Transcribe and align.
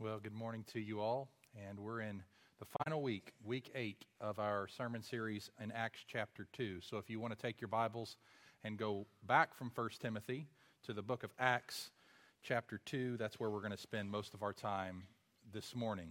Well, 0.00 0.18
good 0.18 0.34
morning 0.34 0.64
to 0.72 0.80
you 0.80 1.00
all. 1.00 1.28
And 1.68 1.78
we're 1.78 2.00
in 2.00 2.20
the 2.58 2.66
final 2.82 3.00
week, 3.00 3.32
week 3.44 3.70
eight 3.76 4.04
of 4.20 4.40
our 4.40 4.66
sermon 4.66 5.04
series 5.04 5.50
in 5.62 5.70
Acts 5.70 6.00
chapter 6.04 6.48
2. 6.52 6.80
So 6.80 6.98
if 6.98 7.08
you 7.08 7.20
want 7.20 7.32
to 7.32 7.40
take 7.40 7.60
your 7.60 7.68
Bibles 7.68 8.16
and 8.64 8.76
go 8.76 9.06
back 9.24 9.54
from 9.54 9.70
1 9.72 9.90
Timothy 10.00 10.48
to 10.84 10.94
the 10.94 11.00
book 11.00 11.22
of 11.22 11.30
Acts 11.38 11.92
chapter 12.42 12.80
2, 12.84 13.16
that's 13.18 13.38
where 13.38 13.50
we're 13.50 13.60
going 13.60 13.70
to 13.70 13.78
spend 13.78 14.10
most 14.10 14.34
of 14.34 14.42
our 14.42 14.52
time 14.52 15.04
this 15.52 15.76
morning. 15.76 16.10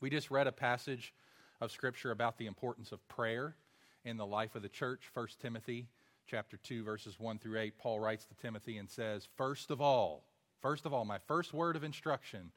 We 0.00 0.10
just 0.10 0.30
read 0.30 0.46
a 0.46 0.52
passage 0.52 1.14
of 1.62 1.72
Scripture 1.72 2.10
about 2.10 2.36
the 2.36 2.46
importance 2.46 2.92
of 2.92 3.08
prayer 3.08 3.56
in 4.04 4.18
the 4.18 4.26
life 4.26 4.54
of 4.54 4.60
the 4.60 4.68
church. 4.68 5.04
1 5.14 5.26
Timothy 5.40 5.88
chapter 6.26 6.58
2, 6.58 6.84
verses 6.84 7.18
1 7.18 7.38
through 7.38 7.58
8. 7.58 7.78
Paul 7.78 7.98
writes 7.98 8.26
to 8.26 8.34
Timothy 8.34 8.76
and 8.76 8.90
says, 8.90 9.26
First 9.38 9.70
of 9.70 9.80
all, 9.80 10.24
first 10.60 10.86
of 10.86 10.92
all, 10.92 11.04
my 11.04 11.18
first 11.18 11.52
word 11.52 11.76
of 11.76 11.84
instruction 11.84 12.52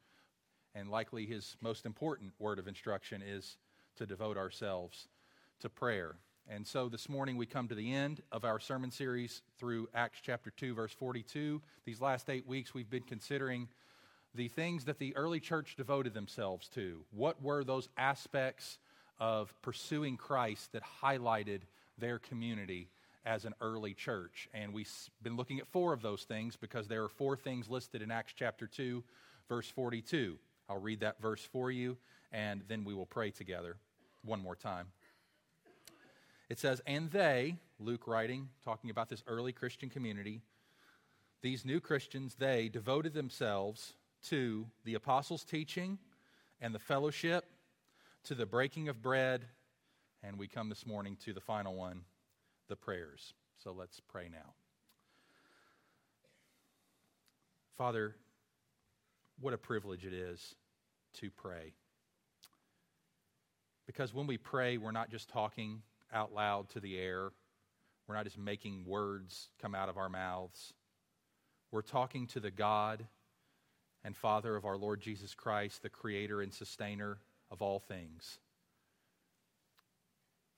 and 0.74 0.90
likely 0.90 1.26
his 1.26 1.56
most 1.62 1.86
important 1.86 2.34
word 2.40 2.60
of 2.60 2.68
instruction 2.68 3.22
is 3.26 3.58
to 3.98 4.06
devote 4.06 4.38
ourselves 4.38 5.08
to 5.60 5.70
prayer. 5.70 6.16
And 6.50 6.66
so 6.66 6.90
this 6.90 7.08
morning 7.08 7.38
we 7.38 7.46
come 7.46 7.68
to 7.68 7.76
the 7.76 7.94
end 7.94 8.22
of 8.32 8.44
our 8.44 8.60
sermon 8.60 8.92
series 8.92 9.42
through 9.60 9.88
Acts 9.94 10.20
chapter 10.22 10.52
2, 10.52 10.74
verse 10.74 10.92
42. 10.94 11.62
These 11.86 12.02
last 12.02 12.30
eight 12.30 12.48
weeks 12.48 12.74
we've 12.74 12.90
been 12.90 13.04
considering 13.04 13.68
the 14.34 14.48
things 14.48 14.86
that 14.86 14.98
the 14.98 15.16
early 15.16 15.40
church 15.40 15.76
devoted 15.76 16.14
themselves 16.14 16.68
to. 16.70 17.04
What 17.12 17.42
were 17.42 17.64
those 17.64 17.90
aspects 17.98 18.80
of 19.20 19.54
pursuing 19.62 20.18
Christ 20.18 20.72
that 20.72 20.84
highlighted 21.02 21.62
their 21.98 22.18
community 22.18 22.90
as 23.26 23.46
an 23.46 23.54
early 23.62 23.94
church? 23.94 24.50
And 24.54 24.74
we've 24.74 24.92
been 25.22 25.36
looking 25.36 25.60
at 25.60 25.68
four 25.68 25.94
of 25.94 26.02
those 26.02 26.24
things 26.24 26.56
because 26.56 26.88
there 26.88 27.04
are 27.04 27.10
four 27.10 27.36
things 27.38 27.70
listed 27.70 28.02
in 28.02 28.12
Acts 28.12 28.34
chapter 28.36 28.68
2, 28.68 29.04
verse 29.50 29.70
42. 29.70 30.38
I'll 30.70 30.80
read 30.80 31.02
that 31.02 31.22
verse 31.22 31.48
for 31.52 31.72
you, 31.72 31.98
and 32.32 32.62
then 32.68 32.84
we 32.84 32.94
will 32.94 33.06
pray 33.06 33.32
together 33.32 33.78
one 34.24 34.42
more 34.42 34.56
time. 34.56 34.88
It 36.50 36.60
says, 36.60 36.82
And 36.86 37.10
they, 37.12 37.58
Luke 37.80 38.08
writing, 38.08 38.50
talking 38.64 38.90
about 38.90 39.10
this 39.10 39.24
early 39.28 39.52
Christian 39.52 39.90
community, 39.90 40.42
these 41.42 41.66
new 41.66 41.80
Christians, 41.80 42.36
they 42.36 42.70
devoted 42.70 43.14
themselves 43.14 43.94
to 44.24 44.68
the 44.84 44.94
apostles' 44.94 45.44
teaching 45.44 45.98
and 46.62 46.76
the 46.76 46.80
fellowship, 46.80 47.46
to 48.26 48.36
the 48.36 48.46
breaking 48.46 48.90
of 48.90 49.02
bread, 49.02 49.46
and 50.24 50.38
we 50.38 50.48
come 50.48 50.70
this 50.70 50.86
morning 50.86 51.18
to 51.26 51.34
the 51.34 51.42
final 51.42 51.74
one, 51.74 52.02
the 52.72 52.76
prayers. 52.78 53.34
So 53.62 53.76
let's 53.78 54.00
pray 54.00 54.30
now. 54.32 54.54
Father, 57.78 58.16
what 59.42 59.54
a 59.54 59.58
privilege 59.58 60.06
it 60.06 60.14
is 60.14 60.56
to 61.16 61.30
pray. 61.30 61.74
Because 63.86 64.14
when 64.14 64.26
we 64.26 64.38
pray, 64.38 64.78
we're 64.78 64.94
not 64.94 65.12
just 65.12 65.28
talking 65.28 65.82
out 66.14 66.34
loud 66.34 66.70
to 66.70 66.80
the 66.80 66.98
air, 66.98 67.32
we're 68.08 68.16
not 68.16 68.24
just 68.24 68.38
making 68.38 68.86
words 68.86 69.50
come 69.62 69.76
out 69.76 69.90
of 69.90 69.98
our 69.98 70.08
mouths. 70.10 70.74
We're 71.72 71.82
talking 71.82 72.26
to 72.28 72.40
the 72.40 72.52
God 72.52 73.06
and 74.06 74.16
Father 74.16 74.56
of 74.56 74.64
our 74.64 74.78
Lord 74.78 75.02
Jesus 75.02 75.36
Christ, 75.36 75.84
the 75.84 75.90
Creator 75.90 76.42
and 76.42 76.54
Sustainer 76.54 77.18
of 77.50 77.62
all 77.62 77.80
things. 77.80 78.40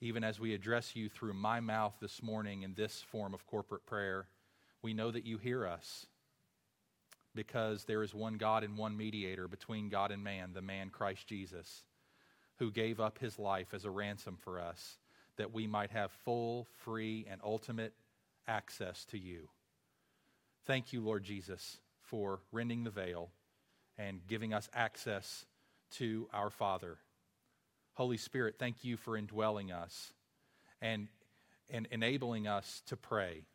Even 0.04 0.26
as 0.26 0.38
we 0.38 0.54
address 0.54 0.98
you 0.98 1.08
through 1.08 1.34
my 1.34 1.62
mouth 1.62 1.94
this 2.02 2.22
morning 2.22 2.64
in 2.64 2.74
this 2.74 3.02
form 3.10 3.34
of 3.34 3.48
corporate 3.48 3.86
prayer, 3.86 4.28
we 4.82 4.94
know 4.94 5.10
that 5.10 5.26
you 5.26 5.38
hear 5.38 5.66
us 5.66 6.08
because 7.34 7.86
there 7.86 8.04
is 8.04 8.14
one 8.14 8.34
God 8.34 8.66
and 8.66 8.78
one 8.78 8.98
mediator 8.98 9.48
between 9.48 9.88
God 9.88 10.12
and 10.12 10.22
man, 10.22 10.50
the 10.54 10.62
man 10.62 10.90
Christ 10.90 11.26
Jesus, 11.26 11.86
who 12.60 12.70
gave 12.70 13.00
up 13.00 13.18
his 13.18 13.40
life 13.40 13.74
as 13.74 13.86
a 13.86 13.90
ransom 13.90 14.36
for 14.42 14.60
us 14.60 14.98
that 15.38 15.54
we 15.54 15.68
might 15.68 15.92
have 15.92 16.12
full, 16.12 16.68
free, 16.84 17.26
and 17.32 17.40
ultimate 17.42 17.94
access 18.46 19.06
to 19.06 19.18
you. 19.18 19.48
Thank 20.66 20.92
you, 20.92 21.00
Lord 21.00 21.24
Jesus, 21.24 21.78
for 22.02 22.42
rending 22.52 22.84
the 22.84 22.90
veil 22.90 23.30
and 23.98 24.20
giving 24.28 24.54
us 24.54 24.70
access 24.74 25.46
to 25.92 26.28
our 26.34 26.50
Father. 26.50 26.98
Holy 27.94 28.18
Spirit, 28.18 28.56
thank 28.58 28.84
you 28.84 28.98
for 28.98 29.16
indwelling 29.16 29.72
us 29.72 30.14
and, 30.82 31.08
and 31.70 31.88
enabling 31.92 32.48
us 32.48 32.82
to 32.88 32.98
pray. 32.98 33.46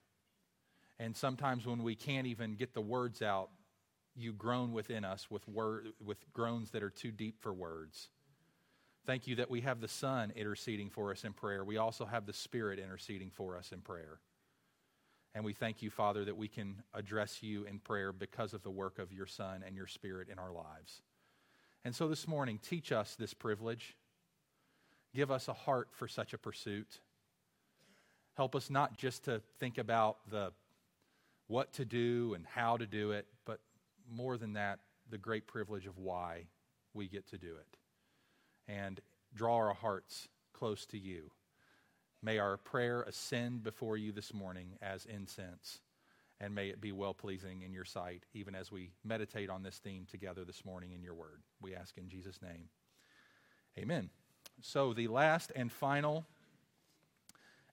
And 0.99 1.16
sometimes 1.16 1.66
when 1.66 1.82
we 1.82 1.94
can't 1.94 2.26
even 2.26 2.54
get 2.54 2.75
the 2.75 2.81
words 2.81 3.22
out, 3.22 3.50
you 4.15 4.32
groan 4.32 4.72
within 4.72 5.04
us 5.04 5.31
with, 5.31 5.47
word, 5.49 5.88
with 6.04 6.19
groans 6.32 6.71
that 6.72 6.82
are 6.82 6.91
too 6.91 7.12
deep 7.12 7.41
for 7.41 7.53
words. 7.53 8.09
Thank 9.06 9.26
you 9.26 9.37
that 9.37 9.50
we 9.50 9.60
have 9.62 9.81
the 9.81 9.88
Son 9.88 10.32
interceding 10.34 10.91
for 10.91 11.12
us 11.12 11.25
in 11.25 11.32
prayer. 11.32 11.65
We 11.65 11.76
also 11.76 12.05
have 12.05 12.26
the 12.26 12.32
Spirit 12.32 12.78
interceding 12.78 13.31
for 13.31 13.56
us 13.56 13.72
in 13.72 13.81
prayer. 13.81 14.19
And 15.34 15.44
we 15.44 15.53
thank 15.53 15.82
you, 15.82 15.91
Father, 15.91 16.25
that 16.25 16.37
we 16.37 16.49
can 16.49 16.82
address 16.93 17.43
you 17.43 17.65
in 17.65 17.78
prayer 17.78 18.12
because 18.12 18.55
of 18.55 18.62
the 18.62 18.70
work 18.70 18.99
of 18.99 19.12
your 19.12 19.26
Son 19.26 19.62
and 19.65 19.76
your 19.76 19.87
Spirit 19.87 20.28
in 20.28 20.38
our 20.38 20.53
lives. 20.53 21.03
And 21.84 21.94
so 21.94 22.09
this 22.09 22.26
morning, 22.26 22.59
teach 22.60 22.91
us 22.91 23.15
this 23.15 23.34
privilege. 23.34 23.97
Give 25.19 25.33
us 25.33 25.49
a 25.49 25.53
heart 25.53 25.89
for 25.91 26.06
such 26.06 26.33
a 26.33 26.39
pursuit. 26.39 27.01
Help 28.37 28.55
us 28.55 28.71
not 28.71 28.97
just 28.97 29.25
to 29.25 29.43
think 29.59 29.77
about 29.77 30.19
the 30.31 30.53
what 31.49 31.73
to 31.73 31.84
do 31.84 32.34
and 32.37 32.47
how 32.47 32.77
to 32.77 32.87
do 32.87 33.11
it, 33.11 33.27
but 33.45 33.59
more 34.09 34.39
than 34.39 34.53
that, 34.53 34.79
the 35.11 35.19
great 35.19 35.49
privilege 35.49 35.87
of 35.87 35.99
why 35.99 36.45
we 36.95 37.09
get 37.09 37.27
to 37.31 37.37
do 37.37 37.56
it. 37.56 37.77
And 38.69 39.01
draw 39.34 39.56
our 39.56 39.75
hearts 39.75 40.29
close 40.53 40.87
to 40.87 40.97
you. 40.97 41.33
May 42.23 42.39
our 42.39 42.56
prayer 42.56 43.03
ascend 43.03 43.65
before 43.65 43.97
you 43.97 44.12
this 44.12 44.33
morning 44.33 44.79
as 44.81 45.05
incense, 45.05 45.81
and 46.39 46.55
may 46.55 46.69
it 46.69 46.81
be 46.81 46.93
well 46.93 47.12
pleasing 47.12 47.62
in 47.62 47.73
your 47.73 47.85
sight, 47.85 48.23
even 48.35 48.55
as 48.55 48.71
we 48.71 48.93
meditate 49.03 49.50
on 49.50 49.65
this 49.65 49.79
theme 49.79 50.06
together 50.09 50.45
this 50.45 50.65
morning 50.65 50.93
in 50.93 51.03
your 51.03 51.15
word. 51.15 51.43
We 51.61 51.75
ask 51.75 51.99
in 51.99 52.09
Jesus' 52.09 52.41
name. 52.41 52.69
Amen. 53.77 54.11
So, 54.60 54.92
the 54.92 55.06
last 55.06 55.52
and 55.54 55.70
final 55.70 56.26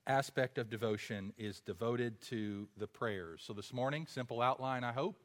aspect 0.06 0.56
of 0.56 0.70
devotion 0.70 1.32
is 1.36 1.58
devoted 1.58 2.20
to 2.22 2.68
the 2.76 2.86
prayers. 2.86 3.42
So, 3.44 3.52
this 3.52 3.72
morning, 3.72 4.06
simple 4.06 4.40
outline, 4.40 4.84
I 4.84 4.92
hope. 4.92 5.16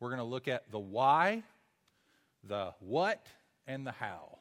We're 0.00 0.08
going 0.08 0.18
to 0.18 0.24
look 0.24 0.48
at 0.48 0.70
the 0.72 0.78
why, 0.80 1.44
the 2.42 2.72
what, 2.80 3.28
and 3.68 3.86
the 3.86 3.92
how. 3.92 4.38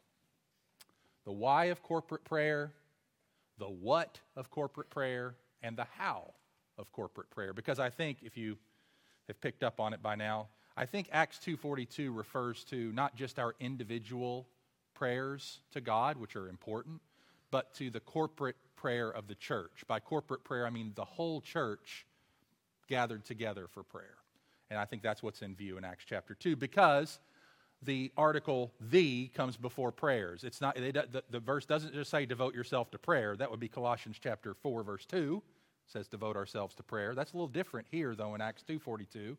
The 1.25 1.31
why 1.31 1.65
of 1.65 1.83
corporate 1.83 2.23
prayer, 2.23 2.71
the 3.59 3.69
what 3.69 4.19
of 4.35 4.49
corporate 4.49 4.89
prayer, 4.89 5.35
and 5.61 5.77
the 5.77 5.85
how 5.97 6.33
of 6.79 6.91
corporate 6.91 7.29
prayer. 7.29 7.53
Because 7.53 7.79
I 7.79 7.91
think 7.91 8.19
if 8.23 8.35
you 8.35 8.57
have 9.27 9.39
picked 9.41 9.63
up 9.63 9.79
on 9.79 9.93
it 9.93 10.01
by 10.01 10.15
now, 10.15 10.47
I 10.75 10.87
think 10.87 11.09
Acts 11.11 11.37
2:42 11.37 12.15
refers 12.15 12.63
to 12.65 12.91
not 12.93 13.15
just 13.15 13.37
our 13.37 13.53
individual 13.59 14.47
prayers 14.97 15.59
to 15.71 15.81
God, 15.81 16.17
which 16.17 16.35
are 16.35 16.47
important, 16.47 17.01
but 17.51 17.73
to 17.75 17.89
the 17.89 17.99
corporate 17.99 18.55
prayer 18.75 19.09
of 19.09 19.27
the 19.27 19.35
church. 19.35 19.83
By 19.87 19.99
corporate 19.99 20.43
prayer, 20.43 20.65
I 20.65 20.69
mean 20.69 20.91
the 20.95 21.05
whole 21.05 21.41
church 21.41 22.05
gathered 22.87 23.25
together 23.25 23.67
for 23.67 23.83
prayer. 23.83 24.17
And 24.69 24.79
I 24.79 24.85
think 24.85 25.01
that's 25.01 25.23
what's 25.23 25.41
in 25.41 25.55
view 25.55 25.77
in 25.77 25.85
Acts 25.85 26.05
chapter 26.07 26.35
2 26.35 26.55
because 26.55 27.19
the 27.83 28.11
article 28.17 28.73
the 28.81 29.27
comes 29.35 29.55
before 29.55 29.91
prayers. 29.91 30.43
It's 30.43 30.61
not, 30.61 30.75
the, 30.75 31.23
the 31.29 31.39
verse 31.39 31.65
doesn't 31.65 31.93
just 31.93 32.09
say 32.09 32.25
devote 32.25 32.55
yourself 32.55 32.91
to 32.91 32.97
prayer. 32.97 33.35
That 33.37 33.51
would 33.51 33.59
be 33.59 33.67
Colossians 33.67 34.17
chapter 34.21 34.53
4, 34.53 34.83
verse 34.83 35.05
2 35.05 35.41
it 35.87 35.91
says 35.91 36.07
devote 36.07 36.35
ourselves 36.35 36.75
to 36.75 36.83
prayer. 36.83 37.15
That's 37.15 37.31
a 37.31 37.35
little 37.35 37.47
different 37.47 37.87
here, 37.89 38.13
though, 38.13 38.35
in 38.35 38.41
Acts 38.41 38.63
2.42. 38.67 39.37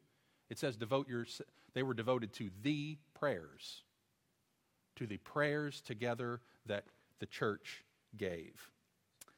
It 0.48 0.58
says 0.58 0.76
devote 0.76 1.06
your, 1.08 1.26
they 1.74 1.82
were 1.82 1.92
devoted 1.92 2.32
to 2.34 2.50
the 2.62 2.96
prayers, 3.14 3.82
to 4.98 5.06
the 5.06 5.16
prayers 5.18 5.80
together 5.80 6.40
that 6.66 6.84
the 7.18 7.26
church 7.26 7.84
gave. 8.16 8.70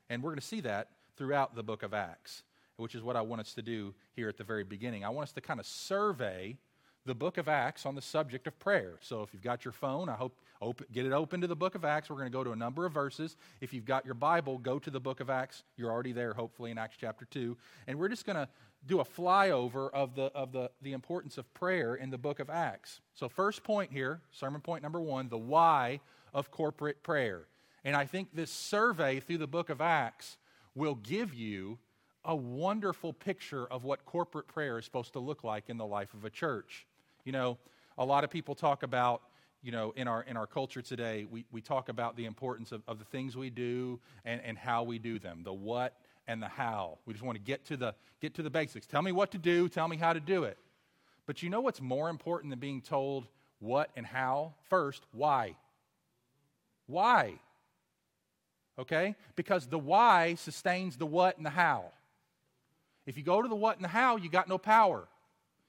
And 0.08 0.22
we're 0.22 0.30
going 0.30 0.40
to 0.40 0.46
see 0.46 0.60
that 0.60 0.88
throughout 1.16 1.54
the 1.54 1.62
book 1.62 1.82
of 1.82 1.94
Acts 1.94 2.42
which 2.80 2.94
is 2.94 3.02
what 3.02 3.16
I 3.16 3.20
want 3.20 3.40
us 3.40 3.54
to 3.54 3.62
do 3.62 3.94
here 4.14 4.28
at 4.28 4.36
the 4.36 4.44
very 4.44 4.64
beginning. 4.64 5.04
I 5.04 5.10
want 5.10 5.28
us 5.28 5.32
to 5.32 5.40
kind 5.40 5.60
of 5.60 5.66
survey 5.66 6.56
the 7.06 7.14
book 7.14 7.38
of 7.38 7.48
Acts 7.48 7.86
on 7.86 7.94
the 7.94 8.02
subject 8.02 8.46
of 8.46 8.58
prayer. 8.58 8.98
So 9.00 9.22
if 9.22 9.32
you've 9.32 9.42
got 9.42 9.64
your 9.64 9.72
phone, 9.72 10.08
I 10.08 10.14
hope 10.14 10.38
open, 10.60 10.86
get 10.92 11.06
it 11.06 11.12
open 11.12 11.40
to 11.40 11.46
the 11.46 11.56
book 11.56 11.74
of 11.74 11.84
Acts. 11.84 12.10
We're 12.10 12.16
going 12.16 12.30
to 12.30 12.32
go 12.32 12.44
to 12.44 12.52
a 12.52 12.56
number 12.56 12.84
of 12.84 12.92
verses. 12.92 13.36
If 13.60 13.72
you've 13.72 13.86
got 13.86 14.04
your 14.04 14.14
Bible, 14.14 14.58
go 14.58 14.78
to 14.78 14.90
the 14.90 15.00
book 15.00 15.20
of 15.20 15.30
Acts. 15.30 15.62
You're 15.76 15.90
already 15.90 16.12
there, 16.12 16.34
hopefully, 16.34 16.70
in 16.70 16.78
Acts 16.78 16.96
chapter 17.00 17.24
2. 17.24 17.56
And 17.86 17.98
we're 17.98 18.08
just 18.08 18.26
going 18.26 18.36
to 18.36 18.48
do 18.86 19.00
a 19.00 19.04
flyover 19.04 19.90
of 19.92 20.14
the, 20.14 20.24
of 20.34 20.52
the, 20.52 20.70
the 20.82 20.92
importance 20.92 21.38
of 21.38 21.52
prayer 21.54 21.94
in 21.94 22.10
the 22.10 22.18
book 22.18 22.40
of 22.40 22.50
Acts. 22.50 23.00
So, 23.14 23.28
first 23.28 23.62
point 23.62 23.92
here, 23.92 24.20
sermon 24.30 24.60
point 24.60 24.82
number 24.82 25.00
one, 25.00 25.28
the 25.28 25.38
why 25.38 26.00
of 26.32 26.50
corporate 26.50 27.02
prayer. 27.02 27.46
And 27.84 27.96
I 27.96 28.04
think 28.04 28.28
this 28.34 28.50
survey 28.50 29.20
through 29.20 29.38
the 29.38 29.46
book 29.46 29.70
of 29.70 29.80
Acts 29.80 30.36
will 30.74 30.94
give 30.94 31.34
you 31.34 31.78
a 32.24 32.36
wonderful 32.36 33.12
picture 33.12 33.66
of 33.66 33.84
what 33.84 34.04
corporate 34.04 34.46
prayer 34.46 34.78
is 34.78 34.84
supposed 34.84 35.14
to 35.14 35.18
look 35.18 35.42
like 35.42 35.70
in 35.70 35.78
the 35.78 35.86
life 35.86 36.12
of 36.14 36.24
a 36.24 36.30
church. 36.30 36.86
You 37.30 37.32
know, 37.38 37.58
a 37.96 38.04
lot 38.04 38.24
of 38.24 38.30
people 38.30 38.56
talk 38.56 38.82
about, 38.82 39.22
you 39.62 39.70
know, 39.70 39.92
in 39.94 40.08
our, 40.08 40.24
in 40.24 40.36
our 40.36 40.48
culture 40.48 40.82
today, 40.82 41.28
we, 41.30 41.44
we 41.52 41.60
talk 41.60 41.88
about 41.88 42.16
the 42.16 42.24
importance 42.24 42.72
of, 42.72 42.82
of 42.88 42.98
the 42.98 43.04
things 43.04 43.36
we 43.36 43.50
do 43.50 44.00
and, 44.24 44.40
and 44.44 44.58
how 44.58 44.82
we 44.82 44.98
do 44.98 45.20
them, 45.20 45.42
the 45.44 45.52
what 45.52 45.94
and 46.26 46.42
the 46.42 46.48
how. 46.48 46.98
We 47.06 47.14
just 47.14 47.24
want 47.24 47.36
to 47.36 47.40
get 47.40 47.64
to, 47.66 47.76
the, 47.76 47.94
get 48.20 48.34
to 48.34 48.42
the 48.42 48.50
basics. 48.50 48.84
Tell 48.84 49.00
me 49.00 49.12
what 49.12 49.30
to 49.30 49.38
do, 49.38 49.68
tell 49.68 49.86
me 49.86 49.96
how 49.96 50.12
to 50.12 50.18
do 50.18 50.42
it. 50.42 50.58
But 51.24 51.40
you 51.40 51.50
know 51.50 51.60
what's 51.60 51.80
more 51.80 52.08
important 52.08 52.50
than 52.50 52.58
being 52.58 52.80
told 52.80 53.28
what 53.60 53.90
and 53.94 54.04
how? 54.04 54.54
First, 54.68 55.04
why? 55.12 55.54
Why? 56.88 57.34
Okay? 58.76 59.14
Because 59.36 59.68
the 59.68 59.78
why 59.78 60.34
sustains 60.34 60.96
the 60.96 61.06
what 61.06 61.36
and 61.36 61.46
the 61.46 61.50
how. 61.50 61.92
If 63.06 63.16
you 63.16 63.22
go 63.22 63.40
to 63.40 63.48
the 63.48 63.54
what 63.54 63.76
and 63.76 63.84
the 63.84 63.88
how, 63.88 64.16
you 64.16 64.28
got 64.28 64.48
no 64.48 64.58
power. 64.58 65.06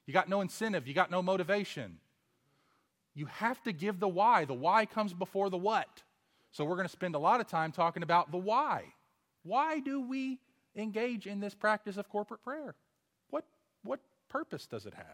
You 0.06 0.14
got 0.14 0.30
no 0.30 0.42
incentive. 0.42 0.88
You 0.88 0.94
got 0.94 1.12
no 1.12 1.22
motivation. 1.22 1.98
You 3.14 3.26
have 3.28 3.62
to 3.64 3.72
give 3.72 4.00
the 4.00 4.08
why. 4.08 4.46
The 4.46 4.54
why 4.54 4.86
comes 4.86 5.14
before 5.14 5.50
the 5.50 5.58
what. 5.58 6.04
So 6.52 6.66
we're 6.66 6.76
going 6.76 6.88
to 6.88 6.92
spend 6.92 7.16
a 7.16 7.20
lot 7.20 7.40
of 7.40 7.48
time 7.48 7.72
talking 7.72 8.04
about 8.04 8.32
the 8.32 8.38
why. 8.38 8.94
Why 9.44 9.80
do 9.80 10.02
we 10.02 10.40
engage 10.76 11.28
in 11.28 11.40
this 11.40 11.56
practice 11.56 11.98
of 11.98 12.10
corporate 12.10 12.44
prayer? 12.44 12.76
What, 13.30 13.46
what 13.84 14.00
purpose 14.30 14.66
does 14.66 14.86
it 14.86 14.94
have? 14.94 15.06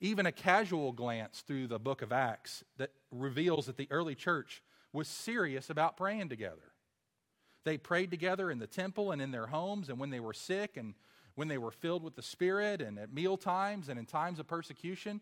Even 0.00 0.26
a 0.26 0.32
casual 0.32 0.92
glance 0.92 1.42
through 1.46 1.66
the 1.66 1.78
book 1.78 2.02
of 2.02 2.12
Acts 2.12 2.62
that 2.76 2.90
reveals 3.10 3.66
that 3.66 3.76
the 3.76 3.88
early 3.90 4.14
church 4.14 4.62
was 4.92 5.08
serious 5.08 5.70
about 5.70 5.96
praying 5.96 6.28
together. 6.28 6.72
They 7.64 7.78
prayed 7.78 8.10
together 8.10 8.50
in 8.50 8.60
the 8.60 8.66
temple 8.66 9.10
and 9.10 9.20
in 9.20 9.30
their 9.30 9.46
homes, 9.46 9.88
and 9.88 9.98
when 9.98 10.10
they 10.10 10.20
were 10.20 10.32
sick 10.32 10.76
and 10.76 10.94
when 11.38 11.46
they 11.46 11.56
were 11.56 11.70
filled 11.70 12.02
with 12.02 12.16
the 12.16 12.22
Spirit, 12.22 12.80
and 12.80 12.98
at 12.98 13.12
meal 13.12 13.36
times 13.36 13.88
and 13.88 13.96
in 13.96 14.04
times 14.04 14.40
of 14.40 14.48
persecution. 14.48 15.20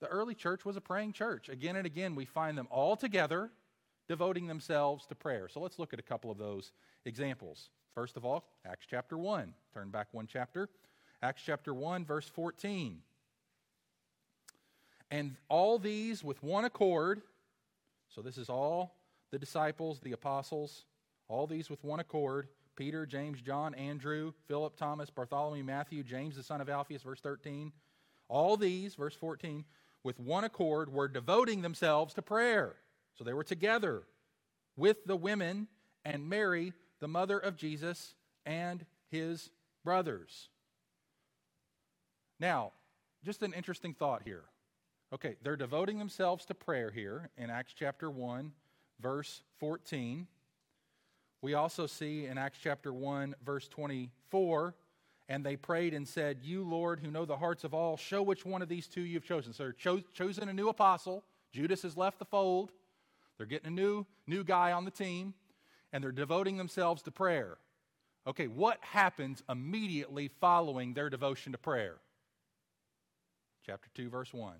The 0.00 0.06
early 0.08 0.34
church 0.34 0.66
was 0.66 0.76
a 0.76 0.80
praying 0.82 1.14
church. 1.14 1.48
Again 1.48 1.76
and 1.76 1.86
again, 1.86 2.14
we 2.14 2.26
find 2.26 2.58
them 2.58 2.68
all 2.70 2.96
together 2.96 3.50
devoting 4.06 4.46
themselves 4.46 5.06
to 5.06 5.14
prayer. 5.14 5.48
So 5.48 5.60
let's 5.60 5.78
look 5.78 5.94
at 5.94 5.98
a 5.98 6.02
couple 6.02 6.30
of 6.30 6.36
those 6.36 6.72
examples. 7.06 7.70
First 7.94 8.18
of 8.18 8.26
all, 8.26 8.44
Acts 8.66 8.84
chapter 8.90 9.16
1. 9.16 9.54
Turn 9.72 9.88
back 9.88 10.08
one 10.12 10.26
chapter. 10.26 10.68
Acts 11.22 11.40
chapter 11.46 11.72
1, 11.72 12.04
verse 12.04 12.28
14. 12.28 12.98
And 15.10 15.34
all 15.48 15.78
these 15.78 16.22
with 16.22 16.42
one 16.42 16.66
accord, 16.66 17.22
so 18.14 18.20
this 18.20 18.36
is 18.36 18.50
all 18.50 18.96
the 19.30 19.38
disciples, 19.38 19.98
the 20.00 20.12
apostles, 20.12 20.84
all 21.26 21.46
these 21.46 21.70
with 21.70 21.82
one 21.82 22.00
accord 22.00 22.48
Peter, 22.76 23.06
James, 23.06 23.40
John, 23.40 23.74
Andrew, 23.74 24.32
Philip, 24.46 24.76
Thomas, 24.76 25.10
Bartholomew, 25.10 25.64
Matthew, 25.64 26.02
James, 26.02 26.36
the 26.36 26.42
son 26.42 26.60
of 26.60 26.68
Alphaeus, 26.68 27.02
verse 27.02 27.20
13. 27.20 27.72
All 28.28 28.56
these, 28.56 28.94
verse 28.94 29.14
14, 29.14 29.64
with 30.02 30.18
one 30.18 30.44
accord 30.44 30.92
were 30.92 31.08
devoting 31.08 31.62
themselves 31.62 32.14
to 32.14 32.22
prayer. 32.22 32.74
So 33.14 33.24
they 33.24 33.32
were 33.32 33.44
together 33.44 34.02
with 34.76 35.04
the 35.04 35.16
women 35.16 35.68
and 36.04 36.28
Mary, 36.28 36.72
the 37.00 37.08
mother 37.08 37.38
of 37.38 37.56
Jesus, 37.56 38.14
and 38.44 38.84
his 39.10 39.50
brothers. 39.84 40.48
Now, 42.40 42.72
just 43.24 43.42
an 43.42 43.52
interesting 43.52 43.94
thought 43.94 44.22
here. 44.24 44.44
Okay, 45.12 45.36
they're 45.42 45.56
devoting 45.56 45.98
themselves 45.98 46.44
to 46.46 46.54
prayer 46.54 46.90
here 46.90 47.30
in 47.38 47.48
Acts 47.48 47.72
chapter 47.72 48.10
1, 48.10 48.52
verse 49.00 49.42
14. 49.60 50.26
We 51.44 51.52
also 51.52 51.86
see 51.86 52.24
in 52.24 52.38
Acts 52.38 52.58
chapter 52.62 52.90
1, 52.90 53.34
verse 53.44 53.68
24, 53.68 54.74
and 55.28 55.44
they 55.44 55.56
prayed 55.56 55.92
and 55.92 56.08
said, 56.08 56.38
You, 56.40 56.66
Lord, 56.66 57.00
who 57.00 57.10
know 57.10 57.26
the 57.26 57.36
hearts 57.36 57.64
of 57.64 57.74
all, 57.74 57.98
show 57.98 58.22
which 58.22 58.46
one 58.46 58.62
of 58.62 58.70
these 58.70 58.86
two 58.86 59.02
you've 59.02 59.26
chosen. 59.26 59.52
So 59.52 59.64
they're 59.64 59.72
cho- 59.74 60.00
chosen 60.14 60.48
a 60.48 60.54
new 60.54 60.70
apostle. 60.70 61.22
Judas 61.52 61.82
has 61.82 61.98
left 61.98 62.18
the 62.18 62.24
fold. 62.24 62.72
They're 63.36 63.46
getting 63.46 63.66
a 63.66 63.70
new, 63.70 64.06
new 64.26 64.42
guy 64.42 64.72
on 64.72 64.86
the 64.86 64.90
team, 64.90 65.34
and 65.92 66.02
they're 66.02 66.12
devoting 66.12 66.56
themselves 66.56 67.02
to 67.02 67.10
prayer. 67.10 67.58
Okay, 68.26 68.46
what 68.46 68.78
happens 68.80 69.42
immediately 69.46 70.30
following 70.40 70.94
their 70.94 71.10
devotion 71.10 71.52
to 71.52 71.58
prayer? 71.58 71.96
Chapter 73.66 73.90
2, 73.92 74.08
verse 74.08 74.32
1. 74.32 74.54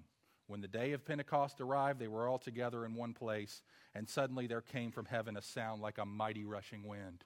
When 0.46 0.60
the 0.60 0.68
day 0.68 0.92
of 0.92 1.06
Pentecost 1.06 1.60
arrived, 1.60 1.98
they 1.98 2.08
were 2.08 2.28
all 2.28 2.38
together 2.38 2.84
in 2.84 2.94
one 2.94 3.14
place, 3.14 3.62
and 3.94 4.08
suddenly 4.08 4.46
there 4.46 4.60
came 4.60 4.92
from 4.92 5.06
heaven 5.06 5.36
a 5.36 5.42
sound 5.42 5.80
like 5.80 5.98
a 5.98 6.04
mighty 6.04 6.44
rushing 6.44 6.86
wind. 6.86 7.24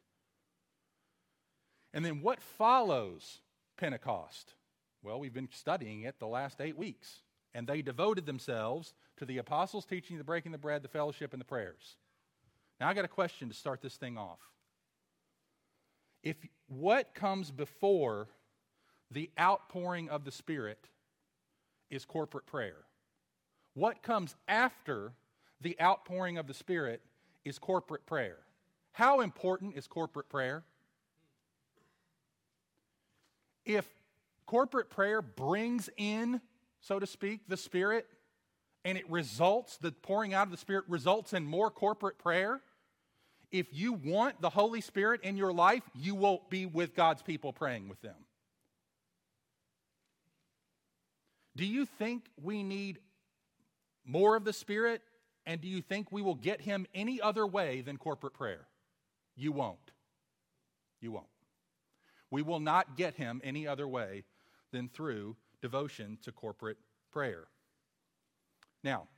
And 1.92 2.04
then 2.04 2.20
what 2.20 2.40
follows 2.40 3.40
Pentecost? 3.76 4.54
Well, 5.02 5.18
we've 5.18 5.32
been 5.32 5.48
studying 5.52 6.02
it 6.02 6.18
the 6.18 6.26
last 6.26 6.60
eight 6.60 6.76
weeks. 6.76 7.22
And 7.54 7.66
they 7.66 7.82
devoted 7.82 8.26
themselves 8.26 8.94
to 9.16 9.24
the 9.24 9.38
apostles' 9.38 9.86
teaching, 9.86 10.18
the 10.18 10.24
breaking 10.24 10.52
the 10.52 10.58
bread, 10.58 10.82
the 10.82 10.88
fellowship, 10.88 11.32
and 11.32 11.40
the 11.40 11.46
prayers. 11.46 11.96
Now, 12.78 12.88
I 12.88 12.94
got 12.94 13.04
a 13.04 13.08
question 13.08 13.48
to 13.48 13.54
start 13.54 13.80
this 13.80 13.96
thing 13.96 14.18
off. 14.18 14.38
If 16.22 16.36
what 16.68 17.14
comes 17.14 17.50
before 17.50 18.28
the 19.10 19.30
outpouring 19.40 20.10
of 20.10 20.24
the 20.24 20.30
Spirit 20.30 20.88
is 21.90 22.04
corporate 22.04 22.46
prayer, 22.46 22.84
what 23.78 24.02
comes 24.02 24.34
after 24.48 25.12
the 25.60 25.80
outpouring 25.80 26.36
of 26.36 26.46
the 26.46 26.54
Spirit 26.54 27.00
is 27.44 27.58
corporate 27.58 28.06
prayer. 28.06 28.38
How 28.92 29.20
important 29.20 29.76
is 29.76 29.86
corporate 29.86 30.28
prayer? 30.28 30.64
If 33.64 33.86
corporate 34.46 34.90
prayer 34.90 35.22
brings 35.22 35.88
in, 35.96 36.40
so 36.80 36.98
to 36.98 37.06
speak, 37.06 37.42
the 37.48 37.56
Spirit, 37.56 38.06
and 38.84 38.98
it 38.98 39.08
results, 39.08 39.76
the 39.76 39.92
pouring 39.92 40.34
out 40.34 40.46
of 40.46 40.50
the 40.50 40.56
Spirit 40.56 40.84
results 40.88 41.32
in 41.32 41.44
more 41.44 41.70
corporate 41.70 42.18
prayer, 42.18 42.60
if 43.52 43.66
you 43.72 43.92
want 43.92 44.40
the 44.40 44.50
Holy 44.50 44.80
Spirit 44.80 45.22
in 45.22 45.36
your 45.36 45.52
life, 45.52 45.82
you 45.94 46.14
will 46.14 46.42
be 46.50 46.66
with 46.66 46.94
God's 46.94 47.22
people 47.22 47.52
praying 47.52 47.88
with 47.88 48.00
them. 48.02 48.16
Do 51.56 51.64
you 51.64 51.86
think 51.86 52.24
we 52.42 52.62
need 52.62 52.98
more 54.08 54.34
of 54.34 54.44
the 54.44 54.52
Spirit? 54.52 55.02
And 55.46 55.60
do 55.60 55.68
you 55.68 55.80
think 55.80 56.10
we 56.10 56.20
will 56.20 56.34
get 56.34 56.60
him 56.60 56.86
any 56.94 57.20
other 57.20 57.46
way 57.46 57.80
than 57.80 57.96
corporate 57.96 58.34
prayer? 58.34 58.66
You 59.36 59.52
won't. 59.52 59.92
You 61.00 61.12
won't. 61.12 61.26
We 62.30 62.42
will 62.42 62.60
not 62.60 62.96
get 62.96 63.14
him 63.14 63.40
any 63.44 63.66
other 63.66 63.86
way 63.86 64.24
than 64.72 64.88
through 64.88 65.36
devotion 65.62 66.18
to 66.22 66.32
corporate 66.32 66.78
prayer. 67.12 67.46
Now, 68.84 69.08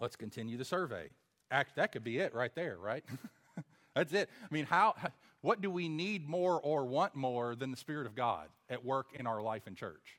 let's 0.00 0.16
continue 0.16 0.56
the 0.56 0.64
survey. 0.64 1.08
Act, 1.50 1.76
that 1.76 1.92
could 1.92 2.04
be 2.04 2.18
it 2.18 2.34
right 2.34 2.54
there, 2.54 2.76
right? 2.78 3.04
That's 3.94 4.12
it. 4.12 4.28
I 4.42 4.54
mean, 4.54 4.66
how, 4.66 4.94
what 5.40 5.60
do 5.60 5.70
we 5.70 5.88
need 5.88 6.28
more 6.28 6.60
or 6.60 6.84
want 6.84 7.14
more 7.14 7.54
than 7.54 7.70
the 7.70 7.76
Spirit 7.76 8.06
of 8.06 8.14
God 8.14 8.48
at 8.68 8.84
work 8.84 9.08
in 9.14 9.26
our 9.26 9.42
life 9.42 9.66
and 9.66 9.76
church? 9.76 10.18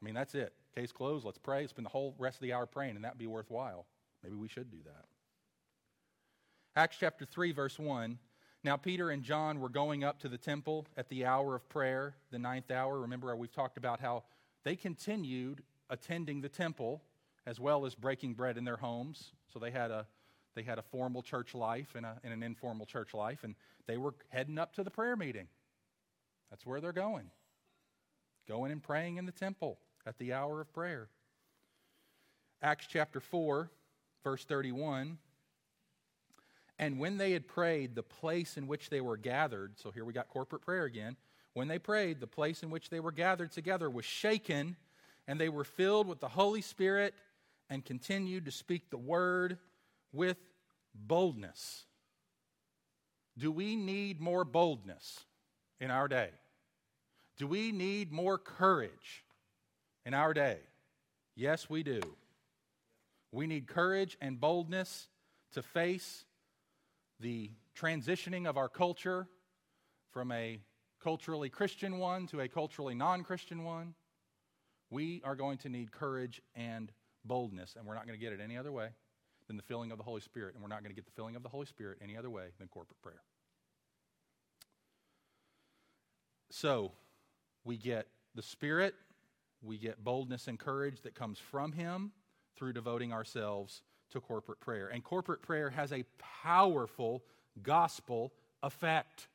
I 0.00 0.04
mean, 0.04 0.14
that's 0.14 0.34
it. 0.34 0.52
Case 0.74 0.90
closed. 0.90 1.24
Let's 1.24 1.38
pray. 1.38 1.66
Spend 1.66 1.86
the 1.86 1.90
whole 1.90 2.14
rest 2.18 2.38
of 2.38 2.42
the 2.42 2.52
hour 2.52 2.66
praying, 2.66 2.96
and 2.96 3.04
that'd 3.04 3.18
be 3.18 3.26
worthwhile. 3.26 3.86
Maybe 4.22 4.34
we 4.34 4.48
should 4.48 4.70
do 4.70 4.78
that. 4.84 5.04
Acts 6.76 6.96
chapter 6.98 7.24
3, 7.24 7.52
verse 7.52 7.78
1. 7.78 8.18
Now, 8.64 8.76
Peter 8.76 9.10
and 9.10 9.22
John 9.22 9.60
were 9.60 9.68
going 9.68 10.02
up 10.02 10.18
to 10.20 10.28
the 10.28 10.38
temple 10.38 10.86
at 10.96 11.08
the 11.08 11.26
hour 11.26 11.54
of 11.54 11.68
prayer, 11.68 12.16
the 12.32 12.38
ninth 12.38 12.70
hour. 12.70 12.98
Remember, 13.00 13.32
uh, 13.32 13.36
we've 13.36 13.52
talked 13.52 13.76
about 13.76 14.00
how 14.00 14.24
they 14.64 14.74
continued 14.74 15.62
attending 15.90 16.40
the 16.40 16.48
temple 16.48 17.02
as 17.46 17.60
well 17.60 17.84
as 17.84 17.94
breaking 17.94 18.34
bread 18.34 18.56
in 18.56 18.64
their 18.64 18.78
homes. 18.78 19.32
So 19.52 19.58
they 19.58 19.70
had 19.70 19.90
a, 19.90 20.06
they 20.56 20.62
had 20.62 20.78
a 20.78 20.82
formal 20.82 21.22
church 21.22 21.54
life 21.54 21.94
and, 21.94 22.06
a, 22.06 22.18
and 22.24 22.32
an 22.32 22.42
informal 22.42 22.86
church 22.86 23.14
life, 23.14 23.44
and 23.44 23.54
they 23.86 23.98
were 23.98 24.14
heading 24.30 24.58
up 24.58 24.74
to 24.74 24.82
the 24.82 24.90
prayer 24.90 25.14
meeting. 25.14 25.46
That's 26.50 26.64
where 26.64 26.80
they're 26.80 26.92
going. 26.92 27.30
Going 28.48 28.72
and 28.72 28.82
praying 28.82 29.18
in 29.18 29.26
the 29.26 29.32
temple 29.32 29.78
at 30.06 30.18
the 30.18 30.32
hour 30.32 30.60
of 30.60 30.72
prayer. 30.72 31.08
Acts 32.62 32.86
chapter 32.88 33.20
4, 33.20 33.70
verse 34.22 34.44
31. 34.44 35.18
And 36.78 36.98
when 36.98 37.18
they 37.18 37.32
had 37.32 37.46
prayed, 37.46 37.94
the 37.94 38.02
place 38.02 38.56
in 38.56 38.66
which 38.66 38.90
they 38.90 39.00
were 39.00 39.16
gathered, 39.16 39.78
so 39.78 39.90
here 39.90 40.04
we 40.04 40.12
got 40.12 40.28
corporate 40.28 40.62
prayer 40.62 40.84
again. 40.84 41.16
When 41.52 41.68
they 41.68 41.78
prayed, 41.78 42.20
the 42.20 42.26
place 42.26 42.62
in 42.62 42.70
which 42.70 42.90
they 42.90 43.00
were 43.00 43.12
gathered 43.12 43.52
together 43.52 43.88
was 43.88 44.04
shaken, 44.04 44.76
and 45.28 45.40
they 45.40 45.48
were 45.48 45.64
filled 45.64 46.08
with 46.08 46.20
the 46.20 46.28
Holy 46.28 46.62
Spirit 46.62 47.14
and 47.70 47.84
continued 47.84 48.44
to 48.46 48.50
speak 48.50 48.90
the 48.90 48.98
word 48.98 49.58
with 50.12 50.36
boldness. 50.94 51.84
Do 53.38 53.50
we 53.50 53.76
need 53.76 54.20
more 54.20 54.44
boldness 54.44 55.20
in 55.80 55.90
our 55.90 56.08
day? 56.08 56.30
Do 57.36 57.46
we 57.46 57.72
need 57.72 58.12
more 58.12 58.38
courage 58.38 59.23
in 60.04 60.14
our 60.14 60.34
day? 60.34 60.58
Yes, 61.36 61.68
we 61.68 61.82
do. 61.82 62.00
We 63.32 63.46
need 63.46 63.66
courage 63.66 64.16
and 64.20 64.40
boldness 64.40 65.08
to 65.52 65.62
face 65.62 66.24
the 67.20 67.50
transitioning 67.78 68.46
of 68.46 68.56
our 68.56 68.68
culture 68.68 69.26
from 70.12 70.30
a 70.30 70.60
culturally 71.02 71.48
Christian 71.48 71.98
one 71.98 72.26
to 72.28 72.40
a 72.40 72.48
culturally 72.48 72.94
non 72.94 73.24
Christian 73.24 73.64
one. 73.64 73.94
We 74.90 75.20
are 75.24 75.34
going 75.34 75.58
to 75.58 75.68
need 75.68 75.90
courage 75.90 76.40
and 76.54 76.92
boldness, 77.24 77.74
and 77.76 77.86
we're 77.86 77.94
not 77.94 78.06
going 78.06 78.18
to 78.18 78.24
get 78.24 78.32
it 78.32 78.40
any 78.40 78.56
other 78.56 78.70
way 78.70 78.88
than 79.48 79.56
the 79.56 79.62
filling 79.62 79.90
of 79.90 79.98
the 79.98 80.04
Holy 80.04 80.20
Spirit, 80.20 80.54
and 80.54 80.62
we're 80.62 80.68
not 80.68 80.82
going 80.82 80.90
to 80.90 80.94
get 80.94 81.04
the 81.04 81.12
filling 81.12 81.36
of 81.36 81.42
the 81.42 81.48
Holy 81.48 81.66
Spirit 81.66 81.98
any 82.02 82.16
other 82.16 82.30
way 82.30 82.46
than 82.58 82.68
corporate 82.68 83.00
prayer. 83.02 83.22
So, 86.50 86.92
we 87.64 87.76
get 87.76 88.06
the 88.34 88.42
Spirit, 88.42 88.94
we 89.64 89.78
get 89.78 90.02
boldness 90.02 90.48
and 90.48 90.58
courage 90.58 91.02
that 91.02 91.14
comes 91.14 91.38
from 91.38 91.72
Him 91.72 92.12
through 92.56 92.72
devoting 92.72 93.12
ourselves 93.12 93.82
to 94.10 94.20
corporate 94.20 94.60
prayer. 94.60 94.88
And 94.88 95.02
corporate 95.02 95.42
prayer 95.42 95.70
has 95.70 95.92
a 95.92 96.04
powerful 96.42 97.22
gospel 97.62 98.32
effect. 98.62 99.28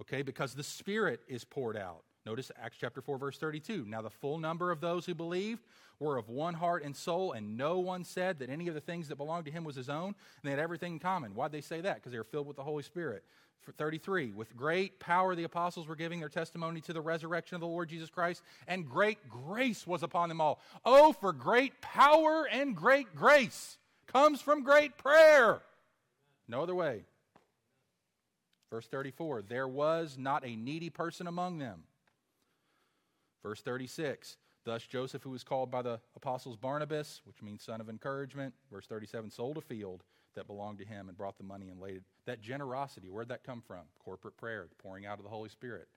Okay, 0.00 0.22
because 0.22 0.54
the 0.54 0.62
Spirit 0.62 1.20
is 1.28 1.44
poured 1.44 1.76
out. 1.76 2.02
Notice 2.24 2.52
Acts 2.60 2.76
chapter 2.80 3.00
4, 3.00 3.18
verse 3.18 3.38
32. 3.38 3.84
Now, 3.86 4.00
the 4.00 4.10
full 4.10 4.38
number 4.38 4.70
of 4.70 4.80
those 4.80 5.06
who 5.06 5.14
believed 5.14 5.64
were 5.98 6.16
of 6.16 6.28
one 6.28 6.54
heart 6.54 6.84
and 6.84 6.94
soul, 6.94 7.32
and 7.32 7.56
no 7.56 7.78
one 7.78 8.04
said 8.04 8.38
that 8.38 8.50
any 8.50 8.68
of 8.68 8.74
the 8.74 8.80
things 8.80 9.08
that 9.08 9.16
belonged 9.16 9.44
to 9.46 9.50
him 9.50 9.64
was 9.64 9.76
his 9.76 9.88
own, 9.88 10.06
and 10.08 10.14
they 10.44 10.50
had 10.50 10.58
everything 10.58 10.94
in 10.94 10.98
common. 10.98 11.34
Why'd 11.34 11.52
they 11.52 11.60
say 11.60 11.80
that? 11.80 11.96
Because 11.96 12.12
they 12.12 12.18
were 12.18 12.24
filled 12.24 12.46
with 12.46 12.56
the 12.56 12.62
Holy 12.62 12.82
Spirit. 12.82 13.24
For 13.62 13.72
33. 13.72 14.32
With 14.32 14.56
great 14.56 14.98
power, 14.98 15.34
the 15.34 15.44
apostles 15.44 15.86
were 15.86 15.94
giving 15.94 16.18
their 16.18 16.28
testimony 16.28 16.80
to 16.82 16.92
the 16.92 17.00
resurrection 17.00 17.54
of 17.54 17.60
the 17.60 17.66
Lord 17.68 17.88
Jesus 17.88 18.10
Christ, 18.10 18.42
and 18.66 18.88
great 18.88 19.28
grace 19.28 19.86
was 19.86 20.02
upon 20.02 20.28
them 20.28 20.40
all. 20.40 20.60
Oh, 20.84 21.12
for 21.12 21.32
great 21.32 21.80
power 21.80 22.48
and 22.50 22.74
great 22.74 23.14
grace 23.14 23.78
comes 24.06 24.40
from 24.40 24.64
great 24.64 24.98
prayer. 24.98 25.62
No 26.48 26.62
other 26.62 26.74
way. 26.74 27.04
Verse 28.70 28.86
34 28.86 29.42
There 29.42 29.68
was 29.68 30.16
not 30.18 30.44
a 30.44 30.56
needy 30.56 30.90
person 30.90 31.26
among 31.28 31.58
them. 31.58 31.84
Verse 33.42 33.60
36 33.60 34.36
Thus 34.64 34.84
Joseph, 34.84 35.22
who 35.22 35.30
was 35.30 35.44
called 35.44 35.70
by 35.70 35.82
the 35.82 36.00
apostles 36.16 36.56
Barnabas, 36.56 37.20
which 37.24 37.42
means 37.42 37.62
son 37.62 37.80
of 37.80 37.88
encouragement, 37.88 38.54
verse 38.72 38.86
37, 38.86 39.30
sold 39.30 39.58
a 39.58 39.60
field 39.60 40.04
that 40.34 40.46
belonged 40.46 40.78
to 40.78 40.84
him 40.84 41.08
and 41.08 41.16
brought 41.16 41.38
the 41.38 41.44
money 41.44 41.68
and 41.68 41.80
laid 41.80 41.96
it. 41.96 42.02
That 42.26 42.40
generosity, 42.40 43.08
where'd 43.08 43.28
that 43.28 43.44
come 43.44 43.62
from? 43.66 43.82
Corporate 44.04 44.36
prayer, 44.36 44.66
the 44.68 44.82
pouring 44.82 45.06
out 45.06 45.18
of 45.18 45.24
the 45.24 45.30
Holy 45.30 45.48
Spirit. 45.48 45.88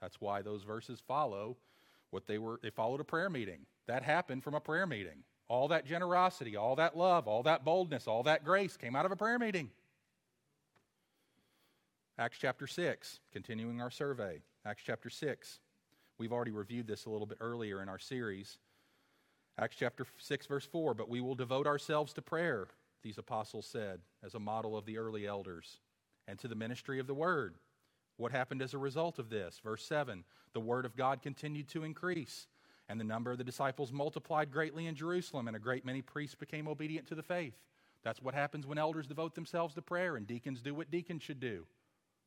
That's 0.00 0.20
why 0.20 0.42
those 0.42 0.62
verses 0.62 1.00
follow 1.06 1.56
what 2.10 2.26
they 2.26 2.38
were, 2.38 2.60
they 2.62 2.70
followed 2.70 3.00
a 3.00 3.04
prayer 3.04 3.30
meeting. 3.30 3.66
That 3.86 4.02
happened 4.02 4.44
from 4.44 4.54
a 4.54 4.60
prayer 4.60 4.86
meeting. 4.86 5.24
All 5.48 5.68
that 5.68 5.86
generosity, 5.86 6.56
all 6.56 6.76
that 6.76 6.96
love, 6.96 7.26
all 7.26 7.42
that 7.44 7.64
boldness, 7.64 8.06
all 8.06 8.22
that 8.24 8.44
grace 8.44 8.76
came 8.76 8.96
out 8.96 9.06
of 9.06 9.12
a 9.12 9.16
prayer 9.16 9.38
meeting. 9.38 9.70
Acts 12.18 12.38
chapter 12.40 12.66
6, 12.66 13.20
continuing 13.32 13.80
our 13.80 13.90
survey. 13.90 14.42
Acts 14.66 14.82
chapter 14.84 15.10
6. 15.10 15.60
We've 16.18 16.32
already 16.32 16.50
reviewed 16.50 16.86
this 16.86 17.06
a 17.06 17.10
little 17.10 17.26
bit 17.26 17.38
earlier 17.40 17.82
in 17.82 17.88
our 17.88 17.98
series. 17.98 18.58
Acts 19.58 19.76
chapter 19.78 20.06
6, 20.18 20.46
verse 20.46 20.66
4. 20.66 20.94
But 20.94 21.08
we 21.08 21.20
will 21.20 21.34
devote 21.34 21.66
ourselves 21.66 22.12
to 22.14 22.22
prayer, 22.22 22.68
these 23.02 23.18
apostles 23.18 23.66
said, 23.66 24.00
as 24.24 24.34
a 24.34 24.40
model 24.40 24.76
of 24.76 24.86
the 24.86 24.98
early 24.98 25.26
elders, 25.26 25.80
and 26.26 26.38
to 26.38 26.48
the 26.48 26.54
ministry 26.54 26.98
of 26.98 27.06
the 27.06 27.14
word. 27.14 27.56
What 28.16 28.32
happened 28.32 28.62
as 28.62 28.74
a 28.74 28.78
result 28.78 29.18
of 29.18 29.30
this? 29.30 29.60
Verse 29.62 29.84
7 29.84 30.24
The 30.52 30.60
word 30.60 30.84
of 30.86 30.96
God 30.96 31.22
continued 31.22 31.68
to 31.68 31.84
increase, 31.84 32.46
and 32.88 33.00
the 33.00 33.04
number 33.04 33.32
of 33.32 33.38
the 33.38 33.44
disciples 33.44 33.92
multiplied 33.92 34.50
greatly 34.52 34.86
in 34.86 34.94
Jerusalem, 34.94 35.48
and 35.48 35.56
a 35.56 35.60
great 35.60 35.84
many 35.84 36.02
priests 36.02 36.34
became 36.34 36.68
obedient 36.68 37.06
to 37.08 37.14
the 37.14 37.22
faith. 37.22 37.56
That's 38.04 38.22
what 38.22 38.34
happens 38.34 38.66
when 38.66 38.78
elders 38.78 39.06
devote 39.06 39.34
themselves 39.34 39.74
to 39.74 39.82
prayer 39.82 40.16
and 40.16 40.26
deacons 40.26 40.60
do 40.60 40.74
what 40.74 40.90
deacons 40.90 41.22
should 41.22 41.40
do. 41.40 41.66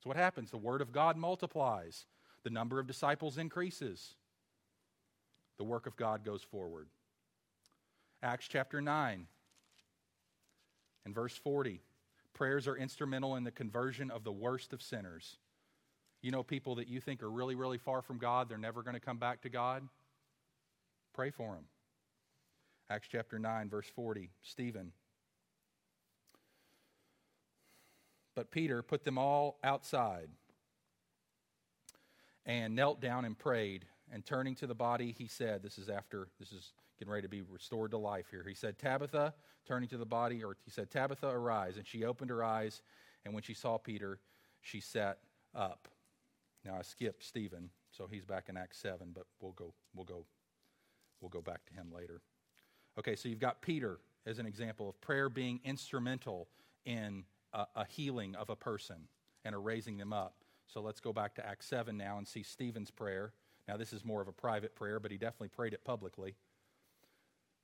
So, 0.03 0.09
what 0.09 0.17
happens? 0.17 0.51
The 0.51 0.57
word 0.57 0.81
of 0.81 0.91
God 0.91 1.17
multiplies, 1.17 2.05
the 2.43 2.49
number 2.49 2.79
of 2.79 2.87
disciples 2.87 3.37
increases, 3.37 4.15
the 5.57 5.63
work 5.63 5.87
of 5.87 5.95
God 5.95 6.23
goes 6.23 6.43
forward. 6.43 6.87
Acts 8.21 8.47
chapter 8.47 8.81
9 8.81 9.27
and 11.05 11.13
verse 11.13 11.35
40 11.37 11.81
prayers 12.33 12.67
are 12.67 12.75
instrumental 12.75 13.35
in 13.35 13.43
the 13.43 13.51
conversion 13.51 14.11
of 14.11 14.23
the 14.23 14.31
worst 14.31 14.73
of 14.73 14.81
sinners. 14.81 15.37
You 16.21 16.31
know, 16.31 16.43
people 16.43 16.75
that 16.75 16.87
you 16.87 16.99
think 16.99 17.23
are 17.23 17.29
really, 17.29 17.55
really 17.55 17.77
far 17.77 18.01
from 18.01 18.17
God, 18.17 18.49
they're 18.49 18.57
never 18.57 18.83
going 18.83 18.95
to 18.95 18.99
come 18.99 19.17
back 19.17 19.41
to 19.41 19.49
God. 19.49 19.87
Pray 21.13 21.29
for 21.29 21.53
them. 21.53 21.65
Acts 22.89 23.07
chapter 23.11 23.39
9, 23.39 23.69
verse 23.69 23.87
40 23.95 24.31
Stephen. 24.41 24.91
But 28.35 28.51
Peter 28.51 28.81
put 28.81 29.05
them 29.05 29.17
all 29.17 29.57
outside 29.63 30.27
and 32.45 32.75
knelt 32.75 32.99
down 32.99 33.23
and 33.25 33.37
prayed. 33.37 33.85
And 34.11 34.25
turning 34.25 34.55
to 34.55 34.67
the 34.67 34.75
body, 34.75 35.15
he 35.17 35.27
said, 35.27 35.63
This 35.63 35.77
is 35.77 35.89
after, 35.89 36.27
this 36.39 36.51
is 36.51 36.73
getting 36.99 37.11
ready 37.11 37.23
to 37.23 37.29
be 37.29 37.41
restored 37.41 37.91
to 37.91 37.97
life 37.97 38.27
here. 38.29 38.45
He 38.47 38.53
said, 38.53 38.77
Tabitha, 38.77 39.33
turning 39.67 39.89
to 39.89 39.97
the 39.97 40.05
body, 40.05 40.43
or 40.43 40.55
he 40.63 40.71
said, 40.71 40.91
Tabitha, 40.91 41.27
arise. 41.27 41.77
And 41.77 41.87
she 41.87 42.05
opened 42.05 42.29
her 42.29 42.43
eyes, 42.43 42.81
and 43.25 43.33
when 43.33 43.43
she 43.43 43.53
saw 43.53 43.77
Peter, 43.77 44.19
she 44.61 44.79
sat 44.79 45.19
up. 45.53 45.87
Now 46.63 46.75
I 46.77 46.81
skipped 46.81 47.23
Stephen, 47.23 47.69
so 47.91 48.07
he's 48.09 48.25
back 48.25 48.49
in 48.49 48.57
Acts 48.57 48.77
7, 48.79 49.11
but 49.13 49.25
we'll 49.39 49.51
go, 49.53 49.73
we'll 49.93 50.05
go, 50.05 50.25
we'll 51.21 51.29
go 51.29 51.41
back 51.41 51.65
to 51.67 51.73
him 51.73 51.91
later. 51.93 52.21
Okay, 52.97 53.15
so 53.15 53.29
you've 53.29 53.39
got 53.39 53.61
Peter 53.61 53.99
as 54.25 54.39
an 54.39 54.45
example 54.45 54.89
of 54.89 54.99
prayer 55.01 55.29
being 55.29 55.59
instrumental 55.63 56.47
in 56.85 57.23
a, 57.53 57.65
a 57.75 57.85
healing 57.85 58.35
of 58.35 58.49
a 58.49 58.55
person 58.55 59.07
and 59.43 59.53
a 59.53 59.57
raising 59.57 59.97
them 59.97 60.13
up. 60.13 60.35
So 60.67 60.81
let's 60.81 60.99
go 60.99 61.13
back 61.13 61.35
to 61.35 61.45
Acts 61.45 61.67
7 61.67 61.95
now 61.95 62.17
and 62.17 62.27
see 62.27 62.41
Stephen's 62.41 62.89
prayer. 62.89 63.33
Now, 63.67 63.77
this 63.77 63.93
is 63.93 64.05
more 64.05 64.21
of 64.21 64.27
a 64.27 64.33
private 64.33 64.75
prayer, 64.75 64.99
but 64.99 65.11
he 65.11 65.17
definitely 65.17 65.49
prayed 65.49 65.73
it 65.73 65.83
publicly. 65.83 66.35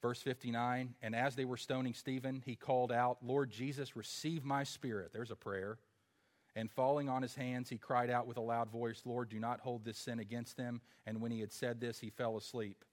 Verse 0.02 0.22
59 0.22 0.96
And 1.02 1.16
as 1.16 1.36
they 1.36 1.46
were 1.46 1.58
stoning 1.58 1.94
Stephen, 1.94 2.42
he 2.46 2.56
called 2.56 2.92
out, 2.92 3.18
Lord 3.22 3.52
Jesus, 3.52 3.96
receive 3.96 4.44
my 4.44 4.64
spirit. 4.64 5.12
There's 5.14 5.32
a 5.32 5.36
prayer. 5.36 5.78
And 6.54 6.70
falling 6.70 7.08
on 7.08 7.22
his 7.22 7.36
hands, 7.36 7.70
he 7.70 7.78
cried 7.78 8.10
out 8.10 8.28
with 8.28 8.36
a 8.36 8.42
loud 8.42 8.70
voice, 8.70 9.04
Lord, 9.06 9.30
do 9.30 9.40
not 9.40 9.62
hold 9.62 9.86
this 9.86 9.98
sin 9.98 10.20
against 10.20 10.58
them. 10.58 10.82
And 11.06 11.22
when 11.22 11.32
he 11.32 11.40
had 11.40 11.54
said 11.54 11.80
this, 11.80 12.00
he 12.00 12.10
fell 12.10 12.36
asleep. 12.36 12.84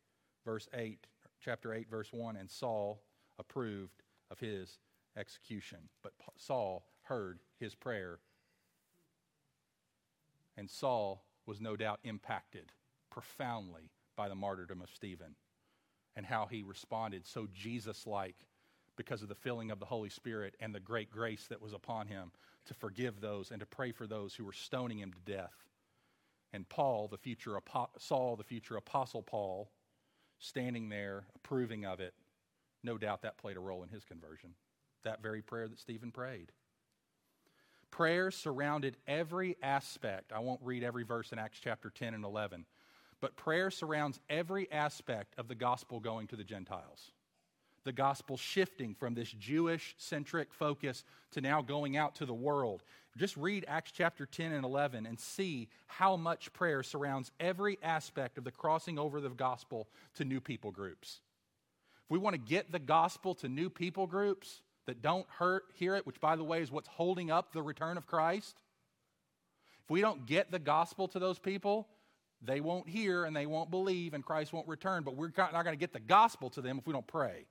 Verse 0.44 0.68
8, 0.72 1.06
chapter 1.40 1.74
8, 1.74 1.90
verse 1.90 2.12
1 2.12 2.36
And 2.36 2.48
Saul 2.48 3.02
approved 3.38 4.02
of 4.30 4.38
his 4.38 4.78
execution. 5.16 5.78
But 6.02 6.12
Saul 6.36 6.84
heard 7.02 7.40
his 7.58 7.74
prayer 7.74 8.20
and 10.58 10.68
Saul 10.68 11.24
was 11.46 11.60
no 11.60 11.76
doubt 11.76 12.00
impacted 12.02 12.72
profoundly 13.18 13.90
by 14.14 14.28
the 14.28 14.34
martyrdom 14.36 14.80
of 14.80 14.88
Stephen 14.94 15.34
and 16.14 16.24
how 16.24 16.46
he 16.46 16.62
responded 16.62 17.26
so 17.26 17.48
Jesus 17.52 18.06
like 18.06 18.46
because 18.96 19.22
of 19.22 19.28
the 19.28 19.34
filling 19.34 19.72
of 19.72 19.80
the 19.80 19.86
Holy 19.86 20.08
Spirit 20.08 20.54
and 20.60 20.72
the 20.72 20.78
great 20.78 21.10
grace 21.10 21.48
that 21.48 21.60
was 21.60 21.72
upon 21.72 22.06
him 22.06 22.30
to 22.66 22.74
forgive 22.74 23.20
those 23.20 23.50
and 23.50 23.58
to 23.58 23.66
pray 23.66 23.90
for 23.90 24.06
those 24.06 24.36
who 24.36 24.44
were 24.44 24.52
stoning 24.52 25.00
him 25.00 25.12
to 25.12 25.32
death. 25.32 25.52
And 26.52 26.68
Paul, 26.68 27.08
the 27.08 27.18
future 27.18 27.58
Saul, 27.98 28.36
the 28.36 28.44
future 28.44 28.76
apostle 28.76 29.24
Paul, 29.24 29.68
standing 30.38 30.88
there 30.88 31.24
approving 31.34 31.84
of 31.84 31.98
it, 31.98 32.14
no 32.84 32.98
doubt 32.98 33.22
that 33.22 33.36
played 33.36 33.56
a 33.56 33.60
role 33.60 33.82
in 33.82 33.88
his 33.88 34.04
conversion. 34.04 34.50
That 35.02 35.22
very 35.22 35.42
prayer 35.42 35.66
that 35.66 35.80
Stephen 35.80 36.12
prayed. 36.12 36.52
Prayer 37.90 38.30
surrounded 38.30 38.96
every 39.08 39.56
aspect. 39.60 40.32
I 40.32 40.38
won't 40.38 40.60
read 40.62 40.84
every 40.84 41.02
verse 41.02 41.32
in 41.32 41.40
Acts 41.40 41.58
chapter 41.60 41.90
10 41.90 42.14
and 42.14 42.24
11, 42.24 42.64
but 43.20 43.36
prayer 43.36 43.70
surrounds 43.70 44.20
every 44.28 44.70
aspect 44.70 45.34
of 45.38 45.48
the 45.48 45.54
gospel 45.54 46.00
going 46.00 46.26
to 46.28 46.36
the 46.36 46.44
Gentiles. 46.44 47.12
The 47.84 47.92
gospel 47.92 48.36
shifting 48.36 48.94
from 48.94 49.14
this 49.14 49.30
Jewish 49.30 49.94
centric 49.98 50.52
focus 50.52 51.04
to 51.32 51.40
now 51.40 51.62
going 51.62 51.96
out 51.96 52.16
to 52.16 52.26
the 52.26 52.34
world. 52.34 52.82
Just 53.16 53.36
read 53.36 53.64
Acts 53.66 53.92
chapter 53.92 54.26
10 54.26 54.52
and 54.52 54.64
11 54.64 55.06
and 55.06 55.18
see 55.18 55.68
how 55.86 56.16
much 56.16 56.52
prayer 56.52 56.82
surrounds 56.82 57.30
every 57.40 57.78
aspect 57.82 58.36
of 58.36 58.44
the 58.44 58.50
crossing 58.50 58.98
over 58.98 59.18
of 59.18 59.22
the 59.22 59.30
gospel 59.30 59.88
to 60.16 60.24
new 60.24 60.40
people 60.40 60.70
groups. 60.70 61.20
If 62.04 62.10
we 62.10 62.18
want 62.18 62.34
to 62.34 62.38
get 62.38 62.70
the 62.70 62.78
gospel 62.78 63.34
to 63.36 63.48
new 63.48 63.70
people 63.70 64.06
groups, 64.06 64.60
that 64.88 65.02
don't 65.02 65.26
hurt, 65.28 65.64
hear 65.74 65.96
it, 65.96 66.06
which, 66.06 66.18
by 66.18 66.34
the 66.34 66.42
way, 66.42 66.62
is 66.62 66.72
what's 66.72 66.88
holding 66.88 67.30
up 67.30 67.52
the 67.52 67.62
return 67.62 67.98
of 67.98 68.06
Christ, 68.06 68.58
if 69.84 69.90
we 69.90 70.00
don't 70.00 70.24
get 70.24 70.50
the 70.50 70.58
gospel 70.58 71.08
to 71.08 71.18
those 71.18 71.38
people, 71.38 71.86
they 72.42 72.60
won't 72.60 72.88
hear 72.88 73.24
and 73.24 73.34
they 73.34 73.46
won't 73.46 73.70
believe 73.70 74.14
and 74.14 74.24
Christ 74.24 74.52
won't 74.52 74.68
return. 74.68 75.02
But 75.02 75.16
we're 75.16 75.32
not 75.36 75.52
going 75.52 75.66
to 75.66 75.76
get 75.76 75.92
the 75.92 76.00
gospel 76.00 76.50
to 76.50 76.60
them 76.60 76.78
if 76.78 76.86
we 76.86 76.92
don't 76.92 77.06
pray. 77.06 77.46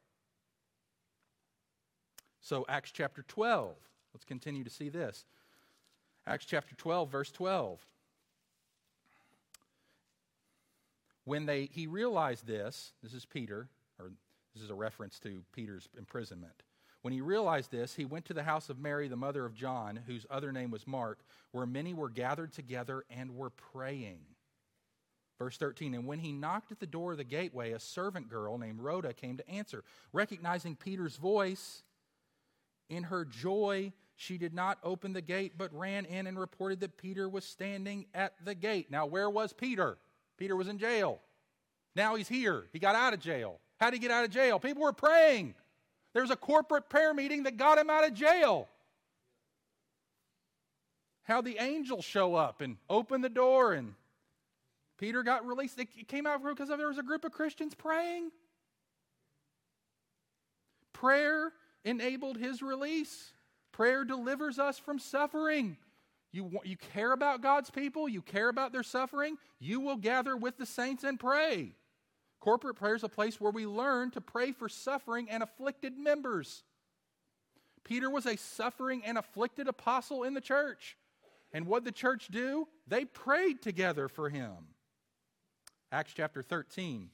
So, 2.42 2.66
Acts 2.70 2.92
chapter 2.92 3.24
12. 3.28 3.76
Let's 4.14 4.24
continue 4.24 4.64
to 4.64 4.70
see 4.70 4.90
this. 4.90 5.26
Acts 6.26 6.46
chapter 6.46 6.76
12, 6.76 7.12
verse 7.12 7.32
12. 7.32 7.86
When 11.26 11.46
they, 11.46 11.70
he 11.72 11.88
realized 11.88 12.48
this, 12.48 12.94
this 13.04 13.14
is 13.14 13.26
Peter, 13.26 13.68
or 14.00 14.12
this 14.54 14.64
is 14.64 14.70
a 14.70 14.76
reference 14.76 15.20
to 15.20 15.44
Peter's 15.52 15.90
imprisonment. 15.98 16.64
When 17.02 17.14
he 17.14 17.22
realized 17.22 17.72
this, 17.72 17.96
he 17.96 18.06
went 18.06 18.26
to 18.26 18.34
the 18.34 18.44
house 18.44 18.70
of 18.70 18.80
Mary, 18.80 19.08
the 19.08 19.16
mother 19.16 19.46
of 19.46 19.54
John, 19.54 20.00
whose 20.08 20.26
other 20.30 20.52
name 20.52 20.72
was 20.72 20.88
Mark, 20.88 21.20
where 21.52 21.66
many 21.66 21.94
were 21.94 22.10
gathered 22.10 22.54
together 22.54 23.04
and 23.10 23.36
were 23.36 23.50
praying. 23.50 24.20
Verse 25.40 25.58
13, 25.58 25.94
and 25.94 26.08
when 26.08 26.20
he 26.20 26.32
knocked 26.32 26.72
at 26.72 26.80
the 26.80 26.88
door 26.88 27.12
of 27.12 27.18
the 27.18 27.24
gateway, 27.24 27.72
a 27.72 27.80
servant 27.80 28.30
girl 28.30 28.58
named 28.58 28.82
Rhoda 28.82 29.14
came 29.14 29.38
to 29.38 29.48
answer. 29.48 29.84
Recognizing 30.12 30.76
Peter's 30.76 31.16
voice, 31.16 31.84
in 32.90 33.04
her 33.04 33.26
joy, 33.26 33.92
she 34.16 34.38
did 34.38 34.54
not 34.54 34.80
open 34.84 35.14
the 35.14 35.22
gate, 35.22 35.54
but 35.58 35.74
ran 35.74 36.06
in 36.06 36.26
and 36.28 36.40
reported 36.40 36.80
that 36.80 36.98
Peter 36.98 37.28
was 37.30 37.44
standing 37.44 38.06
at 38.14 38.34
the 38.44 38.56
gate. 38.56 38.90
Now, 38.90 39.06
where 39.06 39.30
was 39.30 39.54
Peter? 39.54 39.98
Peter 40.38 40.56
was 40.56 40.68
in 40.68 40.80
jail. 40.80 41.20
Now 41.96 42.16
he's 42.16 42.28
here. 42.28 42.66
He 42.74 42.80
got 42.80 42.96
out 42.96 43.14
of 43.14 43.20
jail. 43.20 43.60
How 43.80 43.90
did 43.90 43.98
he 43.98 44.02
get 44.02 44.12
out 44.12 44.24
of 44.24 44.32
jail? 44.32 44.60
People 44.60 44.84
were 44.84 44.94
praying. 44.94 45.54
There 46.14 46.22
was 46.22 46.32
a 46.32 46.36
corporate 46.36 46.90
prayer 46.90 47.14
meeting 47.14 47.44
that 47.44 47.58
got 47.58 47.78
him 47.78 47.90
out 47.90 48.08
of 48.08 48.14
jail. 48.14 48.68
How 51.24 51.42
the 51.42 51.58
angels 51.60 52.06
show 52.06 52.36
up 52.36 52.62
and 52.62 52.78
open 52.90 53.22
the 53.22 53.30
door 53.30 53.74
and 53.74 53.94
Peter 54.98 55.24
got 55.24 55.46
released. 55.46 55.80
It 55.80 56.08
came 56.08 56.26
out 56.26 56.44
because 56.44 56.70
there 56.70 56.88
was 56.88 56.98
a 56.98 57.04
group 57.04 57.24
of 57.24 57.32
Christians 57.32 57.76
praying. 57.76 58.32
Prayer 60.94 61.52
enabled 61.86 62.38
his 62.38 62.62
release. 62.62 63.34
Prayer 63.72 64.04
delivers 64.04 64.58
us 64.58 64.80
from 64.80 64.98
suffering. 64.98 65.78
You, 66.32 66.52
you 66.64 66.78
care 66.78 67.14
about 67.14 67.42
God's 67.42 67.70
people, 67.70 68.10
you 68.10 68.22
care 68.22 68.50
about 68.50 68.72
their 68.72 68.84
suffering, 68.84 69.38
you 69.60 69.80
will 69.80 69.96
gather 69.96 70.36
with 70.36 70.58
the 70.58 70.66
saints 70.66 71.04
and 71.04 71.20
pray. 71.20 71.74
Corporate 72.40 72.76
prayer 72.76 72.96
is 72.96 73.04
a 73.04 73.10
place 73.10 73.40
where 73.40 73.52
we 73.52 73.66
learn 73.66 74.12
to 74.12 74.22
pray 74.22 74.52
for 74.52 74.70
suffering 74.70 75.30
and 75.30 75.42
afflicted 75.42 75.98
members. 75.98 76.64
Peter 77.84 78.10
was 78.10 78.26
a 78.26 78.36
suffering 78.36 79.02
and 79.06 79.18
afflicted 79.18 79.68
apostle 79.68 80.24
in 80.24 80.34
the 80.34 80.42
church. 80.42 80.98
And 81.54 81.66
what 81.66 81.86
the 81.86 81.92
church 81.92 82.28
do? 82.28 82.68
They 82.88 83.06
prayed 83.06 83.62
together 83.62 84.08
for 84.08 84.30
him. 84.30 84.54
Acts 85.92 86.14
chapter 86.14 86.44
13, 86.44 87.10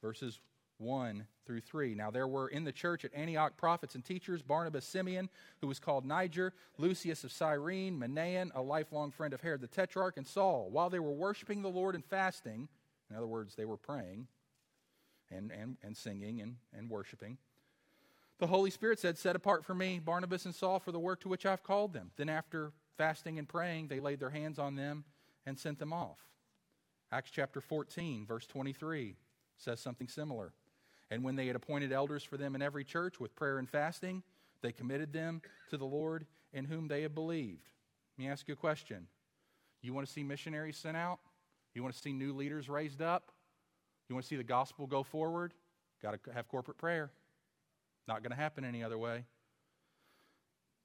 verses 0.00 0.40
1 0.78 1.26
through 1.44 1.60
3. 1.60 1.94
Now 1.94 2.10
there 2.10 2.26
were 2.26 2.48
in 2.48 2.64
the 2.64 2.72
church 2.72 3.04
at 3.04 3.14
Antioch 3.14 3.56
prophets 3.58 3.94
and 3.94 4.02
teachers 4.02 4.40
Barnabas 4.42 4.86
Simeon, 4.86 5.28
who 5.60 5.66
was 5.66 5.78
called 5.78 6.06
Niger, 6.06 6.54
Lucius 6.78 7.24
of 7.24 7.32
Cyrene, 7.32 7.98
Manaen, 7.98 8.50
a 8.54 8.62
lifelong 8.62 9.10
friend 9.10 9.34
of 9.34 9.42
Herod 9.42 9.60
the 9.60 9.66
Tetrarch, 9.66 10.16
and 10.16 10.26
Saul. 10.26 10.70
While 10.70 10.88
they 10.88 10.98
were 10.98 11.12
worshiping 11.12 11.60
the 11.60 11.68
Lord 11.68 11.94
and 11.94 12.04
fasting, 12.04 12.68
in 13.10 13.16
other 13.16 13.26
words, 13.26 13.54
they 13.54 13.66
were 13.66 13.76
praying 13.76 14.28
and, 15.30 15.50
and, 15.52 15.76
and 15.82 15.94
singing 15.94 16.40
and, 16.40 16.56
and 16.76 16.88
worshiping, 16.88 17.36
the 18.38 18.46
Holy 18.46 18.70
Spirit 18.70 18.98
said, 18.98 19.18
Set 19.18 19.36
apart 19.36 19.64
for 19.64 19.74
me 19.74 19.98
Barnabas 19.98 20.46
and 20.46 20.54
Saul 20.54 20.78
for 20.78 20.92
the 20.92 20.98
work 20.98 21.20
to 21.20 21.28
which 21.28 21.44
I've 21.44 21.62
called 21.62 21.92
them. 21.92 22.10
Then 22.16 22.30
after 22.30 22.72
fasting 22.96 23.38
and 23.38 23.48
praying, 23.48 23.88
they 23.88 24.00
laid 24.00 24.20
their 24.20 24.30
hands 24.30 24.58
on 24.58 24.74
them 24.74 25.04
and 25.44 25.58
sent 25.58 25.78
them 25.78 25.92
off. 25.92 26.18
Acts 27.12 27.30
chapter 27.30 27.60
14, 27.60 28.26
verse 28.26 28.46
23 28.46 29.16
says 29.56 29.80
something 29.80 30.08
similar. 30.08 30.52
And 31.10 31.22
when 31.22 31.36
they 31.36 31.46
had 31.46 31.56
appointed 31.56 31.92
elders 31.92 32.24
for 32.24 32.36
them 32.36 32.54
in 32.54 32.62
every 32.62 32.84
church 32.84 33.20
with 33.20 33.36
prayer 33.36 33.58
and 33.58 33.68
fasting, 33.68 34.22
they 34.60 34.72
committed 34.72 35.12
them 35.12 35.40
to 35.70 35.76
the 35.76 35.84
Lord 35.84 36.26
in 36.52 36.64
whom 36.64 36.88
they 36.88 37.02
had 37.02 37.14
believed. 37.14 37.68
Let 38.16 38.24
me 38.24 38.30
ask 38.30 38.48
you 38.48 38.54
a 38.54 38.56
question. 38.56 39.06
You 39.82 39.94
want 39.94 40.06
to 40.06 40.12
see 40.12 40.24
missionaries 40.24 40.76
sent 40.76 40.96
out? 40.96 41.20
You 41.74 41.82
want 41.82 41.94
to 41.94 42.00
see 42.00 42.12
new 42.12 42.32
leaders 42.32 42.68
raised 42.68 43.02
up? 43.02 43.30
You 44.08 44.14
want 44.14 44.24
to 44.24 44.28
see 44.28 44.36
the 44.36 44.44
gospel 44.44 44.86
go 44.86 45.02
forward? 45.02 45.54
Got 46.02 46.22
to 46.24 46.32
have 46.32 46.48
corporate 46.48 46.78
prayer. 46.78 47.10
Not 48.08 48.22
going 48.22 48.30
to 48.30 48.36
happen 48.36 48.64
any 48.64 48.82
other 48.82 48.98
way. 48.98 49.24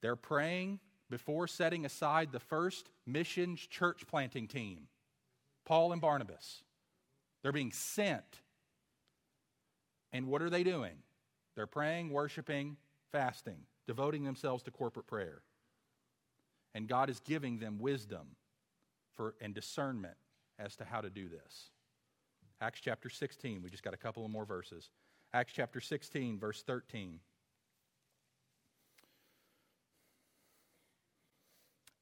They're 0.01 0.15
praying 0.15 0.79
before 1.09 1.47
setting 1.47 1.85
aside 1.85 2.31
the 2.31 2.39
first 2.39 2.89
missions 3.05 3.59
church 3.59 4.05
planting 4.07 4.47
team. 4.47 4.87
Paul 5.65 5.91
and 5.91 6.01
Barnabas. 6.01 6.63
They're 7.41 7.51
being 7.51 7.71
sent. 7.71 8.41
And 10.13 10.27
what 10.27 10.41
are 10.41 10.49
they 10.49 10.63
doing? 10.63 10.95
They're 11.55 11.67
praying, 11.67 12.09
worshiping, 12.09 12.77
fasting, 13.11 13.57
devoting 13.87 14.23
themselves 14.23 14.63
to 14.63 14.71
corporate 14.71 15.07
prayer. 15.07 15.41
And 16.73 16.87
God 16.87 17.09
is 17.09 17.19
giving 17.19 17.59
them 17.59 17.79
wisdom 17.79 18.35
for, 19.15 19.35
and 19.41 19.53
discernment 19.53 20.15
as 20.59 20.75
to 20.77 20.85
how 20.85 21.01
to 21.01 21.09
do 21.09 21.27
this. 21.27 21.71
Acts 22.61 22.79
chapter 22.79 23.09
16, 23.09 23.61
we 23.63 23.69
just 23.69 23.83
got 23.83 23.93
a 23.93 23.97
couple 23.97 24.23
of 24.23 24.31
more 24.31 24.45
verses. 24.45 24.89
Acts 25.33 25.53
chapter 25.53 25.79
16, 25.79 26.39
verse 26.39 26.61
13. 26.61 27.19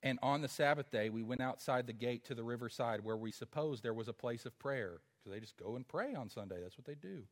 And 0.02 0.18
on 0.22 0.42
the 0.42 0.48
Sabbath 0.48 0.92
day, 0.92 1.10
we 1.10 1.24
went 1.24 1.42
outside 1.42 1.86
the 1.86 1.94
gate 1.94 2.24
to 2.26 2.36
the 2.36 2.44
riverside 2.44 3.04
where 3.04 3.18
we 3.18 3.32
supposed 3.32 3.84
there 3.84 3.94
was 3.94 4.08
a 4.08 4.14
place 4.14 4.46
of 4.46 4.58
prayer. 4.58 5.02
Because 5.20 5.34
they 5.34 5.42
just 5.42 5.58
go 5.58 5.76
and 5.76 5.88
pray 5.88 6.16
on 6.16 6.30
Sunday. 6.30 6.62
That's 6.62 6.78
what 6.78 6.86
they 6.86 6.96
do. 6.96 7.24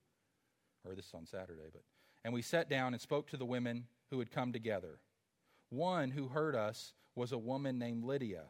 Or 0.86 0.94
this 0.94 1.06
is 1.06 1.14
on 1.14 1.26
Saturday. 1.26 1.70
But 1.72 1.84
And 2.26 2.34
we 2.34 2.42
sat 2.42 2.70
down 2.70 2.94
and 2.94 3.02
spoke 3.02 3.30
to 3.30 3.38
the 3.38 3.46
women 3.46 3.86
who 4.10 4.20
had 4.20 4.32
come 4.32 4.52
together. 4.52 5.00
One 5.70 6.12
who 6.12 6.28
heard 6.28 6.56
us 6.56 6.94
was 7.16 7.32
a 7.32 7.38
woman 7.38 7.80
named 7.80 8.04
Lydia 8.04 8.44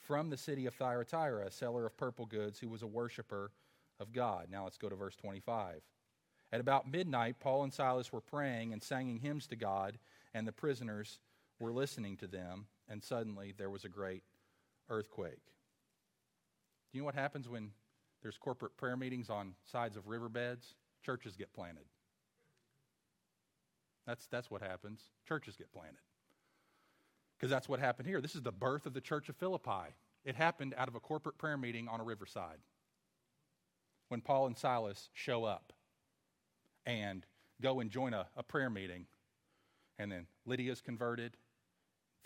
from 0.00 0.30
the 0.30 0.36
city 0.36 0.66
of 0.66 0.74
Thyatira, 0.74 1.46
a 1.46 1.50
seller 1.50 1.86
of 1.86 1.96
purple 1.96 2.26
goods 2.26 2.60
who 2.60 2.68
was 2.68 2.82
a 2.82 2.86
worshiper 2.86 3.50
of 3.98 4.12
God. 4.12 4.46
Now 4.50 4.64
let's 4.64 4.78
go 4.78 4.88
to 4.88 4.94
verse 4.94 5.16
25. 5.16 5.80
At 6.52 6.60
about 6.60 6.90
midnight, 6.90 7.40
Paul 7.40 7.64
and 7.64 7.72
Silas 7.72 8.12
were 8.12 8.20
praying 8.20 8.72
and 8.72 8.82
singing 8.82 9.18
hymns 9.18 9.48
to 9.48 9.56
God, 9.56 9.98
and 10.32 10.46
the 10.46 10.52
prisoners 10.52 11.18
were 11.58 11.72
listening 11.72 12.16
to 12.18 12.28
them 12.28 12.66
and 12.88 13.02
suddenly 13.02 13.54
there 13.56 13.70
was 13.70 13.84
a 13.84 13.88
great 13.88 14.22
earthquake. 14.88 15.42
Do 16.92 16.98
you 16.98 17.00
know 17.00 17.06
what 17.06 17.14
happens 17.14 17.48
when 17.48 17.70
there's 18.22 18.38
corporate 18.38 18.76
prayer 18.76 18.96
meetings 18.96 19.30
on 19.30 19.54
sides 19.64 19.96
of 19.96 20.06
riverbeds? 20.06 20.74
Churches 21.04 21.36
get 21.36 21.52
planted. 21.52 21.84
That's, 24.06 24.26
that's 24.26 24.50
what 24.50 24.62
happens. 24.62 25.00
Churches 25.26 25.56
get 25.56 25.72
planted. 25.72 25.98
Because 27.38 27.50
that's 27.50 27.68
what 27.68 27.80
happened 27.80 28.08
here. 28.08 28.20
This 28.20 28.34
is 28.34 28.42
the 28.42 28.52
birth 28.52 28.86
of 28.86 28.94
the 28.94 29.00
church 29.00 29.28
of 29.28 29.36
Philippi. 29.36 29.94
It 30.24 30.36
happened 30.36 30.74
out 30.78 30.88
of 30.88 30.94
a 30.94 31.00
corporate 31.00 31.38
prayer 31.38 31.56
meeting 31.56 31.88
on 31.88 32.00
a 32.00 32.04
riverside 32.04 32.58
when 34.08 34.20
Paul 34.20 34.46
and 34.46 34.56
Silas 34.56 35.10
show 35.12 35.44
up 35.44 35.72
and 36.86 37.26
go 37.60 37.80
and 37.80 37.90
join 37.90 38.14
a, 38.14 38.26
a 38.36 38.42
prayer 38.42 38.70
meeting. 38.70 39.06
And 39.98 40.10
then 40.10 40.26
Lydia's 40.44 40.80
converted, 40.80 41.36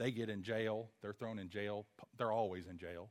they 0.01 0.11
get 0.11 0.31
in 0.31 0.43
jail. 0.43 0.89
They're 1.03 1.13
thrown 1.13 1.39
in 1.39 1.51
jail. 1.51 1.85
They're 2.17 2.33
always 2.33 2.67
in 2.67 2.79
jail. 2.79 3.11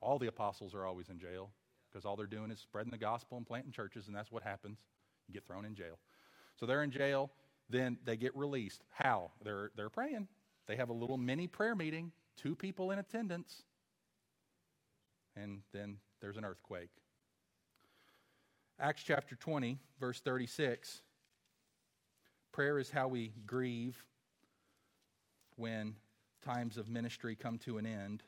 All 0.00 0.16
the 0.16 0.28
apostles 0.28 0.74
are 0.76 0.86
always 0.86 1.08
in 1.08 1.18
jail 1.18 1.50
because 1.90 2.04
all 2.04 2.14
they're 2.14 2.26
doing 2.26 2.52
is 2.52 2.60
spreading 2.60 2.92
the 2.92 2.98
gospel 2.98 3.36
and 3.36 3.44
planting 3.44 3.72
churches, 3.72 4.06
and 4.06 4.14
that's 4.14 4.30
what 4.30 4.44
happens. 4.44 4.78
You 5.26 5.34
get 5.34 5.44
thrown 5.44 5.64
in 5.64 5.74
jail. 5.74 5.98
So 6.54 6.66
they're 6.66 6.84
in 6.84 6.92
jail. 6.92 7.32
Then 7.68 7.98
they 8.04 8.16
get 8.16 8.34
released. 8.36 8.84
How? 8.90 9.32
They're, 9.42 9.72
they're 9.76 9.90
praying. 9.90 10.28
They 10.68 10.76
have 10.76 10.88
a 10.88 10.92
little 10.92 11.18
mini 11.18 11.48
prayer 11.48 11.74
meeting, 11.74 12.12
two 12.36 12.54
people 12.54 12.92
in 12.92 13.00
attendance, 13.00 13.64
and 15.34 15.62
then 15.72 15.96
there's 16.20 16.36
an 16.36 16.44
earthquake. 16.44 16.90
Acts 18.78 19.02
chapter 19.02 19.34
20, 19.34 19.78
verse 19.98 20.20
36. 20.20 21.02
Prayer 22.52 22.78
is 22.78 22.88
how 22.88 23.08
we 23.08 23.32
grieve 23.46 24.04
when 25.56 25.96
times 26.40 26.76
of 26.76 26.88
ministry 26.88 27.36
come 27.36 27.58
to 27.58 27.78
an 27.78 27.86
end. 27.86 28.22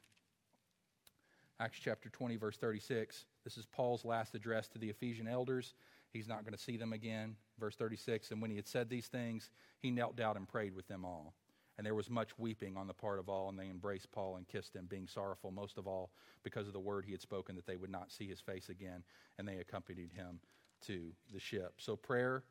Acts 1.60 1.78
chapter 1.78 2.08
20, 2.08 2.36
verse 2.36 2.56
36. 2.56 3.24
This 3.44 3.56
is 3.56 3.66
Paul's 3.66 4.04
last 4.04 4.34
address 4.34 4.68
to 4.68 4.78
the 4.78 4.90
Ephesian 4.90 5.28
elders. 5.28 5.74
He's 6.12 6.28
not 6.28 6.44
going 6.44 6.54
to 6.54 6.62
see 6.62 6.76
them 6.76 6.92
again. 6.92 7.36
Verse 7.58 7.76
36 7.76 8.30
And 8.30 8.42
when 8.42 8.50
he 8.50 8.56
had 8.56 8.66
said 8.66 8.88
these 8.88 9.06
things, 9.06 9.50
he 9.78 9.90
knelt 9.90 10.16
down 10.16 10.36
and 10.36 10.48
prayed 10.48 10.74
with 10.74 10.88
them 10.88 11.04
all. 11.04 11.34
And 11.78 11.86
there 11.86 11.94
was 11.94 12.10
much 12.10 12.38
weeping 12.38 12.76
on 12.76 12.86
the 12.86 12.92
part 12.92 13.18
of 13.18 13.28
all, 13.28 13.48
and 13.48 13.58
they 13.58 13.70
embraced 13.70 14.12
Paul 14.12 14.36
and 14.36 14.46
kissed 14.46 14.76
him, 14.76 14.86
being 14.86 15.08
sorrowful 15.08 15.50
most 15.50 15.78
of 15.78 15.86
all 15.86 16.10
because 16.42 16.66
of 16.66 16.74
the 16.74 16.80
word 16.80 17.04
he 17.04 17.12
had 17.12 17.22
spoken 17.22 17.56
that 17.56 17.66
they 17.66 17.76
would 17.76 17.90
not 17.90 18.12
see 18.12 18.28
his 18.28 18.40
face 18.40 18.68
again. 18.68 19.02
And 19.38 19.48
they 19.48 19.56
accompanied 19.56 20.12
him 20.12 20.40
to 20.86 21.12
the 21.32 21.40
ship. 21.40 21.74
So 21.78 21.96
prayer 21.96 22.42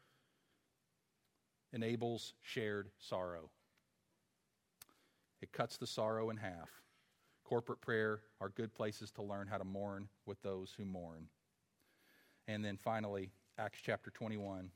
enables 1.72 2.34
shared 2.42 2.90
sorrow. 3.00 3.50
It 5.42 5.52
cuts 5.52 5.78
the 5.78 5.88
sorrow 5.88 6.30
in 6.30 6.38
half. 6.38 6.70
Corporate 7.44 7.82
prayer 7.82 8.22
are 8.40 8.50
good 8.50 8.74
places 8.74 9.12
to 9.12 9.24
learn 9.24 9.48
how 9.48 9.58
to 9.58 9.64
mourn 9.64 10.08
with 10.26 10.42
those 10.42 10.74
who 10.78 10.86
mourn. 10.86 11.28
And 12.48 12.64
then 12.64 12.78
finally, 12.78 13.32
Acts 13.58 13.80
chapter 13.84 14.12
21. 14.12 14.70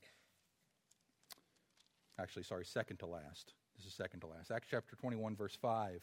Actually, 2.19 2.43
sorry, 2.43 2.65
second 2.65 2.97
to 2.97 3.05
last. 3.05 3.53
This 3.77 3.85
is 3.85 3.93
second 3.93 4.21
to 4.21 4.27
last. 4.27 4.51
Acts 4.51 4.67
chapter 4.69 4.95
21, 4.95 5.35
verse 5.35 5.57
5. 5.61 6.01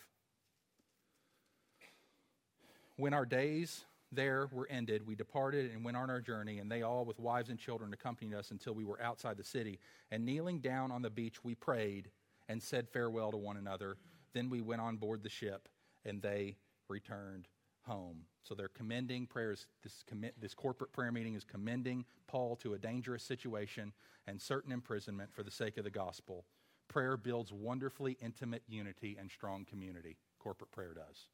When 2.96 3.14
our 3.14 3.24
days 3.24 3.84
there 4.10 4.48
were 4.52 4.68
ended, 4.68 5.06
we 5.06 5.14
departed 5.14 5.72
and 5.72 5.84
went 5.84 5.96
on 5.96 6.10
our 6.10 6.20
journey, 6.20 6.58
and 6.58 6.70
they 6.70 6.82
all, 6.82 7.04
with 7.04 7.18
wives 7.18 7.48
and 7.48 7.58
children, 7.58 7.92
accompanied 7.92 8.34
us 8.34 8.50
until 8.50 8.74
we 8.74 8.84
were 8.84 9.00
outside 9.00 9.38
the 9.38 9.44
city. 9.44 9.78
And 10.10 10.24
kneeling 10.24 10.60
down 10.60 10.90
on 10.90 11.00
the 11.02 11.10
beach, 11.10 11.42
we 11.42 11.54
prayed 11.54 12.10
and 12.48 12.62
said 12.62 12.88
farewell 12.88 13.30
to 13.30 13.38
one 13.38 13.56
another. 13.56 13.96
Then 14.34 14.50
we 14.50 14.60
went 14.60 14.80
on 14.80 14.96
board 14.96 15.22
the 15.22 15.28
ship, 15.28 15.68
and 16.04 16.22
they 16.22 16.56
returned 16.88 17.48
home. 17.82 18.22
So 18.42 18.54
they're 18.54 18.68
commending 18.68 19.26
prayers. 19.26 19.66
This, 19.82 20.04
this 20.40 20.54
corporate 20.54 20.92
prayer 20.92 21.12
meeting 21.12 21.34
is 21.34 21.44
commending 21.44 22.04
Paul 22.26 22.56
to 22.56 22.74
a 22.74 22.78
dangerous 22.78 23.22
situation 23.22 23.92
and 24.26 24.40
certain 24.40 24.72
imprisonment 24.72 25.32
for 25.32 25.42
the 25.42 25.50
sake 25.50 25.78
of 25.78 25.84
the 25.84 25.90
gospel. 25.90 26.44
Prayer 26.88 27.16
builds 27.16 27.52
wonderfully 27.52 28.18
intimate 28.20 28.62
unity 28.68 29.16
and 29.18 29.30
strong 29.30 29.64
community. 29.64 30.16
Corporate 30.38 30.70
prayer 30.70 30.94
does. 30.94 31.28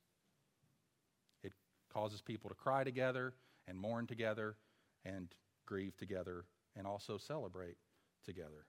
It 1.42 1.52
causes 1.92 2.20
people 2.22 2.48
to 2.48 2.54
cry 2.54 2.84
together 2.84 3.34
and 3.66 3.78
mourn 3.78 4.06
together 4.06 4.56
and 5.04 5.28
grieve 5.66 5.96
together 5.96 6.44
and 6.76 6.86
also 6.86 7.18
celebrate 7.18 7.76
together. 8.24 8.66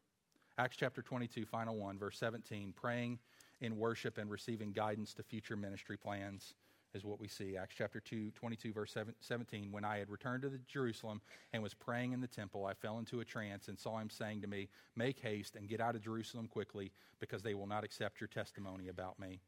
Acts 0.58 0.76
chapter 0.78 1.02
22, 1.02 1.46
final 1.46 1.78
one, 1.78 1.98
verse 1.98 2.18
17, 2.18 2.74
praying 2.76 3.20
in 3.62 3.78
worship 3.78 4.18
and 4.18 4.30
receiving 4.30 4.72
guidance 4.72 5.14
to 5.16 5.24
future 5.24 5.56
ministry 5.56 5.98
plans 5.98 6.54
is 6.94 7.06
what 7.06 7.20
we 7.20 7.28
see. 7.28 7.56
Acts 7.56 7.76
chapter 7.78 8.00
2, 8.00 8.32
22, 8.32 8.74
verse 8.74 8.96
17. 9.22 9.72
When 9.72 9.86
I 9.86 9.98
had 9.98 10.10
returned 10.10 10.44
to 10.44 10.52
Jerusalem 10.68 11.22
and 11.54 11.62
was 11.62 11.74
praying 11.74 12.14
in 12.14 12.22
the 12.22 12.28
temple, 12.28 12.66
I 12.66 12.74
fell 12.74 12.98
into 12.98 13.20
a 13.20 13.26
trance 13.26 13.68
and 13.68 13.78
saw 13.78 14.00
him 14.00 14.10
saying 14.10 14.42
to 14.42 14.48
me, 14.48 14.70
Make 14.96 15.20
haste 15.20 15.56
and 15.56 15.70
get 15.70 15.82
out 15.82 15.96
of 15.96 16.02
Jerusalem 16.02 16.48
quickly, 16.48 16.92
because 17.20 17.44
they 17.44 17.54
will 17.54 17.68
not 17.68 17.84
accept 17.84 18.20
your 18.20 18.28
testimony 18.28 18.88
about 18.88 19.20
me. 19.20 19.40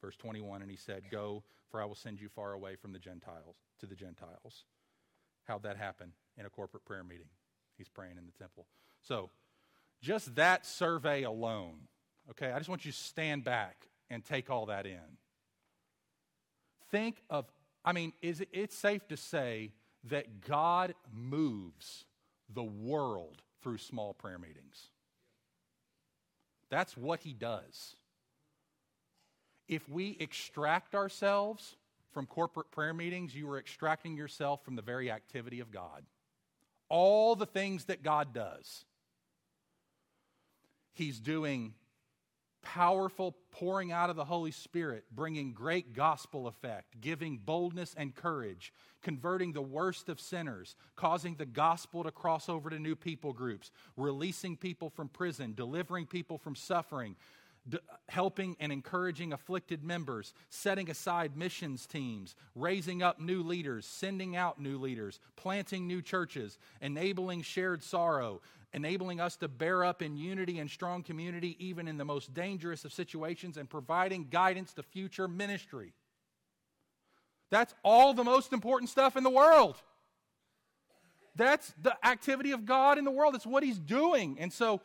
Verse 0.00 0.16
21, 0.16 0.62
and 0.62 0.70
he 0.70 0.76
said, 0.76 1.02
Go, 1.10 1.42
for 1.70 1.82
I 1.82 1.84
will 1.84 1.94
send 1.94 2.20
you 2.20 2.28
far 2.28 2.52
away 2.52 2.76
from 2.76 2.92
the 2.92 2.98
Gentiles, 2.98 3.56
to 3.80 3.86
the 3.86 3.94
Gentiles. 3.94 4.64
How'd 5.44 5.62
that 5.64 5.76
happen? 5.76 6.12
In 6.38 6.46
a 6.46 6.50
corporate 6.50 6.84
prayer 6.84 7.04
meeting. 7.04 7.28
He's 7.76 7.88
praying 7.88 8.16
in 8.18 8.26
the 8.26 8.32
temple. 8.32 8.66
So, 9.02 9.30
just 10.00 10.34
that 10.36 10.66
survey 10.66 11.22
alone, 11.22 11.88
okay, 12.30 12.50
I 12.50 12.58
just 12.58 12.68
want 12.68 12.84
you 12.84 12.92
to 12.92 12.98
stand 12.98 13.44
back 13.44 13.86
and 14.10 14.24
take 14.24 14.50
all 14.50 14.66
that 14.66 14.86
in 14.86 15.00
think 16.90 17.22
of, 17.30 17.46
I 17.84 17.92
mean, 17.92 18.12
is 18.22 18.40
it, 18.40 18.48
it's 18.52 18.76
safe 18.76 19.06
to 19.08 19.16
say 19.16 19.72
that 20.04 20.40
God 20.46 20.94
moves 21.12 22.04
the 22.52 22.62
world 22.62 23.42
through 23.62 23.78
small 23.78 24.14
prayer 24.14 24.38
meetings. 24.38 24.90
That's 26.70 26.96
what 26.96 27.20
he 27.20 27.32
does. 27.32 27.96
If 29.68 29.88
we 29.88 30.16
extract 30.20 30.94
ourselves 30.94 31.76
from 32.12 32.26
corporate 32.26 32.70
prayer 32.70 32.94
meetings, 32.94 33.34
you 33.34 33.48
are 33.50 33.58
extracting 33.58 34.16
yourself 34.16 34.64
from 34.64 34.76
the 34.76 34.82
very 34.82 35.10
activity 35.10 35.60
of 35.60 35.72
God. 35.72 36.04
All 36.88 37.34
the 37.34 37.46
things 37.46 37.86
that 37.86 38.02
God 38.02 38.32
does, 38.32 38.84
He's 40.92 41.18
doing 41.18 41.74
powerful 42.74 43.36
pouring 43.52 43.92
out 43.92 44.10
of 44.10 44.16
the 44.16 44.24
Holy 44.24 44.50
Spirit, 44.50 45.04
bringing 45.14 45.52
great 45.52 45.94
gospel 45.94 46.48
effect, 46.48 47.00
giving 47.00 47.38
boldness 47.38 47.94
and 47.96 48.12
courage, 48.12 48.72
converting 49.02 49.52
the 49.52 49.62
worst 49.62 50.08
of 50.08 50.20
sinners, 50.20 50.74
causing 50.96 51.36
the 51.36 51.46
gospel 51.46 52.02
to 52.02 52.10
cross 52.10 52.48
over 52.48 52.68
to 52.68 52.78
new 52.80 52.96
people 52.96 53.32
groups, 53.32 53.70
releasing 53.96 54.56
people 54.56 54.90
from 54.90 55.08
prison, 55.08 55.54
delivering 55.54 56.06
people 56.06 56.38
from 56.38 56.56
suffering, 56.56 57.14
d- 57.68 57.78
helping 58.08 58.56
and 58.58 58.72
encouraging 58.72 59.32
afflicted 59.32 59.84
members, 59.84 60.34
setting 60.48 60.90
aside 60.90 61.36
missions 61.36 61.86
teams, 61.86 62.34
raising 62.56 63.00
up 63.00 63.20
new 63.20 63.44
leaders, 63.44 63.86
sending 63.86 64.34
out 64.34 64.60
new 64.60 64.76
leaders, 64.76 65.20
planting 65.36 65.86
new 65.86 66.02
churches, 66.02 66.58
enabling 66.80 67.42
shared 67.42 67.84
sorrow, 67.84 68.40
enabling 68.76 69.20
us 69.20 69.36
to 69.38 69.48
bear 69.48 69.82
up 69.82 70.02
in 70.02 70.16
unity 70.16 70.58
and 70.58 70.70
strong 70.70 71.02
community, 71.02 71.56
even 71.58 71.88
in 71.88 71.96
the 71.96 72.04
most 72.04 72.34
dangerous 72.34 72.84
of 72.84 72.92
situations, 72.92 73.56
and 73.56 73.68
providing 73.68 74.28
guidance 74.28 74.74
to 74.74 74.82
future 74.82 75.26
ministry. 75.26 75.94
That's 77.50 77.74
all 77.82 78.12
the 78.12 78.22
most 78.22 78.52
important 78.52 78.90
stuff 78.90 79.16
in 79.16 79.24
the 79.24 79.30
world. 79.30 79.76
That's 81.34 81.72
the 81.80 81.96
activity 82.06 82.52
of 82.52 82.66
God 82.66 82.98
in 82.98 83.04
the 83.04 83.10
world. 83.10 83.34
It's 83.34 83.46
what 83.46 83.62
He's 83.62 83.78
doing. 83.78 84.36
And 84.38 84.52
so, 84.52 84.82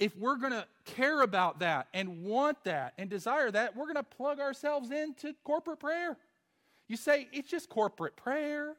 if 0.00 0.16
we're 0.16 0.36
going 0.36 0.52
to 0.52 0.66
care 0.84 1.20
about 1.20 1.60
that 1.60 1.86
and 1.94 2.24
want 2.24 2.64
that 2.64 2.94
and 2.98 3.08
desire 3.08 3.50
that, 3.50 3.76
we're 3.76 3.84
going 3.84 3.94
to 3.94 4.02
plug 4.02 4.40
ourselves 4.40 4.90
into 4.90 5.34
corporate 5.44 5.78
prayer. 5.78 6.16
You 6.88 6.96
say, 6.96 7.28
it's 7.32 7.48
just 7.48 7.68
corporate 7.68 8.16
prayer. 8.16 8.74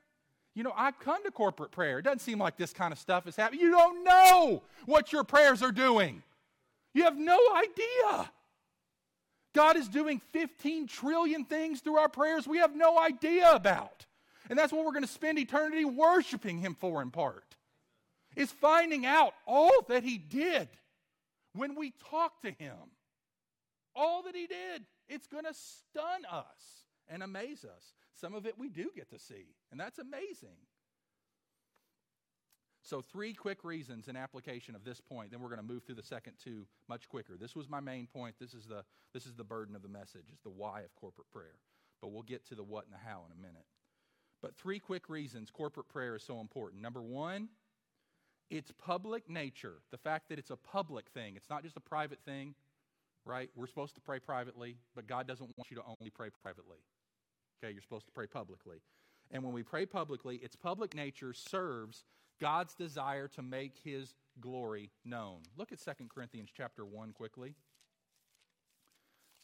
You 0.55 0.63
know, 0.63 0.73
I've 0.75 0.97
come 0.99 1.23
to 1.23 1.31
corporate 1.31 1.71
prayer. 1.71 1.99
It 1.99 2.03
doesn't 2.03 2.19
seem 2.19 2.39
like 2.39 2.55
this 2.55 2.71
kind 2.71 2.93
of 2.93 2.97
stuff 2.97 3.27
is 3.27 3.35
happening. 3.35 3.61
You 3.61 3.71
don't 3.71 4.03
know 4.05 4.63
what 4.85 5.11
your 5.11 5.25
prayers 5.25 5.61
are 5.61 5.71
doing. 5.71 6.23
You 6.93 7.03
have 7.03 7.17
no 7.17 7.37
idea. 7.53 8.31
God 9.53 9.75
is 9.75 9.89
doing 9.89 10.21
15 10.31 10.87
trillion 10.87 11.43
things 11.43 11.81
through 11.81 11.97
our 11.97 12.09
prayers 12.09 12.47
we 12.47 12.57
have 12.59 12.75
no 12.75 12.97
idea 12.97 13.51
about. 13.51 14.05
And 14.49 14.57
that's 14.57 14.71
what 14.71 14.85
we're 14.85 14.91
going 14.91 15.03
to 15.03 15.09
spend 15.09 15.37
eternity 15.39 15.85
worshiping 15.85 16.59
Him 16.59 16.75
for, 16.79 17.01
in 17.01 17.11
part, 17.11 17.55
is 18.35 18.51
finding 18.51 19.05
out 19.05 19.33
all 19.45 19.81
that 19.89 20.03
He 20.03 20.17
did 20.17 20.69
when 21.53 21.75
we 21.75 21.93
talk 22.09 22.41
to 22.43 22.51
Him. 22.51 22.75
All 23.93 24.23
that 24.23 24.35
He 24.35 24.47
did. 24.47 24.85
It's 25.09 25.27
going 25.27 25.45
to 25.45 25.53
stun 25.53 26.25
us 26.31 26.85
and 27.09 27.23
amaze 27.23 27.65
us. 27.65 27.93
Some 28.15 28.33
of 28.33 28.45
it 28.45 28.57
we 28.57 28.69
do 28.69 28.89
get 28.95 29.09
to 29.09 29.19
see, 29.19 29.47
and 29.71 29.79
that's 29.79 29.99
amazing. 29.99 30.57
So, 32.81 33.01
three 33.01 33.33
quick 33.33 33.63
reasons 33.63 34.07
in 34.07 34.15
application 34.15 34.75
of 34.75 34.83
this 34.83 35.01
point. 35.01 35.31
Then 35.31 35.41
we're 35.41 35.49
going 35.49 35.59
to 35.59 35.65
move 35.65 35.83
through 35.83 35.95
the 35.95 36.03
second 36.03 36.33
two 36.41 36.67
much 36.87 37.09
quicker. 37.09 37.35
This 37.35 37.55
was 37.55 37.67
my 37.67 37.79
main 37.79 38.05
point. 38.05 38.35
This 38.39 38.53
is 38.53 38.67
the, 38.67 38.83
this 39.11 39.25
is 39.25 39.33
the 39.33 39.43
burden 39.43 39.75
of 39.75 39.81
the 39.81 39.87
message, 39.87 40.25
it's 40.31 40.43
the 40.43 40.51
why 40.51 40.81
of 40.81 40.93
corporate 40.95 41.29
prayer. 41.31 41.55
But 41.99 42.11
we'll 42.11 42.21
get 42.21 42.45
to 42.49 42.55
the 42.55 42.63
what 42.63 42.85
and 42.85 42.93
the 42.93 42.99
how 42.99 43.23
in 43.25 43.31
a 43.31 43.41
minute. 43.41 43.65
But 44.41 44.55
three 44.55 44.77
quick 44.77 45.09
reasons 45.09 45.49
corporate 45.49 45.89
prayer 45.89 46.15
is 46.15 46.21
so 46.21 46.39
important. 46.39 46.81
Number 46.83 47.01
one, 47.01 47.49
its 48.51 48.71
public 48.77 49.27
nature, 49.27 49.81
the 49.89 49.97
fact 49.97 50.29
that 50.29 50.37
it's 50.37 50.51
a 50.51 50.55
public 50.55 51.09
thing, 51.09 51.35
it's 51.35 51.49
not 51.49 51.63
just 51.63 51.77
a 51.77 51.81
private 51.81 52.19
thing, 52.23 52.53
right? 53.25 53.49
We're 53.55 53.65
supposed 53.65 53.95
to 53.95 54.01
pray 54.01 54.19
privately, 54.19 54.77
but 54.93 55.07
God 55.07 55.27
doesn't 55.27 55.47
want 55.57 55.71
you 55.71 55.77
to 55.77 55.83
only 55.83 56.11
pray 56.11 56.29
privately. 56.43 56.77
Okay, 57.63 57.71
you're 57.71 57.81
supposed 57.81 58.05
to 58.05 58.11
pray 58.11 58.27
publicly. 58.27 58.77
And 59.31 59.43
when 59.43 59.53
we 59.53 59.63
pray 59.63 59.85
publicly, 59.85 60.37
its 60.37 60.55
public 60.55 60.93
nature 60.93 61.33
serves 61.33 62.03
God's 62.39 62.75
desire 62.75 63.27
to 63.29 63.41
make 63.41 63.73
his 63.83 64.13
glory 64.39 64.91
known. 65.03 65.39
Look 65.57 65.71
at 65.71 65.79
2 65.79 66.05
Corinthians 66.13 66.49
chapter 66.55 66.85
1 66.85 67.13
quickly. 67.13 67.55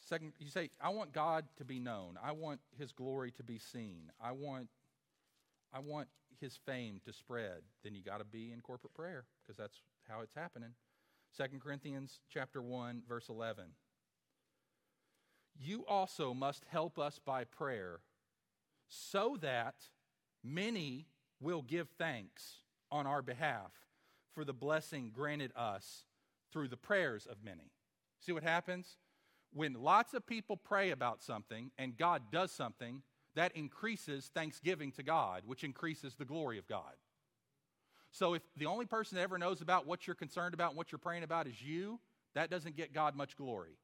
Second, 0.07 0.33
you 0.39 0.49
say, 0.49 0.69
I 0.81 0.89
want 0.89 1.13
God 1.13 1.45
to 1.57 1.65
be 1.65 1.79
known. 1.79 2.17
I 2.21 2.31
want 2.31 2.59
his 2.77 2.91
glory 2.91 3.31
to 3.31 3.43
be 3.43 3.59
seen. 3.59 4.11
I 4.19 4.31
want 4.31 4.67
I 5.73 5.79
want 5.79 6.09
his 6.41 6.59
fame 6.65 6.99
to 7.05 7.13
spread. 7.13 7.61
Then 7.83 7.95
you 7.95 8.03
got 8.03 8.17
to 8.17 8.25
be 8.25 8.51
in 8.51 8.59
corporate 8.59 8.93
prayer 8.93 9.25
because 9.41 9.57
that's 9.57 9.77
how 10.09 10.19
it's 10.21 10.33
happening. 10.35 10.71
2 11.37 11.59
Corinthians 11.59 12.19
chapter 12.29 12.61
1 12.61 13.03
verse 13.07 13.29
11 13.29 13.65
you 15.59 15.85
also 15.87 16.33
must 16.33 16.65
help 16.69 16.97
us 16.97 17.19
by 17.23 17.43
prayer 17.43 17.99
so 18.87 19.37
that 19.41 19.75
many 20.43 21.07
will 21.39 21.61
give 21.61 21.89
thanks 21.97 22.57
on 22.91 23.07
our 23.07 23.21
behalf 23.21 23.71
for 24.33 24.43
the 24.43 24.53
blessing 24.53 25.11
granted 25.13 25.51
us 25.55 26.05
through 26.51 26.67
the 26.67 26.77
prayers 26.77 27.25
of 27.25 27.43
many. 27.43 27.71
See 28.19 28.31
what 28.31 28.43
happens? 28.43 28.97
When 29.53 29.73
lots 29.73 30.13
of 30.13 30.25
people 30.25 30.57
pray 30.57 30.91
about 30.91 31.21
something 31.21 31.71
and 31.77 31.97
God 31.97 32.23
does 32.31 32.51
something, 32.51 33.01
that 33.35 33.55
increases 33.55 34.29
thanksgiving 34.33 34.91
to 34.93 35.03
God, 35.03 35.43
which 35.45 35.63
increases 35.63 36.15
the 36.15 36.25
glory 36.25 36.57
of 36.57 36.67
God. 36.67 36.93
So 38.11 38.33
if 38.33 38.41
the 38.57 38.65
only 38.65 38.85
person 38.85 39.15
that 39.15 39.21
ever 39.21 39.37
knows 39.37 39.61
about 39.61 39.87
what 39.87 40.05
you're 40.05 40.15
concerned 40.15 40.53
about 40.53 40.71
and 40.71 40.77
what 40.77 40.91
you're 40.91 40.99
praying 40.99 41.23
about 41.23 41.47
is 41.47 41.61
you, 41.61 41.99
that 42.35 42.49
doesn't 42.49 42.75
get 42.75 42.93
God 42.93 43.15
much 43.15 43.37
glory. 43.37 43.77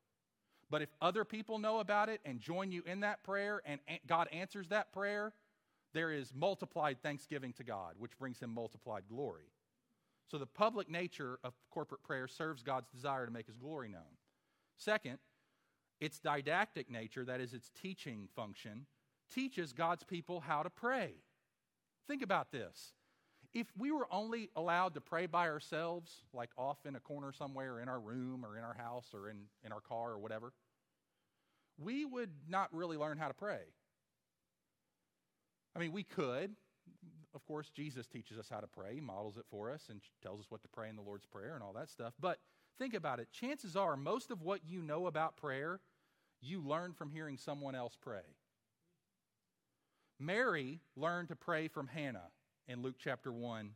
But 0.69 0.81
if 0.81 0.89
other 1.01 1.23
people 1.23 1.59
know 1.59 1.79
about 1.79 2.09
it 2.09 2.19
and 2.25 2.41
join 2.41 2.71
you 2.71 2.83
in 2.85 2.99
that 3.01 3.23
prayer 3.23 3.61
and 3.65 3.79
God 4.05 4.27
answers 4.31 4.67
that 4.69 4.91
prayer, 4.91 5.33
there 5.93 6.11
is 6.11 6.33
multiplied 6.33 7.01
thanksgiving 7.01 7.53
to 7.53 7.63
God, 7.63 7.93
which 7.97 8.17
brings 8.19 8.39
him 8.39 8.53
multiplied 8.53 9.03
glory. 9.07 9.51
So 10.29 10.37
the 10.37 10.45
public 10.45 10.89
nature 10.89 11.39
of 11.43 11.53
corporate 11.71 12.03
prayer 12.03 12.27
serves 12.27 12.63
God's 12.63 12.89
desire 12.89 13.25
to 13.25 13.31
make 13.31 13.47
his 13.47 13.55
glory 13.55 13.87
known. 13.87 14.17
Second, 14.77 15.19
its 16.01 16.19
didactic 16.19 16.91
nature, 16.91 17.23
that 17.25 17.39
is, 17.39 17.53
its 17.53 17.71
teaching 17.81 18.27
function, 18.35 18.85
teaches 19.33 19.71
God's 19.71 20.03
people 20.03 20.41
how 20.41 20.63
to 20.63 20.69
pray. 20.69 21.13
Think 22.07 22.21
about 22.21 22.51
this. 22.51 22.93
If 23.53 23.67
we 23.77 23.91
were 23.91 24.07
only 24.11 24.49
allowed 24.55 24.93
to 24.95 25.01
pray 25.01 25.25
by 25.25 25.47
ourselves, 25.47 26.11
like 26.33 26.51
off 26.57 26.85
in 26.85 26.95
a 26.95 26.99
corner 26.99 27.31
somewhere 27.31 27.79
in 27.79 27.89
our 27.89 27.99
room 27.99 28.45
or 28.45 28.57
in 28.57 28.63
our 28.63 28.75
house 28.75 29.07
or 29.13 29.29
in, 29.29 29.37
in 29.63 29.71
our 29.71 29.79
car 29.79 30.11
or 30.11 30.19
whatever, 30.19 30.53
we 31.77 32.05
would 32.05 32.31
not 32.47 32.73
really 32.73 32.97
learn 32.97 33.17
how 33.17 33.27
to 33.27 33.33
pray. 33.33 33.61
I 35.75 35.79
mean, 35.79 35.91
we 35.91 36.03
could. 36.03 36.55
Of 37.35 37.45
course, 37.45 37.69
Jesus 37.69 38.07
teaches 38.07 38.37
us 38.37 38.47
how 38.49 38.59
to 38.59 38.67
pray, 38.67 38.95
he 38.95 39.01
models 39.01 39.37
it 39.37 39.45
for 39.49 39.71
us, 39.71 39.83
and 39.89 40.01
tells 40.23 40.39
us 40.39 40.47
what 40.49 40.61
to 40.63 40.67
pray 40.67 40.89
in 40.89 40.95
the 40.95 41.01
Lord's 41.03 41.25
Prayer 41.25 41.53
and 41.53 41.63
all 41.63 41.73
that 41.73 41.89
stuff. 41.89 42.13
But 42.19 42.39
think 42.79 42.93
about 42.93 43.19
it. 43.19 43.27
Chances 43.31 43.75
are, 43.75 43.95
most 43.95 44.31
of 44.31 44.41
what 44.41 44.61
you 44.65 44.81
know 44.81 45.05
about 45.05 45.37
prayer, 45.37 45.79
you 46.41 46.61
learn 46.61 46.93
from 46.93 47.11
hearing 47.11 47.37
someone 47.37 47.75
else 47.75 47.95
pray. 47.99 48.21
Mary 50.19 50.79
learned 50.95 51.27
to 51.27 51.35
pray 51.35 51.67
from 51.67 51.87
Hannah 51.87 52.31
in 52.67 52.81
Luke 52.81 52.95
chapter 52.99 53.31
1 53.31 53.69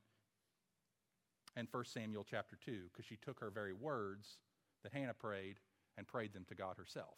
and 1.55 1.67
1 1.71 1.85
Samuel 1.85 2.25
chapter 2.29 2.57
2 2.65 2.83
because 2.91 3.05
she 3.05 3.17
took 3.17 3.39
her 3.39 3.49
very 3.49 3.73
words 3.73 4.37
that 4.83 4.93
Hannah 4.93 5.13
prayed 5.13 5.57
and 5.97 6.07
prayed 6.07 6.33
them 6.33 6.45
to 6.49 6.55
God 6.55 6.77
herself. 6.77 7.17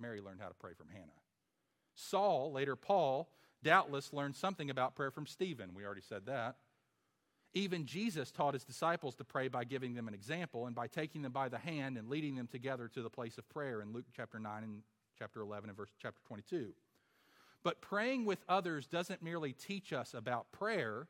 Mary 0.00 0.20
learned 0.20 0.40
how 0.40 0.48
to 0.48 0.54
pray 0.54 0.72
from 0.74 0.88
Hannah. 0.88 1.06
Saul, 1.94 2.52
later 2.52 2.76
Paul, 2.76 3.28
doubtless 3.62 4.12
learned 4.12 4.36
something 4.36 4.70
about 4.70 4.96
prayer 4.96 5.10
from 5.10 5.26
Stephen. 5.26 5.70
We 5.74 5.84
already 5.84 6.00
said 6.00 6.26
that. 6.26 6.56
Even 7.56 7.86
Jesus 7.86 8.32
taught 8.32 8.54
his 8.54 8.64
disciples 8.64 9.14
to 9.14 9.24
pray 9.24 9.46
by 9.46 9.62
giving 9.62 9.94
them 9.94 10.08
an 10.08 10.14
example 10.14 10.66
and 10.66 10.74
by 10.74 10.88
taking 10.88 11.22
them 11.22 11.30
by 11.30 11.48
the 11.48 11.58
hand 11.58 11.96
and 11.96 12.08
leading 12.08 12.34
them 12.34 12.48
together 12.48 12.88
to 12.88 13.00
the 13.02 13.10
place 13.10 13.38
of 13.38 13.48
prayer 13.48 13.80
in 13.80 13.92
Luke 13.92 14.06
chapter 14.14 14.40
9 14.40 14.64
and 14.64 14.82
chapter 15.16 15.40
11 15.40 15.70
and 15.70 15.76
verse 15.76 15.90
chapter 16.02 16.20
22. 16.26 16.72
But 17.64 17.80
praying 17.80 18.26
with 18.26 18.44
others 18.48 18.86
doesn't 18.86 19.22
merely 19.22 19.52
teach 19.52 19.92
us 19.92 20.14
about 20.14 20.52
prayer, 20.52 21.08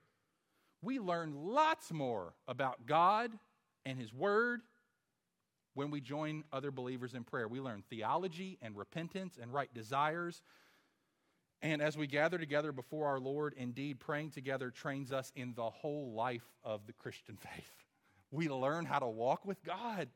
we 0.80 1.00
learn 1.00 1.34
lots 1.34 1.92
more 1.92 2.34
about 2.46 2.86
God 2.86 3.32
and 3.84 3.98
His 3.98 4.14
Word 4.14 4.60
when 5.74 5.90
we 5.90 6.00
join 6.00 6.44
other 6.52 6.70
believers 6.70 7.14
in 7.14 7.24
prayer. 7.24 7.48
We 7.48 7.60
learn 7.60 7.82
theology 7.90 8.58
and 8.62 8.76
repentance 8.76 9.36
and 9.40 9.52
right 9.52 9.72
desires. 9.74 10.42
And 11.60 11.82
as 11.82 11.96
we 11.96 12.06
gather 12.06 12.38
together 12.38 12.70
before 12.70 13.08
our 13.08 13.18
Lord, 13.18 13.54
indeed, 13.56 13.98
praying 13.98 14.30
together 14.30 14.70
trains 14.70 15.12
us 15.12 15.32
in 15.34 15.54
the 15.54 15.70
whole 15.70 16.12
life 16.12 16.46
of 16.62 16.86
the 16.86 16.92
Christian 16.92 17.36
faith. 17.40 17.72
We 18.30 18.48
learn 18.48 18.84
how 18.84 19.00
to 19.00 19.08
walk 19.08 19.44
with 19.44 19.62
God 19.64 20.08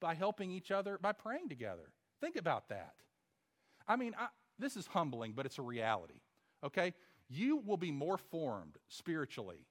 by 0.00 0.14
helping 0.14 0.50
each 0.50 0.70
other, 0.70 0.98
by 0.98 1.12
praying 1.12 1.48
together. 1.48 1.92
Think 2.20 2.36
about 2.36 2.68
that. 2.68 2.94
I 3.86 3.96
mean, 3.96 4.14
I, 4.18 4.28
this 4.58 4.76
is 4.76 4.86
humbling, 4.86 5.32
but 5.32 5.46
it's 5.46 5.58
a 5.58 5.62
reality, 5.62 6.20
okay? 6.64 6.94
You 7.28 7.56
will 7.56 7.76
be 7.76 7.90
more 7.90 8.18
formed 8.18 8.76
spiritually 8.88 9.66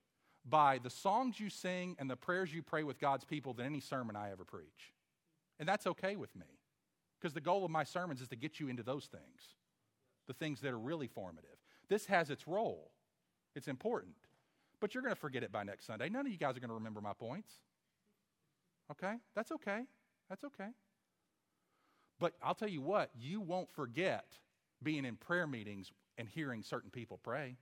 by 0.46 0.80
the 0.80 0.90
songs 0.90 1.40
you 1.40 1.50
sing 1.50 1.96
and 2.00 2.10
the 2.10 2.16
prayers 2.16 2.54
you 2.54 2.62
pray 2.62 2.84
with 2.84 3.00
God's 3.00 3.24
people 3.24 3.54
than 3.54 3.66
any 3.66 3.80
sermon 3.80 4.16
I 4.16 4.32
ever 4.32 4.44
preach. 4.44 4.94
And 5.60 5.68
that's 5.68 5.88
okay 5.88 6.16
with 6.16 6.36
me 6.36 6.48
because 7.20 7.34
the 7.34 7.42
goal 7.42 7.64
of 7.64 7.72
my 7.72 7.84
sermons 7.84 8.22
is 8.22 8.28
to 8.30 8.36
get 8.36 8.60
you 8.60 8.68
into 8.68 8.84
those 8.84 9.06
things, 9.06 9.56
the 10.28 10.34
things 10.34 10.60
that 10.62 10.74
are 10.74 10.80
really 10.80 11.08
formative. 11.08 11.56
This 11.88 12.06
has 12.08 12.30
its 12.30 12.48
role, 12.48 12.92
it's 13.56 13.68
important, 13.68 14.16
but 14.82 14.94
you're 14.94 15.04
going 15.04 15.16
to 15.16 15.20
forget 15.20 15.44
it 15.44 15.52
by 15.52 15.64
next 15.64 15.86
Sunday. 15.86 16.10
None 16.10 16.26
of 16.26 16.32
you 16.32 16.38
guys 16.38 16.58
are 16.58 16.60
going 16.60 16.70
to 16.70 16.76
remember 16.76 17.00
my 17.00 17.14
points. 17.14 17.54
Okay? 18.92 19.14
That's 19.36 19.52
okay. 19.54 19.84
That's 20.30 20.44
okay. 20.44 20.70
But 22.20 22.34
I'll 22.42 22.56
tell 22.56 22.70
you 22.70 22.82
what, 22.82 23.12
you 23.18 23.40
won't 23.40 23.72
forget 23.74 24.26
being 24.84 25.06
in 25.06 25.16
prayer 25.16 25.48
meetings 25.48 25.92
and 26.18 26.28
hearing 26.28 26.64
certain 26.64 26.90
people 26.90 27.20
pray 27.22 27.56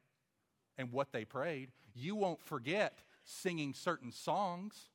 and 0.78 0.92
what 0.92 1.12
they 1.12 1.26
prayed. 1.26 1.70
You 1.94 2.16
won't 2.16 2.42
forget 2.42 3.00
singing 3.24 3.74
certain 3.74 4.12
songs. 4.12 4.90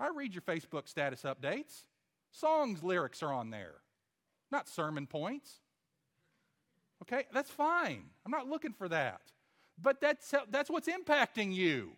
I 0.00 0.08
read 0.08 0.34
your 0.34 0.42
Facebook 0.42 0.88
status 0.88 1.22
updates. 1.22 1.82
Songs 2.30 2.82
lyrics 2.82 3.22
are 3.22 3.32
on 3.32 3.50
there, 3.50 3.76
not 4.50 4.68
sermon 4.68 5.06
points. 5.06 5.60
Okay, 7.02 7.24
that's 7.32 7.50
fine. 7.50 8.04
I'm 8.24 8.32
not 8.32 8.48
looking 8.48 8.72
for 8.72 8.88
that. 8.88 9.20
But 9.80 10.00
that's, 10.00 10.34
that's 10.50 10.68
what's 10.68 10.88
impacting 10.88 11.54
you. 11.54 11.92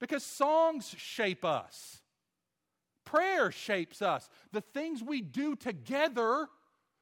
Because 0.00 0.24
songs 0.24 0.94
shape 0.98 1.44
us, 1.44 2.00
prayer 3.04 3.50
shapes 3.50 4.02
us. 4.02 4.28
The 4.52 4.60
things 4.60 5.02
we 5.02 5.22
do 5.22 5.56
together, 5.56 6.48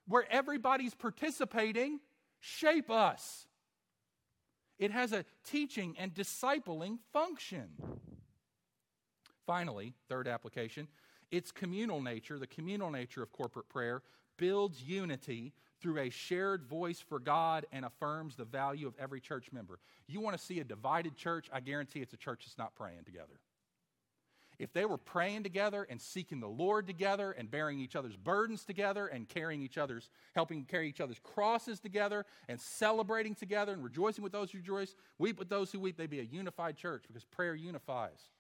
where 0.07 0.31
everybody's 0.31 0.95
participating, 0.95 2.01
shape 2.41 2.91
us. 2.91 3.47
It 4.79 4.91
has 4.91 5.13
a 5.13 5.25
teaching 5.45 5.95
and 5.99 6.13
discipling 6.13 6.99
function. 7.13 7.69
Finally, 9.47 9.95
third 10.09 10.27
application, 10.27 10.89
its 11.31 11.53
communal 11.53 12.01
nature, 12.01 12.39
the 12.39 12.47
communal 12.47 12.91
nature 12.91 13.23
of 13.23 13.33
corporate 13.33 13.69
prayer, 13.69 14.03
builds 14.37 14.83
unity 14.83 15.53
through 15.81 15.99
a 15.99 16.11
shared 16.11 16.65
voice 16.65 16.99
for 16.99 17.19
God 17.19 17.67
and 17.73 17.85
affirms 17.85 18.37
the 18.37 18.45
value 18.45 18.87
of 18.87 18.95
every 18.99 19.21
church 19.21 19.53
member. 19.53 19.79
You 20.07 20.21
want 20.21 20.37
to 20.37 20.43
see 20.43 20.61
a 20.61 20.65
divided 20.65 21.17
church? 21.17 21.49
I 21.53 21.61
guarantee 21.61 22.01
it's 22.01 22.15
a 22.15 22.19
church 22.19 22.45
that's 22.47 22.59
not 22.59 22.75
praying 22.75 23.05
together. 23.05 23.39
If 24.59 24.73
they 24.73 24.85
were 24.85 24.99
praying 24.99 25.43
together 25.43 25.87
and 25.89 26.01
seeking 26.01 26.41
the 26.41 26.49
Lord 26.49 26.87
together 26.87 27.33
and 27.33 27.51
bearing 27.51 27.81
each 27.81 27.97
other's 27.97 28.17
burdens 28.17 28.65
together 28.65 29.07
and 29.07 29.29
carrying 29.29 29.63
each 29.63 29.79
other's, 29.79 30.11
helping 30.35 30.65
carry 30.65 30.89
each 30.89 31.01
other's 31.01 31.21
crosses 31.23 31.81
together 31.81 32.25
and 32.49 32.61
celebrating 32.61 33.35
together 33.35 33.73
and 33.73 33.83
rejoicing 33.83 34.23
with 34.23 34.33
those 34.33 34.51
who 34.51 34.59
rejoice, 34.59 34.95
weep 35.19 35.39
with 35.39 35.49
those 35.49 35.73
who 35.73 35.81
weep, 35.81 35.97
they'd 35.97 36.11
be 36.11 36.21
a 36.21 36.25
unified 36.25 36.77
church 36.77 37.05
because 37.09 37.25
prayer 37.25 37.55
unifies. 37.55 38.31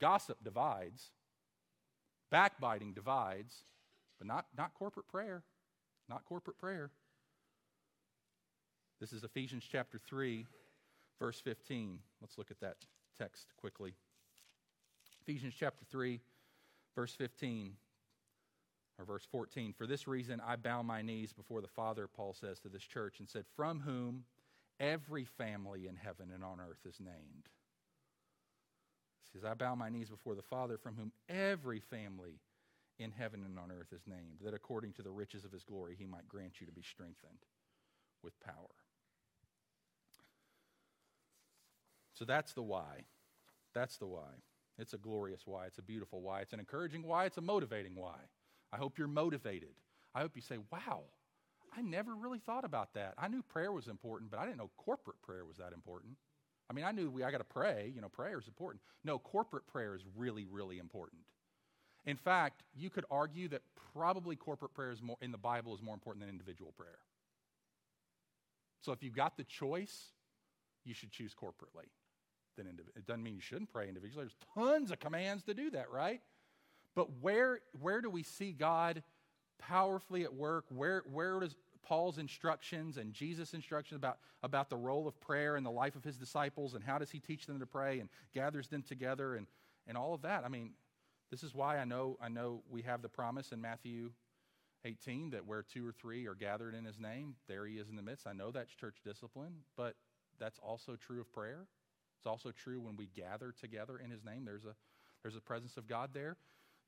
Gossip 0.00 0.44
divides, 0.44 1.10
backbiting 2.30 2.92
divides, 2.92 3.64
but 4.18 4.26
not, 4.26 4.46
not 4.56 4.74
corporate 4.74 5.08
prayer. 5.08 5.42
Not 6.08 6.24
corporate 6.24 6.58
prayer. 6.58 6.90
This 9.00 9.12
is 9.12 9.24
Ephesians 9.24 9.64
chapter 9.70 9.98
3, 9.98 10.46
verse 11.18 11.40
15. 11.40 11.98
Let's 12.20 12.38
look 12.38 12.50
at 12.50 12.60
that 12.60 12.76
text 13.18 13.48
quickly. 13.56 13.94
Ephesians 15.26 15.54
chapter 15.58 15.84
3, 15.90 16.20
verse 16.94 17.12
15, 17.14 17.72
or 18.96 19.04
verse 19.04 19.26
14. 19.32 19.74
For 19.76 19.84
this 19.84 20.06
reason 20.06 20.40
I 20.46 20.54
bow 20.54 20.82
my 20.82 21.02
knees 21.02 21.32
before 21.32 21.60
the 21.60 21.66
Father, 21.66 22.06
Paul 22.06 22.32
says 22.32 22.60
to 22.60 22.68
this 22.68 22.84
church, 22.84 23.18
and 23.18 23.28
said, 23.28 23.44
From 23.56 23.80
whom 23.80 24.22
every 24.78 25.24
family 25.24 25.88
in 25.88 25.96
heaven 25.96 26.30
and 26.32 26.44
on 26.44 26.60
earth 26.60 26.86
is 26.88 27.00
named. 27.00 27.48
He 29.24 29.32
says, 29.32 29.44
I 29.44 29.54
bow 29.54 29.74
my 29.74 29.88
knees 29.88 30.10
before 30.10 30.36
the 30.36 30.42
Father, 30.42 30.78
from 30.78 30.94
whom 30.94 31.10
every 31.28 31.80
family 31.80 32.38
in 33.00 33.10
heaven 33.10 33.42
and 33.44 33.58
on 33.58 33.72
earth 33.72 33.92
is 33.92 34.06
named, 34.06 34.38
that 34.44 34.54
according 34.54 34.92
to 34.92 35.02
the 35.02 35.10
riches 35.10 35.44
of 35.44 35.50
his 35.50 35.64
glory 35.64 35.96
he 35.98 36.06
might 36.06 36.28
grant 36.28 36.60
you 36.60 36.66
to 36.66 36.72
be 36.72 36.82
strengthened 36.82 37.46
with 38.22 38.38
power. 38.38 38.54
So 42.14 42.24
that's 42.24 42.52
the 42.52 42.62
why. 42.62 43.06
That's 43.74 43.96
the 43.96 44.06
why. 44.06 44.30
It's 44.78 44.92
a 44.92 44.98
glorious 44.98 45.42
why. 45.46 45.66
It's 45.66 45.78
a 45.78 45.82
beautiful 45.82 46.20
why. 46.20 46.40
It's 46.40 46.52
an 46.52 46.60
encouraging 46.60 47.02
why. 47.02 47.24
It's 47.24 47.38
a 47.38 47.42
motivating 47.42 47.94
why. 47.94 48.18
I 48.72 48.76
hope 48.76 48.98
you're 48.98 49.08
motivated. 49.08 49.74
I 50.14 50.20
hope 50.20 50.32
you 50.34 50.42
say, 50.42 50.58
wow, 50.70 51.04
I 51.76 51.82
never 51.82 52.14
really 52.14 52.38
thought 52.38 52.64
about 52.64 52.94
that. 52.94 53.14
I 53.18 53.28
knew 53.28 53.42
prayer 53.42 53.72
was 53.72 53.88
important, 53.88 54.30
but 54.30 54.40
I 54.40 54.44
didn't 54.44 54.58
know 54.58 54.70
corporate 54.76 55.20
prayer 55.22 55.44
was 55.44 55.56
that 55.58 55.72
important. 55.72 56.16
I 56.68 56.72
mean, 56.72 56.84
I 56.84 56.92
knew 56.92 57.10
we, 57.10 57.22
I 57.22 57.30
got 57.30 57.38
to 57.38 57.44
pray. 57.44 57.92
You 57.94 58.00
know, 58.00 58.08
prayer 58.08 58.38
is 58.38 58.48
important. 58.48 58.82
No, 59.04 59.18
corporate 59.18 59.66
prayer 59.66 59.94
is 59.94 60.02
really, 60.16 60.46
really 60.46 60.78
important. 60.78 61.22
In 62.06 62.16
fact, 62.16 62.62
you 62.74 62.90
could 62.90 63.04
argue 63.10 63.48
that 63.48 63.62
probably 63.92 64.36
corporate 64.36 64.74
prayer 64.74 64.90
is 64.90 65.02
more, 65.02 65.16
in 65.20 65.32
the 65.32 65.38
Bible 65.38 65.74
is 65.74 65.82
more 65.82 65.94
important 65.94 66.22
than 66.24 66.30
individual 66.30 66.72
prayer. 66.76 66.98
So 68.80 68.92
if 68.92 69.02
you've 69.02 69.16
got 69.16 69.36
the 69.36 69.44
choice, 69.44 70.12
you 70.84 70.94
should 70.94 71.10
choose 71.10 71.34
corporately. 71.34 71.88
Than 72.56 72.66
it 72.66 73.06
doesn't 73.06 73.22
mean 73.22 73.34
you 73.34 73.40
shouldn't 73.40 73.72
pray 73.72 73.88
individually. 73.88 74.24
There's 74.24 74.36
tons 74.54 74.90
of 74.90 74.98
commands 74.98 75.42
to 75.44 75.54
do 75.54 75.70
that, 75.70 75.90
right? 75.90 76.20
But 76.94 77.08
where, 77.20 77.60
where 77.80 78.00
do 78.00 78.08
we 78.08 78.22
see 78.22 78.52
God 78.52 79.02
powerfully 79.58 80.24
at 80.24 80.34
work? 80.34 80.64
Where, 80.70 81.02
where 81.12 81.40
does 81.40 81.54
Paul's 81.86 82.18
instructions 82.18 82.96
and 82.96 83.12
Jesus' 83.12 83.54
instructions 83.54 83.96
about, 83.96 84.18
about 84.42 84.70
the 84.70 84.76
role 84.76 85.06
of 85.06 85.20
prayer 85.20 85.56
in 85.56 85.62
the 85.62 85.70
life 85.70 85.94
of 85.94 86.02
his 86.02 86.16
disciples 86.16 86.74
and 86.74 86.82
how 86.82 86.98
does 86.98 87.10
he 87.10 87.20
teach 87.20 87.46
them 87.46 87.60
to 87.60 87.66
pray 87.66 88.00
and 88.00 88.08
gathers 88.34 88.68
them 88.68 88.82
together 88.82 89.36
and, 89.36 89.46
and 89.86 89.96
all 89.96 90.14
of 90.14 90.22
that. 90.22 90.44
I 90.44 90.48
mean, 90.48 90.70
this 91.30 91.42
is 91.42 91.54
why 91.54 91.78
I 91.78 91.84
know, 91.84 92.16
I 92.20 92.28
know 92.28 92.62
we 92.70 92.82
have 92.82 93.02
the 93.02 93.08
promise 93.08 93.52
in 93.52 93.60
Matthew 93.60 94.10
18 94.84 95.30
that 95.30 95.46
where 95.46 95.62
two 95.62 95.86
or 95.86 95.92
three 95.92 96.26
are 96.26 96.34
gathered 96.34 96.74
in 96.74 96.84
his 96.84 96.98
name, 96.98 97.34
there 97.48 97.66
he 97.66 97.74
is 97.74 97.88
in 97.88 97.96
the 97.96 98.02
midst. 98.02 98.26
I 98.26 98.32
know 98.32 98.50
that's 98.50 98.72
church 98.72 98.96
discipline, 99.04 99.56
but 99.76 99.94
that's 100.38 100.58
also 100.60 100.96
true 100.96 101.20
of 101.20 101.32
prayer. 101.32 101.66
It's 102.26 102.32
also 102.32 102.50
true 102.50 102.80
when 102.80 102.96
we 102.96 103.08
gather 103.14 103.54
together 103.60 104.00
in 104.04 104.10
his 104.10 104.24
name. 104.24 104.44
There's 104.44 104.64
a, 104.64 104.74
there's 105.22 105.36
a 105.36 105.40
presence 105.40 105.76
of 105.76 105.86
God 105.86 106.10
there 106.12 106.36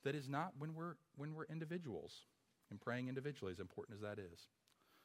that 0.03 0.17
is 0.17 0.29
not 0.29 0.51
when 0.59 0.75
we're, 0.75 0.97
when 1.17 1.33
we're 1.33 1.45
individuals 1.45 2.25
and 2.73 2.81
praying 2.81 3.07
individually, 3.07 3.53
as 3.53 3.61
important 3.61 3.99
as 3.99 4.03
that 4.03 4.19
is. 4.19 4.49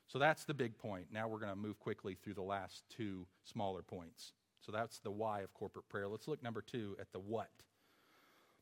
So 0.08 0.17
that's 0.17 0.46
the 0.46 0.56
big 0.56 0.76
point. 0.80 1.10
Now 1.12 1.28
we're 1.28 1.38
going 1.38 1.52
to 1.52 1.56
move 1.56 1.80
quickly 1.80 2.15
through 2.15 2.34
the 2.34 2.41
last 2.41 2.84
two 2.89 3.28
smaller 3.43 3.84
points. 3.84 4.34
So 4.65 4.72
that's 4.72 4.98
the 4.98 5.12
why 5.12 5.41
of 5.41 5.54
corporate 5.54 5.88
prayer. 5.88 6.08
Let's 6.08 6.28
look, 6.28 6.41
number 6.41 6.63
two, 6.63 6.98
at 7.00 7.12
the 7.12 7.19
what. 7.19 7.52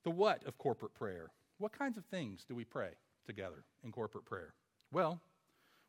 The 0.04 0.12
what 0.12 0.46
of 0.46 0.58
corporate 0.58 0.94
prayer. 0.94 1.32
What 1.58 1.72
kinds 1.72 1.98
of 1.98 2.04
things 2.04 2.44
do 2.46 2.54
we 2.54 2.66
pray 2.66 2.96
together 3.26 3.64
in 3.82 3.94
corporate 3.94 4.26
prayer? 4.26 4.56
Well, 4.92 5.22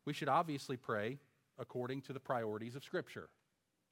we 0.05 0.13
should 0.13 0.29
obviously 0.29 0.77
pray 0.77 1.17
according 1.59 2.03
to 2.03 2.13
the 2.13 2.21
priorities 2.21 2.77
of 2.77 2.85
Scripture. 2.85 3.27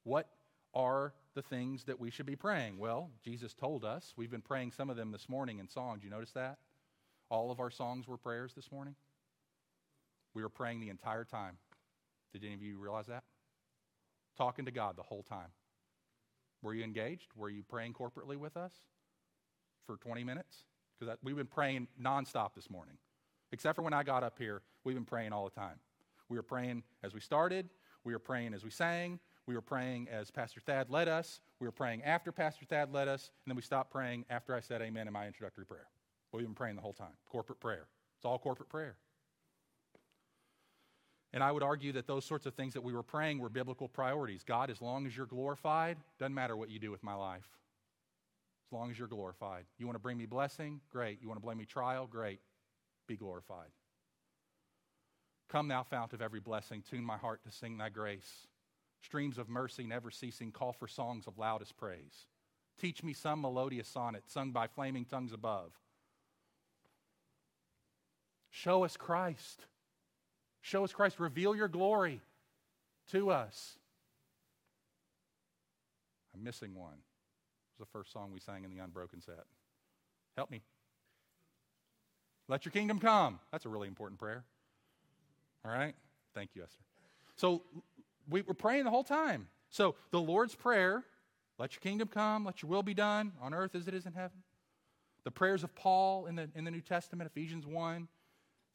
What 0.04 0.30
are 0.74 1.12
the 1.34 1.42
things 1.42 1.84
that 1.84 2.00
we 2.00 2.10
should 2.10 2.26
be 2.26 2.36
praying? 2.36 2.78
Well, 2.78 3.10
Jesus 3.24 3.54
told 3.54 3.84
us. 3.84 4.12
We've 4.16 4.30
been 4.30 4.42
praying 4.42 4.72
some 4.72 4.90
of 4.90 4.96
them 4.96 5.12
this 5.12 5.28
morning 5.28 5.58
in 5.58 5.68
songs. 5.68 6.02
You 6.04 6.10
notice 6.10 6.32
that? 6.32 6.58
All 7.30 7.50
of 7.50 7.60
our 7.60 7.70
songs 7.70 8.06
were 8.06 8.16
prayers 8.16 8.52
this 8.54 8.70
morning. 8.70 8.94
We 10.34 10.42
were 10.42 10.48
praying 10.48 10.80
the 10.80 10.88
entire 10.88 11.24
time. 11.24 11.58
Did 12.32 12.44
any 12.44 12.54
of 12.54 12.62
you 12.62 12.78
realize 12.78 13.06
that? 13.06 13.24
Talking 14.36 14.64
to 14.64 14.70
God 14.70 14.96
the 14.96 15.02
whole 15.02 15.22
time. 15.22 15.48
Were 16.62 16.74
you 16.74 16.84
engaged? 16.84 17.28
Were 17.36 17.50
you 17.50 17.62
praying 17.62 17.94
corporately 17.94 18.36
with 18.36 18.56
us 18.56 18.72
for 19.86 19.96
20 19.96 20.24
minutes? 20.24 20.64
Because 20.98 21.16
we've 21.22 21.36
been 21.36 21.46
praying 21.46 21.88
nonstop 22.00 22.54
this 22.54 22.70
morning. 22.70 22.94
Except 23.50 23.76
for 23.76 23.82
when 23.82 23.92
I 23.92 24.02
got 24.02 24.22
up 24.22 24.38
here, 24.38 24.62
we've 24.84 24.96
been 24.96 25.04
praying 25.04 25.32
all 25.32 25.44
the 25.44 25.50
time. 25.50 25.78
We 26.28 26.36
were 26.38 26.42
praying 26.42 26.84
as 27.02 27.12
we 27.12 27.20
started, 27.20 27.68
we 28.04 28.12
were 28.12 28.18
praying 28.18 28.54
as 28.54 28.64
we 28.64 28.70
sang, 28.70 29.20
we 29.46 29.54
were 29.54 29.60
praying 29.60 30.08
as 30.08 30.30
Pastor 30.30 30.60
Thad 30.60 30.90
led 30.90 31.08
us, 31.08 31.40
we 31.60 31.66
were 31.66 31.72
praying 31.72 32.02
after 32.02 32.32
Pastor 32.32 32.64
Thad 32.64 32.92
led 32.92 33.08
us, 33.08 33.30
and 33.44 33.50
then 33.50 33.56
we 33.56 33.62
stopped 33.62 33.90
praying 33.90 34.24
after 34.30 34.54
I 34.54 34.60
said 34.60 34.82
amen 34.82 35.06
in 35.06 35.12
my 35.12 35.26
introductory 35.26 35.66
prayer. 35.66 35.86
We've 36.32 36.44
been 36.44 36.54
praying 36.54 36.76
the 36.76 36.82
whole 36.82 36.92
time. 36.94 37.12
Corporate 37.26 37.60
prayer. 37.60 37.86
It's 38.18 38.24
all 38.24 38.38
corporate 38.38 38.68
prayer. 38.68 38.96
And 41.34 41.42
I 41.42 41.50
would 41.50 41.62
argue 41.62 41.92
that 41.92 42.06
those 42.06 42.24
sorts 42.24 42.46
of 42.46 42.54
things 42.54 42.74
that 42.74 42.82
we 42.82 42.92
were 42.92 43.02
praying 43.02 43.38
were 43.38 43.48
biblical 43.48 43.88
priorities. 43.88 44.42
God, 44.44 44.70
as 44.70 44.82
long 44.82 45.06
as 45.06 45.16
you're 45.16 45.26
glorified, 45.26 45.96
doesn't 46.18 46.34
matter 46.34 46.56
what 46.56 46.70
you 46.70 46.78
do 46.78 46.90
with 46.90 47.02
my 47.02 47.14
life. 47.14 47.48
As 48.68 48.72
long 48.72 48.90
as 48.90 48.98
you're 48.98 49.08
glorified. 49.08 49.64
You 49.78 49.86
want 49.86 49.96
to 49.96 50.02
bring 50.02 50.18
me 50.18 50.26
blessing? 50.26 50.80
Great. 50.90 51.20
You 51.22 51.28
want 51.28 51.40
to 51.40 51.44
bring 51.44 51.58
me 51.58 51.64
trial? 51.64 52.06
Great. 52.06 52.40
Be 53.06 53.16
glorified. 53.16 53.68
Come, 55.48 55.68
thou 55.68 55.82
fount 55.82 56.12
of 56.14 56.22
every 56.22 56.40
blessing, 56.40 56.82
tune 56.88 57.04
my 57.04 57.18
heart 57.18 57.42
to 57.44 57.50
sing 57.50 57.76
thy 57.76 57.90
grace. 57.90 58.46
Streams 59.02 59.38
of 59.38 59.48
mercy 59.48 59.84
never 59.84 60.10
ceasing, 60.10 60.52
call 60.52 60.72
for 60.72 60.86
songs 60.86 61.26
of 61.26 61.38
loudest 61.38 61.76
praise. 61.76 62.26
Teach 62.80 63.02
me 63.02 63.12
some 63.12 63.40
melodious 63.40 63.88
sonnet 63.88 64.24
sung 64.28 64.52
by 64.52 64.66
flaming 64.66 65.04
tongues 65.04 65.32
above. 65.32 65.72
Show 68.50 68.84
us 68.84 68.96
Christ. 68.96 69.66
Show 70.60 70.84
us 70.84 70.92
Christ. 70.92 71.18
Reveal 71.18 71.56
your 71.56 71.68
glory 71.68 72.20
to 73.10 73.30
us. 73.30 73.78
I'm 76.34 76.44
missing 76.44 76.74
one. 76.74 76.92
It 76.92 77.80
was 77.80 77.88
the 77.88 77.98
first 77.98 78.12
song 78.12 78.30
we 78.32 78.40
sang 78.40 78.64
in 78.64 78.70
the 78.70 78.78
Unbroken 78.78 79.20
set. 79.20 79.44
Help 80.36 80.50
me. 80.50 80.62
Let 82.48 82.64
your 82.64 82.72
kingdom 82.72 82.98
come. 82.98 83.40
That's 83.50 83.66
a 83.66 83.68
really 83.68 83.88
important 83.88 84.20
prayer. 84.20 84.44
All 85.64 85.72
right? 85.72 85.94
Thank 86.34 86.50
you, 86.54 86.62
Esther. 86.62 86.82
So 87.36 87.62
we 88.28 88.42
were 88.42 88.54
praying 88.54 88.84
the 88.84 88.90
whole 88.90 89.04
time. 89.04 89.48
So 89.70 89.94
the 90.10 90.20
Lord's 90.20 90.54
Prayer, 90.54 91.04
let 91.58 91.74
your 91.74 91.80
kingdom 91.80 92.08
come, 92.08 92.44
let 92.44 92.62
your 92.62 92.70
will 92.70 92.82
be 92.82 92.94
done 92.94 93.32
on 93.40 93.54
earth 93.54 93.74
as 93.74 93.88
it 93.88 93.94
is 93.94 94.06
in 94.06 94.12
heaven. 94.12 94.42
The 95.24 95.30
prayers 95.30 95.62
of 95.62 95.74
Paul 95.74 96.26
in 96.26 96.36
the, 96.36 96.50
in 96.54 96.64
the 96.64 96.70
New 96.70 96.80
Testament, 96.80 97.30
Ephesians 97.30 97.66
1, 97.66 98.08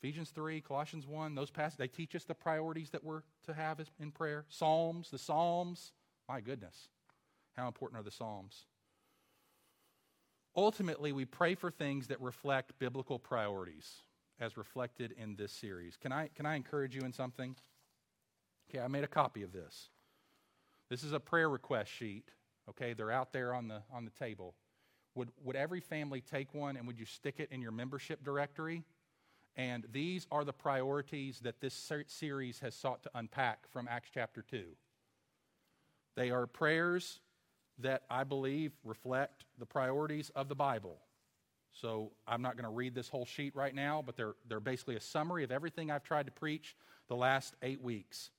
Ephesians 0.01 0.29
3, 0.29 0.61
Colossians 0.61 1.07
1, 1.07 1.35
those 1.35 1.49
passages, 1.49 1.77
they 1.77 1.87
teach 1.87 2.15
us 2.15 2.23
the 2.23 2.35
priorities 2.35 2.91
that 2.91 3.03
we're 3.03 3.23
to 3.45 3.53
have 3.53 3.79
in 3.99 4.11
prayer. 4.11 4.45
Psalms, 4.47 5.09
the 5.09 5.17
Psalms, 5.17 5.91
my 6.29 6.39
goodness, 6.39 6.89
how 7.55 7.67
important 7.67 7.99
are 7.99 8.03
the 8.03 8.11
Psalms? 8.11 8.65
Ultimately, 10.55 11.11
we 11.11 11.25
pray 11.25 11.55
for 11.55 11.69
things 11.69 12.07
that 12.07 12.21
reflect 12.21 12.77
biblical 12.79 13.19
priorities 13.19 14.01
as 14.39 14.57
reflected 14.57 15.13
in 15.17 15.35
this 15.35 15.51
series. 15.51 15.97
Can 15.97 16.11
I, 16.11 16.29
can 16.35 16.45
I 16.45 16.55
encourage 16.55 16.95
you 16.95 17.01
in 17.01 17.13
something? 17.13 17.55
Okay, 18.69 18.83
I 18.83 18.87
made 18.87 19.03
a 19.03 19.07
copy 19.07 19.43
of 19.43 19.53
this. 19.53 19.89
This 20.89 21.03
is 21.03 21.13
a 21.13 21.19
prayer 21.19 21.49
request 21.49 21.91
sheet. 21.91 22.29
Okay, 22.69 22.93
they're 22.93 23.11
out 23.11 23.31
there 23.31 23.53
on 23.53 23.67
the, 23.67 23.81
on 23.93 24.05
the 24.05 24.11
table. 24.11 24.55
Would, 25.15 25.29
would 25.43 25.55
every 25.55 25.79
family 25.79 26.21
take 26.21 26.53
one 26.53 26.77
and 26.77 26.85
would 26.85 26.99
you 26.99 27.05
stick 27.05 27.35
it 27.39 27.49
in 27.51 27.61
your 27.61 27.71
membership 27.71 28.23
directory? 28.23 28.83
And 29.55 29.85
these 29.91 30.27
are 30.31 30.43
the 30.43 30.53
priorities 30.53 31.39
that 31.39 31.61
this 31.61 31.91
series 32.07 32.59
has 32.59 32.75
sought 32.75 33.03
to 33.03 33.09
unpack 33.15 33.67
from 33.69 33.87
Acts 33.89 34.09
chapter 34.13 34.43
2. 34.43 34.63
They 36.15 36.29
are 36.29 36.45
prayers 36.45 37.19
that 37.79 38.03
I 38.09 38.23
believe 38.23 38.73
reflect 38.83 39.45
the 39.57 39.65
priorities 39.65 40.29
of 40.35 40.49
the 40.49 40.55
Bible. 40.55 40.99
So 41.71 42.11
I'm 42.27 42.41
not 42.41 42.55
going 42.55 42.65
to 42.65 42.75
read 42.75 42.93
this 42.93 43.09
whole 43.09 43.25
sheet 43.25 43.55
right 43.55 43.73
now, 43.73 44.03
but 44.05 44.15
they're, 44.15 44.35
they're 44.47 44.59
basically 44.59 44.95
a 44.95 45.01
summary 45.01 45.43
of 45.43 45.51
everything 45.51 45.89
I've 45.89 46.03
tried 46.03 46.25
to 46.27 46.31
preach 46.31 46.75
the 47.07 47.15
last 47.15 47.55
eight 47.61 47.81
weeks 47.81 48.29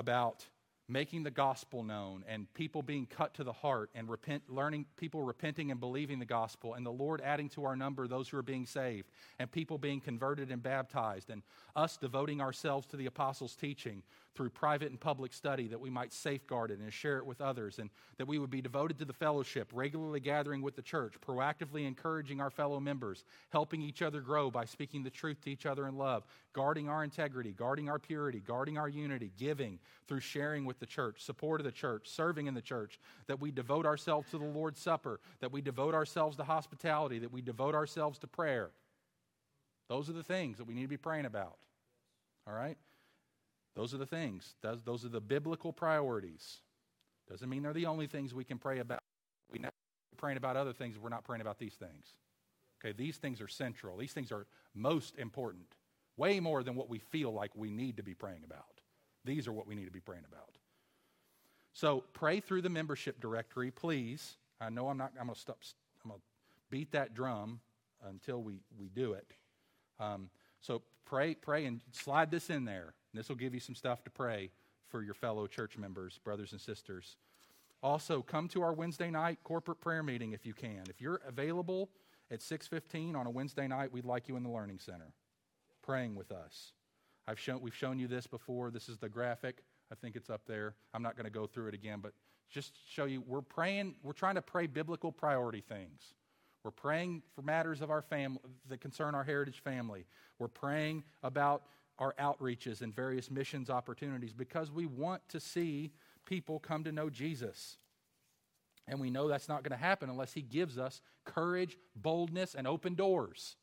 about 0.00 0.46
making 0.88 1.22
the 1.22 1.30
gospel 1.30 1.84
known 1.84 2.24
and 2.26 2.52
people 2.54 2.82
being 2.82 3.06
cut 3.06 3.34
to 3.34 3.44
the 3.44 3.52
heart 3.52 3.90
and 3.94 4.08
repent, 4.08 4.42
learning 4.48 4.86
people 4.96 5.22
repenting 5.22 5.70
and 5.70 5.78
believing 5.78 6.18
the 6.18 6.24
gospel 6.24 6.74
and 6.74 6.84
the 6.84 6.90
Lord 6.90 7.20
adding 7.20 7.50
to 7.50 7.64
our 7.64 7.76
number 7.76 8.08
those 8.08 8.28
who 8.28 8.38
are 8.38 8.42
being 8.42 8.66
saved 8.66 9.10
and 9.38 9.52
people 9.52 9.76
being 9.76 10.00
converted 10.00 10.50
and 10.50 10.62
baptized 10.62 11.28
and 11.28 11.42
us 11.76 11.98
devoting 11.98 12.40
ourselves 12.40 12.86
to 12.88 12.96
the 12.96 13.06
apostles' 13.06 13.54
teaching 13.54 14.02
through 14.34 14.50
private 14.50 14.90
and 14.90 15.00
public 15.00 15.32
study 15.32 15.66
that 15.68 15.80
we 15.80 15.90
might 15.90 16.12
safeguard 16.12 16.70
it 16.70 16.78
and 16.78 16.92
share 16.92 17.18
it 17.18 17.26
with 17.26 17.40
others 17.40 17.78
and 17.78 17.90
that 18.16 18.28
we 18.28 18.38
would 18.38 18.50
be 18.50 18.62
devoted 18.62 18.98
to 18.98 19.04
the 19.04 19.12
fellowship, 19.12 19.70
regularly 19.74 20.20
gathering 20.20 20.62
with 20.62 20.76
the 20.76 20.82
church, 20.82 21.14
proactively 21.26 21.86
encouraging 21.86 22.40
our 22.40 22.50
fellow 22.50 22.78
members, 22.78 23.24
helping 23.50 23.82
each 23.82 24.02
other 24.02 24.20
grow 24.20 24.50
by 24.50 24.64
speaking 24.64 25.02
the 25.02 25.10
truth 25.10 25.40
to 25.40 25.50
each 25.50 25.66
other 25.66 25.88
in 25.88 25.96
love, 25.96 26.24
guarding 26.52 26.88
our 26.88 27.02
integrity, 27.02 27.52
guarding 27.52 27.88
our 27.88 27.98
purity, 27.98 28.40
guarding 28.40 28.78
our 28.78 28.88
unity, 28.88 29.32
giving 29.36 29.78
through 30.06 30.20
sharing 30.20 30.64
with 30.64 30.78
the 30.78 30.86
church, 30.86 31.22
support 31.22 31.60
of 31.60 31.64
the 31.64 31.72
church, 31.72 32.08
serving 32.08 32.46
in 32.46 32.54
the 32.54 32.62
church, 32.62 32.98
that 33.26 33.40
we 33.40 33.50
devote 33.50 33.86
ourselves 33.86 34.30
to 34.30 34.38
the 34.38 34.44
Lord's 34.44 34.80
Supper, 34.80 35.20
that 35.40 35.52
we 35.52 35.60
devote 35.60 35.94
ourselves 35.94 36.36
to 36.36 36.44
hospitality, 36.44 37.18
that 37.18 37.32
we 37.32 37.42
devote 37.42 37.74
ourselves 37.74 38.18
to 38.18 38.26
prayer. 38.26 38.70
Those 39.88 40.08
are 40.08 40.12
the 40.12 40.22
things 40.22 40.58
that 40.58 40.68
we 40.68 40.74
need 40.74 40.82
to 40.82 40.88
be 40.88 40.96
praying 40.96 41.26
about. 41.26 41.56
All 42.46 42.54
right? 42.54 42.78
Those 43.74 43.94
are 43.94 43.98
the 43.98 44.06
things. 44.06 44.54
Those, 44.84 45.04
are 45.04 45.08
the 45.08 45.20
biblical 45.20 45.72
priorities. 45.72 46.58
Doesn't 47.28 47.48
mean 47.48 47.62
they're 47.62 47.72
the 47.72 47.86
only 47.86 48.06
things 48.06 48.34
we 48.34 48.44
can 48.44 48.58
pray 48.58 48.80
about. 48.80 49.00
We 49.50 49.58
never 49.58 49.72
praying 50.20 50.36
about 50.36 50.56
other 50.56 50.72
things, 50.72 50.98
we're 50.98 51.08
not 51.08 51.24
praying 51.24 51.40
about 51.40 51.58
these 51.58 51.74
things. 51.74 52.14
Okay, 52.78 52.92
these 52.96 53.16
things 53.16 53.40
are 53.40 53.48
central. 53.48 53.96
These 53.96 54.12
things 54.12 54.30
are 54.30 54.46
most 54.74 55.16
important, 55.18 55.66
way 56.16 56.38
more 56.38 56.62
than 56.62 56.76
what 56.76 56.88
we 56.88 56.98
feel 56.98 57.32
like 57.32 57.50
we 57.56 57.70
need 57.70 57.96
to 57.96 58.02
be 58.02 58.14
praying 58.14 58.44
about. 58.44 58.80
These 59.24 59.48
are 59.48 59.52
what 59.52 59.66
we 59.66 59.74
need 59.74 59.86
to 59.86 59.90
be 59.90 60.00
praying 60.00 60.24
about. 60.30 60.56
So 61.72 62.04
pray 62.12 62.40
through 62.40 62.62
the 62.62 62.68
membership 62.68 63.20
directory, 63.20 63.70
please. 63.70 64.36
I 64.60 64.70
know 64.70 64.88
I'm 64.88 64.98
not, 64.98 65.12
I'm 65.18 65.26
going 65.26 65.34
to 65.34 65.40
stop, 65.40 65.58
I'm 66.04 66.10
going 66.10 66.20
to 66.20 66.26
beat 66.70 66.92
that 66.92 67.14
drum 67.14 67.60
until 68.06 68.42
we, 68.42 68.60
we 68.78 68.88
do 68.88 69.12
it. 69.12 69.32
Um, 69.98 70.30
so 70.60 70.82
pray, 71.04 71.34
pray 71.34 71.66
and 71.66 71.80
slide 71.92 72.30
this 72.30 72.50
in 72.50 72.64
there. 72.64 72.94
This 73.14 73.28
will 73.28 73.36
give 73.36 73.54
you 73.54 73.60
some 73.60 73.74
stuff 73.74 74.04
to 74.04 74.10
pray 74.10 74.50
for 74.88 75.02
your 75.02 75.14
fellow 75.14 75.46
church 75.46 75.76
members, 75.76 76.18
brothers 76.22 76.52
and 76.52 76.60
sisters. 76.60 77.16
Also, 77.82 78.22
come 78.22 78.46
to 78.48 78.62
our 78.62 78.72
Wednesday 78.72 79.10
night 79.10 79.38
corporate 79.42 79.80
prayer 79.80 80.02
meeting 80.02 80.32
if 80.32 80.44
you 80.44 80.52
can. 80.52 80.84
If 80.88 81.00
you're 81.00 81.20
available 81.26 81.90
at 82.30 82.40
6:15 82.40 83.16
on 83.16 83.26
a 83.26 83.30
Wednesday 83.30 83.66
night, 83.66 83.92
we'd 83.92 84.04
like 84.04 84.28
you 84.28 84.36
in 84.36 84.42
the 84.42 84.50
learning 84.50 84.78
center 84.78 85.14
praying 85.82 86.14
with 86.14 86.30
us. 86.30 86.72
I've 87.26 87.38
shown, 87.38 87.60
we've 87.60 87.74
shown 87.74 87.98
you 87.98 88.06
this 88.06 88.26
before. 88.26 88.70
This 88.70 88.88
is 88.88 88.98
the 88.98 89.08
graphic. 89.08 89.62
I 89.90 89.94
think 89.94 90.14
it's 90.14 90.30
up 90.30 90.42
there. 90.46 90.74
I'm 90.94 91.02
not 91.02 91.16
going 91.16 91.24
to 91.24 91.30
go 91.30 91.46
through 91.46 91.68
it 91.68 91.74
again, 91.74 92.00
but 92.00 92.12
just 92.48 92.74
show 92.88 93.04
you 93.04 93.22
we're 93.26 93.40
praying, 93.40 93.94
we're 94.02 94.12
trying 94.12 94.34
to 94.34 94.42
pray 94.42 94.66
biblical 94.66 95.10
priority 95.12 95.60
things. 95.60 96.14
We're 96.62 96.70
praying 96.70 97.22
for 97.34 97.42
matters 97.42 97.80
of 97.80 97.90
our 97.90 98.02
family 98.02 98.40
that 98.68 98.80
concern 98.80 99.14
our 99.14 99.24
heritage 99.24 99.62
family. 99.62 100.04
We're 100.38 100.48
praying 100.48 101.04
about 101.22 101.62
our 102.00 102.14
outreaches 102.18 102.80
and 102.80 102.94
various 102.94 103.30
missions 103.30 103.70
opportunities 103.70 104.32
because 104.32 104.72
we 104.72 104.86
want 104.86 105.20
to 105.28 105.38
see 105.38 105.92
people 106.24 106.58
come 106.58 106.82
to 106.84 106.92
know 106.92 107.10
Jesus. 107.10 107.76
And 108.88 108.98
we 108.98 109.10
know 109.10 109.28
that's 109.28 109.48
not 109.48 109.62
going 109.62 109.78
to 109.78 109.84
happen 109.84 110.08
unless 110.08 110.32
He 110.32 110.42
gives 110.42 110.78
us 110.78 111.02
courage, 111.24 111.76
boldness, 111.94 112.54
and 112.54 112.66
open 112.66 112.94
doors. 112.94 113.56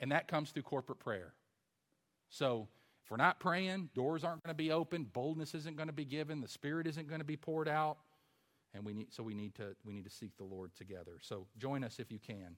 And 0.00 0.10
that 0.10 0.26
comes 0.26 0.50
through 0.50 0.62
corporate 0.62 0.98
prayer. 0.98 1.34
So 2.30 2.66
if 3.04 3.10
we're 3.10 3.18
not 3.18 3.38
praying, 3.38 3.90
doors 3.94 4.24
aren't 4.24 4.42
going 4.42 4.54
to 4.54 4.58
be 4.58 4.72
open, 4.72 5.04
boldness 5.04 5.54
isn't 5.54 5.76
going 5.76 5.88
to 5.88 5.92
be 5.94 6.04
given, 6.04 6.40
the 6.40 6.48
Spirit 6.48 6.86
isn't 6.86 7.08
going 7.08 7.20
to 7.20 7.26
be 7.26 7.36
poured 7.36 7.68
out. 7.68 7.98
And 8.74 8.84
we 8.84 8.92
need, 8.92 9.12
so 9.12 9.22
we 9.22 9.34
need 9.34 9.54
to 9.56 9.74
we 9.84 9.92
need 9.94 10.04
to 10.04 10.10
seek 10.10 10.36
the 10.36 10.44
Lord 10.44 10.74
together. 10.74 11.18
So 11.20 11.46
join 11.56 11.82
us 11.84 11.98
if 11.98 12.12
you 12.12 12.18
can, 12.18 12.56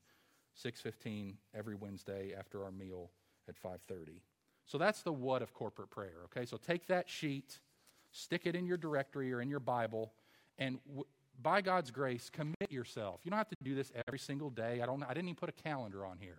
six 0.55 0.80
fifteen 0.80 1.36
every 1.55 1.76
Wednesday 1.76 2.34
after 2.36 2.64
our 2.64 2.72
meal 2.72 3.11
at 3.49 3.57
five 3.57 3.80
thirty. 3.82 4.22
So 4.70 4.78
that's 4.78 5.02
the 5.02 5.12
what 5.12 5.42
of 5.42 5.52
corporate 5.52 5.90
prayer. 5.90 6.26
Okay, 6.26 6.46
so 6.46 6.56
take 6.56 6.86
that 6.86 7.08
sheet, 7.08 7.58
stick 8.12 8.42
it 8.44 8.54
in 8.54 8.66
your 8.66 8.76
directory 8.76 9.32
or 9.32 9.40
in 9.40 9.48
your 9.50 9.58
Bible, 9.58 10.12
and 10.58 10.78
w- 10.86 11.06
by 11.42 11.60
God's 11.60 11.90
grace, 11.90 12.30
commit 12.30 12.70
yourself. 12.70 13.20
You 13.24 13.30
don't 13.30 13.38
have 13.38 13.48
to 13.48 13.56
do 13.64 13.74
this 13.74 13.90
every 14.06 14.20
single 14.20 14.50
day. 14.50 14.80
I 14.80 14.86
don't. 14.86 15.02
I 15.02 15.08
didn't 15.08 15.24
even 15.24 15.34
put 15.34 15.48
a 15.48 15.62
calendar 15.62 16.06
on 16.06 16.18
here. 16.18 16.38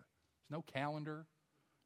There's 0.49 0.57
no 0.57 0.61
calendar, 0.61 1.25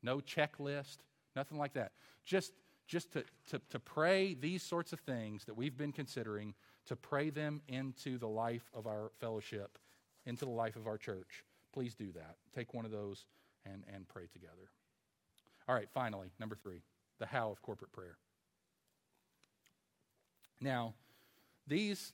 no 0.04 0.18
checklist. 0.20 0.98
Nothing 1.36 1.58
like 1.58 1.74
that. 1.74 1.94
Just, 2.24 2.54
just 2.88 3.12
to, 3.14 3.24
to, 3.48 3.60
to 3.72 3.80
pray 3.80 4.36
these 4.36 4.64
sorts 4.64 4.94
of 4.94 5.00
things 5.00 5.46
that 5.46 5.58
we've 5.58 5.78
been 5.78 5.92
considering, 5.92 6.54
to 6.86 6.96
pray 6.96 7.30
them 7.30 7.62
into 7.68 8.18
the 8.18 8.28
life 8.28 8.70
of 8.74 8.88
our 8.88 9.12
fellowship, 9.20 9.78
into 10.26 10.46
the 10.46 10.52
life 10.52 10.76
of 10.76 10.88
our 10.88 10.98
church. 10.98 11.44
Please 11.74 11.96
do 11.96 12.12
that. 12.14 12.38
Take 12.54 12.74
one 12.74 12.86
of 12.86 12.92
those 12.92 13.26
and, 13.66 13.84
and 13.94 14.08
pray 14.08 14.28
together. 14.32 14.70
All 15.68 15.76
right, 15.76 15.90
finally, 15.94 16.30
number 16.40 16.56
three, 16.56 16.82
the 17.20 17.26
how 17.26 17.50
of 17.50 17.62
corporate 17.62 17.92
prayer. 17.92 18.18
Now, 20.62 20.94
these, 21.68 22.14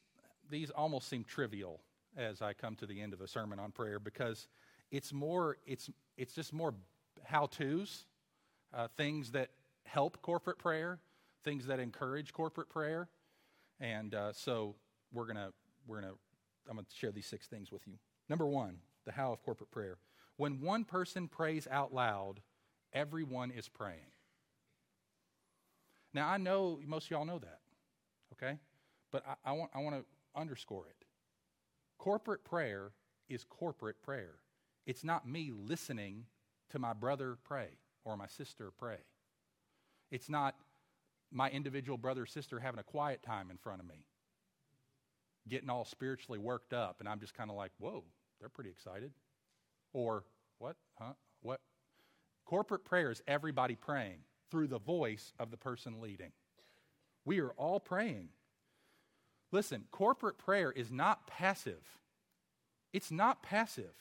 these 0.50 0.70
almost 0.70 1.10
seem 1.10 1.24
trivial 1.24 1.82
as 2.18 2.42
I 2.42 2.54
come 2.54 2.76
to 2.78 2.86
the 2.86 3.02
end 3.02 3.14
of 3.14 3.22
a 3.22 3.28
sermon 3.28 3.60
on 3.60 3.72
prayer 3.72 4.00
because 4.00 4.48
it's 4.90 5.14
more, 5.14 5.58
it's, 5.66 5.90
it's 6.18 6.34
just 6.34 6.54
more 6.54 6.74
how 7.24 7.46
to's, 7.46 8.06
uh, 8.74 8.88
things 8.96 9.32
that 9.32 9.50
help 9.84 10.22
corporate 10.22 10.58
prayer, 10.58 11.00
things 11.44 11.66
that 11.68 11.80
encourage 11.80 12.34
corporate 12.34 12.70
prayer. 12.70 13.10
And 13.80 14.16
uh, 14.16 14.32
so 14.34 14.76
we're 15.12 15.26
going 15.26 15.38
to, 15.38 15.52
we're 15.88 16.02
going 16.02 16.14
to, 16.14 16.20
I'm 16.70 16.76
going 16.76 16.86
to 16.86 16.96
share 16.96 17.12
these 17.12 17.26
six 17.26 17.48
things 17.48 17.72
with 17.72 17.86
you. 17.88 17.94
Number 18.30 18.46
one, 18.46 18.78
the 19.06 19.12
how 19.12 19.34
of 19.34 19.44
corporate 19.44 19.72
prayer. 19.72 19.98
When 20.38 20.62
one 20.62 20.86
person 20.86 21.28
prays 21.28 21.68
out 21.70 21.94
loud, 21.94 22.42
everyone 22.94 23.52
is 23.52 23.68
praying. 23.68 24.00
Now, 26.14 26.30
I 26.30 26.38
know 26.38 26.80
most 26.86 27.06
of 27.06 27.12
y'all 27.12 27.26
know 27.26 27.40
that, 27.40 27.60
okay? 28.34 28.58
But 29.12 29.24
I, 29.28 29.52
I 29.52 29.52
want, 29.54 29.72
I 29.74 29.80
want 29.80 29.96
to 29.96 30.06
underscore 30.40 30.88
it. 30.88 31.06
Corporate 31.98 32.44
prayer 32.44 32.92
is 33.30 33.44
corporate 33.44 34.02
prayer. 34.02 34.36
It's 34.86 35.04
not 35.04 35.28
me 35.28 35.52
listening 35.54 36.26
to 36.72 36.80
my 36.80 36.94
brother 36.94 37.38
pray 37.44 37.70
or 38.04 38.18
my 38.18 38.28
sister 38.28 38.72
pray. 38.78 38.98
It's 40.10 40.30
not 40.30 40.56
my 41.32 41.50
individual 41.50 41.98
brother 41.98 42.24
or 42.24 42.26
sister 42.26 42.60
having 42.60 42.80
a 42.80 42.84
quiet 42.84 43.24
time 43.24 43.50
in 43.50 43.58
front 43.58 43.80
of 43.80 43.88
me, 43.88 44.06
getting 45.48 45.70
all 45.70 45.86
spiritually 45.86 46.40
worked 46.40 46.74
up, 46.74 46.98
and 47.00 47.08
I'm 47.08 47.20
just 47.20 47.34
kind 47.34 47.50
of 47.50 47.56
like, 47.56 47.72
whoa, 47.78 48.04
they're 48.40 48.50
pretty 48.50 48.70
excited. 48.70 49.12
Or, 49.94 50.26
what? 50.58 50.76
Huh? 51.00 51.14
What? 51.42 51.62
Corporate 52.52 52.84
prayer 52.84 53.10
is 53.12 53.24
everybody 53.30 53.76
praying 53.76 54.18
through 54.50 54.68
the 54.68 54.78
voice 54.78 55.32
of 55.40 55.52
the 55.52 55.58
person 55.58 56.02
leading. 56.02 56.34
We 57.24 57.40
are 57.40 57.52
all 57.52 57.80
praying. 57.80 58.28
Listen, 59.54 59.86
corporate 59.90 60.38
prayer 60.38 60.70
is 60.70 60.92
not 60.92 61.28
passive. 61.28 61.82
It's 62.92 63.10
not 63.10 63.42
passive. 63.42 63.94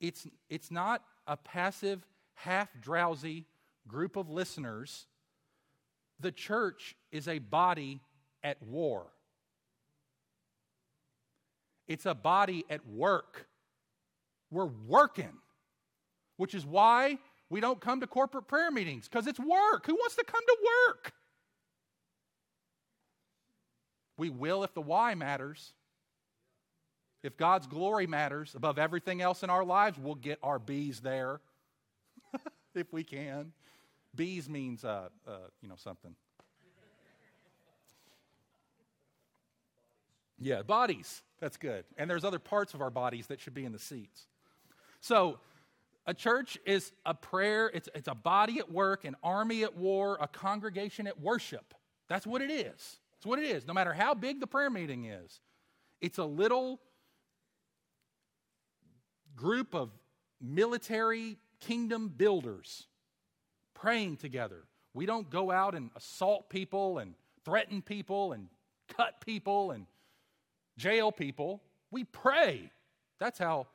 It's, 0.00 0.28
it's 0.48 0.70
not 0.70 1.02
a 1.26 1.36
passive, 1.36 2.06
half 2.34 2.68
drowsy 2.80 3.46
group 3.88 4.14
of 4.14 4.30
listeners. 4.30 5.06
The 6.20 6.30
church 6.30 6.94
is 7.10 7.26
a 7.26 7.40
body 7.40 8.02
at 8.44 8.62
war, 8.62 9.08
it's 11.88 12.06
a 12.06 12.14
body 12.14 12.64
at 12.70 12.86
work. 12.86 13.48
We're 14.52 14.70
working, 14.86 15.32
which 16.38 16.54
is 16.54 16.64
why 16.64 17.18
we 17.50 17.60
don't 17.60 17.80
come 17.80 18.00
to 18.00 18.06
corporate 18.06 18.48
prayer 18.48 18.70
meetings, 18.70 19.06
because 19.06 19.26
it's 19.26 19.38
work. 19.38 19.86
Who 19.86 19.94
wants 19.94 20.16
to 20.16 20.24
come 20.24 20.40
to 20.46 20.56
work? 20.86 21.12
We 24.16 24.30
will 24.30 24.64
if 24.64 24.72
the 24.72 24.80
why 24.80 25.14
matters. 25.14 25.74
If 27.22 27.36
God's 27.36 27.66
glory 27.66 28.06
matters 28.06 28.54
above 28.54 28.78
everything 28.78 29.20
else 29.20 29.42
in 29.42 29.50
our 29.50 29.64
lives, 29.64 29.98
we'll 29.98 30.14
get 30.14 30.38
our 30.42 30.58
B's 30.58 31.00
there 31.00 31.40
if 32.74 32.92
we 32.92 33.02
can. 33.02 33.52
B's 34.14 34.48
means, 34.48 34.84
uh, 34.84 35.08
uh, 35.26 35.32
you 35.60 35.68
know, 35.68 35.74
something. 35.76 36.14
Yeah, 40.38 40.62
bodies. 40.62 41.22
That's 41.40 41.56
good. 41.56 41.84
And 41.96 42.08
there's 42.08 42.24
other 42.24 42.38
parts 42.38 42.74
of 42.74 42.80
our 42.80 42.90
bodies 42.90 43.26
that 43.26 43.40
should 43.40 43.54
be 43.54 43.64
in 43.64 43.72
the 43.72 43.78
seats. 43.78 44.26
So, 45.00 45.38
a 46.08 46.14
church 46.14 46.56
is 46.64 46.90
a 47.04 47.12
prayer, 47.12 47.70
it's, 47.74 47.86
it's 47.94 48.08
a 48.08 48.14
body 48.14 48.58
at 48.58 48.72
work, 48.72 49.04
an 49.04 49.14
army 49.22 49.62
at 49.62 49.76
war, 49.76 50.16
a 50.22 50.26
congregation 50.26 51.06
at 51.06 51.20
worship. 51.20 51.74
That's 52.08 52.26
what 52.26 52.40
it 52.40 52.50
is. 52.50 52.98
It's 53.18 53.26
what 53.26 53.38
it 53.38 53.44
is, 53.44 53.66
no 53.66 53.74
matter 53.74 53.92
how 53.92 54.14
big 54.14 54.40
the 54.40 54.46
prayer 54.46 54.70
meeting 54.70 55.04
is. 55.04 55.38
It's 56.00 56.16
a 56.16 56.24
little 56.24 56.80
group 59.36 59.74
of 59.74 59.90
military 60.40 61.36
kingdom 61.60 62.08
builders 62.08 62.86
praying 63.74 64.16
together. 64.16 64.64
We 64.94 65.04
don't 65.04 65.28
go 65.28 65.50
out 65.50 65.74
and 65.74 65.90
assault 65.94 66.48
people 66.48 66.98
and 66.98 67.12
threaten 67.44 67.82
people 67.82 68.32
and 68.32 68.48
cut 68.96 69.20
people 69.20 69.72
and 69.72 69.84
jail 70.78 71.12
people. 71.12 71.60
We 71.90 72.04
pray. 72.04 72.70
That's 73.20 73.38
how 73.38 73.66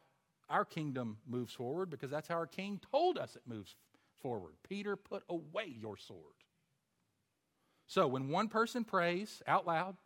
our 0.54 0.64
kingdom 0.64 1.18
moves 1.28 1.52
forward 1.52 1.90
because 1.90 2.12
that's 2.12 2.28
how 2.28 2.36
our 2.36 2.46
king 2.46 2.80
told 2.92 3.18
us 3.18 3.36
it 3.36 3.42
moves 3.48 3.76
forward. 4.22 4.54
Peter, 4.70 4.96
put 4.96 5.24
away 5.28 5.76
your 5.82 5.98
sword. 5.98 6.36
So 7.88 8.08
when 8.08 8.30
one 8.30 8.50
person 8.50 8.84
prays 8.84 9.42
out 9.48 9.66
loud, 9.66 9.98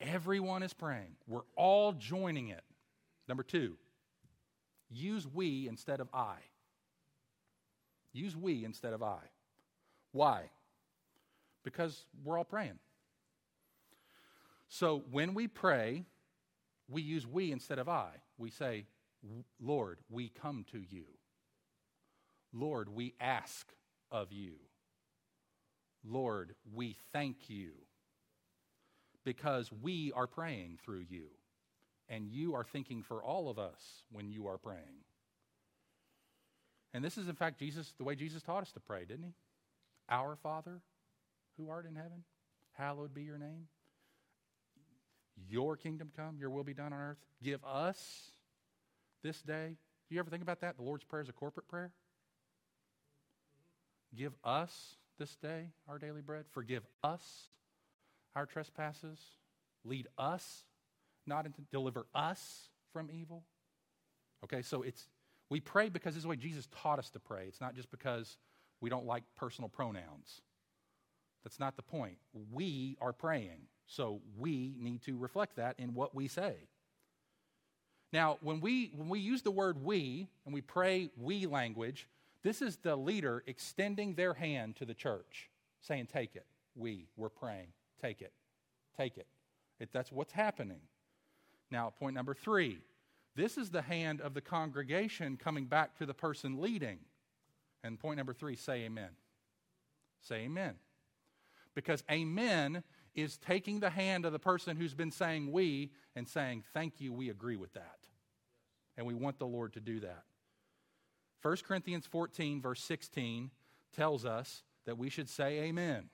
everyone 0.00 0.64
is 0.64 0.74
praying. 0.74 1.14
We're 1.28 1.46
all 1.56 1.92
joining 1.92 2.48
it. 2.48 2.64
Number 3.28 3.44
two, 3.44 3.76
use 4.90 5.28
we 5.32 5.68
instead 5.68 6.00
of 6.00 6.08
I. 6.12 6.34
Use 8.12 8.36
we 8.36 8.64
instead 8.64 8.92
of 8.92 9.02
I. 9.02 9.20
Why? 10.10 10.50
Because 11.62 12.04
we're 12.24 12.36
all 12.36 12.44
praying. 12.44 12.80
So 14.68 15.04
when 15.12 15.34
we 15.34 15.46
pray, 15.46 16.04
we 16.88 17.00
use 17.00 17.28
we 17.28 17.52
instead 17.52 17.78
of 17.78 17.88
I. 17.88 18.10
We 18.38 18.50
say, 18.50 18.86
Lord, 19.60 19.98
we 20.08 20.28
come 20.28 20.64
to 20.72 20.78
you. 20.78 21.04
Lord, 22.52 22.88
we 22.88 23.14
ask 23.20 23.72
of 24.10 24.32
you. 24.32 24.52
Lord, 26.04 26.54
we 26.72 26.96
thank 27.12 27.48
you 27.50 27.72
because 29.24 29.70
we 29.82 30.12
are 30.14 30.26
praying 30.26 30.78
through 30.82 31.04
you, 31.08 31.26
and 32.08 32.26
you 32.28 32.54
are 32.54 32.64
thinking 32.64 33.02
for 33.02 33.22
all 33.22 33.50
of 33.50 33.58
us 33.58 34.04
when 34.10 34.30
you 34.30 34.46
are 34.46 34.56
praying. 34.56 35.04
And 36.94 37.04
this 37.04 37.18
is, 37.18 37.28
in 37.28 37.34
fact, 37.34 37.58
Jesus, 37.58 37.92
the 37.98 38.04
way 38.04 38.14
Jesus 38.14 38.42
taught 38.42 38.62
us 38.62 38.72
to 38.72 38.80
pray, 38.80 39.04
didn't 39.04 39.24
he? 39.24 39.34
Our 40.08 40.36
Father, 40.36 40.80
who 41.58 41.68
art 41.68 41.84
in 41.86 41.94
heaven, 41.94 42.24
hallowed 42.72 43.12
be 43.12 43.22
your 43.22 43.36
name. 43.36 43.66
Your 45.50 45.76
kingdom 45.76 46.10
come, 46.16 46.38
your 46.38 46.50
will 46.50 46.64
be 46.64 46.74
done 46.74 46.92
on 46.92 47.00
earth. 47.00 47.18
Give 47.42 47.62
us 47.64 48.32
this 49.22 49.42
day. 49.42 49.76
Do 50.08 50.14
you 50.14 50.20
ever 50.20 50.30
think 50.30 50.42
about 50.42 50.60
that? 50.60 50.76
The 50.76 50.82
Lord's 50.82 51.04
Prayer 51.04 51.22
is 51.22 51.28
a 51.28 51.32
corporate 51.32 51.68
prayer. 51.68 51.92
Give 54.16 54.32
us 54.42 54.96
this 55.18 55.36
day 55.36 55.70
our 55.88 55.98
daily 55.98 56.22
bread. 56.22 56.44
Forgive 56.50 56.84
us 57.04 57.48
our 58.34 58.46
trespasses. 58.46 59.18
Lead 59.84 60.06
us, 60.16 60.64
not 61.26 61.46
into 61.46 61.60
deliver 61.70 62.06
us 62.14 62.70
from 62.92 63.10
evil. 63.12 63.44
Okay, 64.44 64.62
so 64.62 64.82
it's 64.82 65.08
we 65.50 65.60
pray 65.60 65.88
because 65.88 66.14
this 66.14 66.18
is 66.18 66.22
the 66.24 66.28
way 66.28 66.36
Jesus 66.36 66.68
taught 66.82 66.98
us 66.98 67.10
to 67.10 67.18
pray. 67.18 67.44
It's 67.48 67.60
not 67.60 67.74
just 67.74 67.90
because 67.90 68.36
we 68.80 68.90
don't 68.90 69.06
like 69.06 69.24
personal 69.36 69.68
pronouns. 69.68 70.42
That's 71.44 71.58
not 71.58 71.76
the 71.76 71.82
point. 71.82 72.18
We 72.52 72.96
are 73.00 73.12
praying, 73.12 73.68
so 73.86 74.20
we 74.38 74.74
need 74.78 75.02
to 75.02 75.16
reflect 75.16 75.56
that 75.56 75.76
in 75.78 75.94
what 75.94 76.14
we 76.14 76.28
say. 76.28 76.68
Now, 78.12 78.38
when 78.40 78.60
we 78.60 78.90
when 78.94 79.08
we 79.08 79.20
use 79.20 79.42
the 79.42 79.50
word 79.50 79.84
we 79.84 80.28
and 80.44 80.54
we 80.54 80.60
pray 80.60 81.10
we 81.16 81.46
language, 81.46 82.08
this 82.42 82.62
is 82.62 82.76
the 82.76 82.96
leader 82.96 83.42
extending 83.46 84.14
their 84.14 84.34
hand 84.34 84.76
to 84.76 84.84
the 84.84 84.94
church, 84.94 85.50
saying, 85.80 86.08
Take 86.12 86.36
it. 86.36 86.46
We, 86.74 87.06
we're 87.16 87.28
praying. 87.28 87.68
Take 88.00 88.22
it. 88.22 88.32
Take 88.96 89.18
it. 89.18 89.26
it 89.80 89.90
that's 89.92 90.12
what's 90.12 90.32
happening. 90.32 90.80
Now, 91.70 91.92
point 91.98 92.14
number 92.14 92.34
three 92.34 92.78
this 93.34 93.56
is 93.56 93.70
the 93.70 93.82
hand 93.82 94.20
of 94.20 94.34
the 94.34 94.40
congregation 94.40 95.36
coming 95.36 95.66
back 95.66 95.96
to 95.98 96.06
the 96.06 96.14
person 96.14 96.60
leading. 96.60 96.98
And 97.84 97.98
point 97.98 98.16
number 98.16 98.34
three 98.34 98.56
say 98.56 98.84
amen. 98.84 99.10
Say 100.22 100.40
amen. 100.40 100.74
Because 101.74 102.02
amen 102.10 102.82
is 103.20 103.36
taking 103.36 103.80
the 103.80 103.90
hand 103.90 104.24
of 104.24 104.32
the 104.32 104.38
person 104.38 104.76
who's 104.76 104.94
been 104.94 105.10
saying 105.10 105.50
we 105.50 105.90
and 106.14 106.28
saying, 106.28 106.64
Thank 106.72 107.00
you, 107.00 107.12
we 107.12 107.30
agree 107.30 107.56
with 107.56 107.72
that. 107.74 107.98
And 108.96 109.06
we 109.06 109.14
want 109.14 109.38
the 109.38 109.46
Lord 109.46 109.72
to 109.74 109.80
do 109.80 110.00
that. 110.00 110.24
1 111.42 111.56
Corinthians 111.66 112.06
14, 112.06 112.60
verse 112.60 112.82
16, 112.82 113.50
tells 113.94 114.24
us 114.24 114.62
that 114.86 114.98
we 114.98 115.08
should 115.08 115.28
say 115.28 115.60
amen 115.60 116.08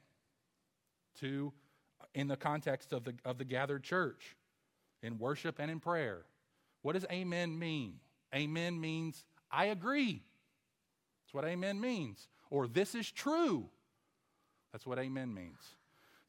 to 1.20 1.52
uh, 2.00 2.04
in 2.14 2.28
the 2.28 2.36
context 2.36 2.92
of 2.92 3.04
the, 3.04 3.14
of 3.24 3.38
the 3.38 3.44
gathered 3.44 3.82
church 3.82 4.36
in 5.02 5.18
worship 5.18 5.58
and 5.58 5.70
in 5.70 5.80
prayer. 5.80 6.24
What 6.82 6.92
does 6.92 7.06
amen 7.10 7.58
mean? 7.58 7.94
Amen 8.34 8.80
means 8.80 9.24
I 9.50 9.66
agree. 9.66 10.22
That's 11.22 11.34
what 11.34 11.44
amen 11.44 11.80
means. 11.80 12.28
Or 12.50 12.66
this 12.66 12.94
is 12.94 13.10
true. 13.10 13.68
That's 14.72 14.86
what 14.86 14.98
amen 14.98 15.32
means. 15.32 15.76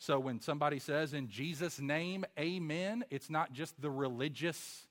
So 0.06 0.20
when 0.20 0.40
somebody 0.40 0.78
says 0.78 1.16
in 1.16 1.30
Jesus' 1.30 1.80
name, 1.80 2.26
amen, 2.38 3.06
it's 3.10 3.28
not 3.28 3.54
just 3.54 3.82
the 3.82 3.90
religious 3.90 4.86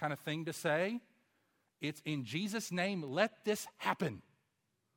kind 0.00 0.10
of 0.10 0.18
thing 0.20 0.46
to 0.46 0.54
say. 0.54 1.02
It's 1.82 2.00
in 2.06 2.24
Jesus' 2.24 2.72
name, 2.72 3.02
let 3.02 3.44
this 3.44 3.66
happen. 3.76 4.22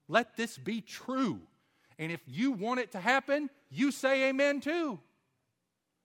Let 0.07 0.37
this 0.37 0.57
be 0.57 0.79
true. 0.79 1.41
And 1.99 2.13
if 2.13 2.21
you 2.27 2.53
want 2.53 2.79
it 2.79 2.93
to 2.93 3.01
happen, 3.01 3.49
you 3.69 3.91
say 3.91 4.29
amen 4.29 4.61
too. 4.61 5.01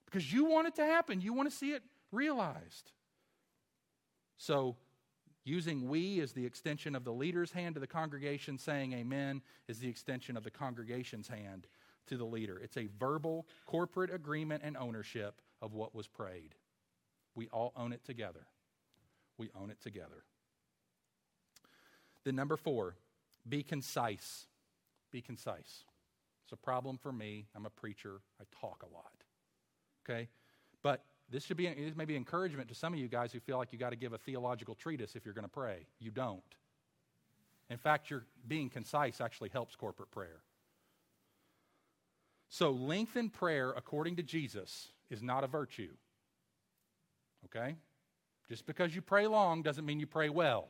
because 0.03 0.33
you 0.33 0.43
want 0.43 0.67
it 0.67 0.75
to 0.75 0.83
happen. 0.83 1.21
You 1.21 1.31
want 1.31 1.49
to 1.49 1.55
see 1.55 1.71
it 1.71 1.83
realized. 2.11 2.91
So, 4.35 4.75
using 5.45 5.87
we 5.87 6.19
as 6.19 6.33
the 6.33 6.45
extension 6.45 6.95
of 6.95 7.05
the 7.05 7.13
leader's 7.13 7.53
hand 7.53 7.75
to 7.75 7.79
the 7.79 7.87
congregation, 7.87 8.57
saying 8.57 8.91
amen 8.91 9.41
is 9.69 9.79
the 9.79 9.87
extension 9.87 10.35
of 10.35 10.43
the 10.43 10.51
congregation's 10.51 11.29
hand 11.29 11.65
to 12.07 12.17
the 12.17 12.25
leader. 12.25 12.59
It's 12.61 12.77
a 12.77 12.87
verbal 12.99 13.47
corporate 13.65 14.13
agreement 14.13 14.63
and 14.65 14.77
ownership 14.77 15.41
of 15.61 15.73
what 15.73 15.95
was 15.95 16.07
prayed. 16.07 16.55
We 17.35 17.47
all 17.49 17.73
own 17.75 17.93
it 17.93 18.03
together. 18.03 18.47
We 19.37 19.49
own 19.59 19.69
it 19.69 19.81
together. 19.81 20.23
Then, 22.23 22.35
number 22.35 22.57
four, 22.57 22.95
be 23.47 23.63
concise. 23.63 24.47
Be 25.11 25.21
concise. 25.21 25.83
It's 26.43 26.53
a 26.53 26.57
problem 26.57 26.97
for 26.97 27.11
me. 27.11 27.47
I'm 27.55 27.65
a 27.65 27.69
preacher, 27.69 28.21
I 28.41 28.45
talk 28.59 28.83
a 28.83 28.93
lot. 28.93 29.11
Okay? 30.03 30.29
But 30.81 31.03
this 31.29 31.43
should 31.43 31.57
be 31.57 31.67
this 31.67 31.95
may 31.95 32.05
be 32.05 32.15
encouragement 32.15 32.69
to 32.69 32.75
some 32.75 32.93
of 32.93 32.99
you 32.99 33.07
guys 33.07 33.31
who 33.31 33.39
feel 33.39 33.57
like 33.57 33.73
you 33.73 33.79
got 33.79 33.89
to 33.89 33.95
give 33.97 34.13
a 34.13 34.17
theological 34.17 34.75
treatise 34.75 35.15
if 35.15 35.25
you're 35.25 35.33
going 35.33 35.43
to 35.43 35.49
pray. 35.49 35.85
You 35.99 36.11
don't. 36.11 36.41
In 37.69 37.77
fact, 37.77 38.09
your 38.09 38.23
being 38.47 38.69
concise 38.69 39.19
actually 39.19 39.49
helps 39.49 39.75
corporate 39.75 40.11
prayer. 40.11 40.41
So, 42.49 42.71
lengthened 42.71 43.33
prayer, 43.33 43.73
according 43.75 44.15
to 44.17 44.23
Jesus, 44.23 44.89
is 45.09 45.21
not 45.21 45.43
a 45.43 45.47
virtue. 45.47 45.91
Okay? 47.45 47.75
Just 48.49 48.65
because 48.65 48.95
you 48.95 49.01
pray 49.01 49.27
long 49.27 49.61
doesn't 49.61 49.85
mean 49.85 49.99
you 49.99 50.07
pray 50.07 50.29
well. 50.29 50.69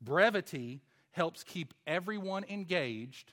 Brevity 0.00 0.80
helps 1.12 1.42
keep 1.42 1.74
everyone 1.86 2.44
engaged 2.48 3.32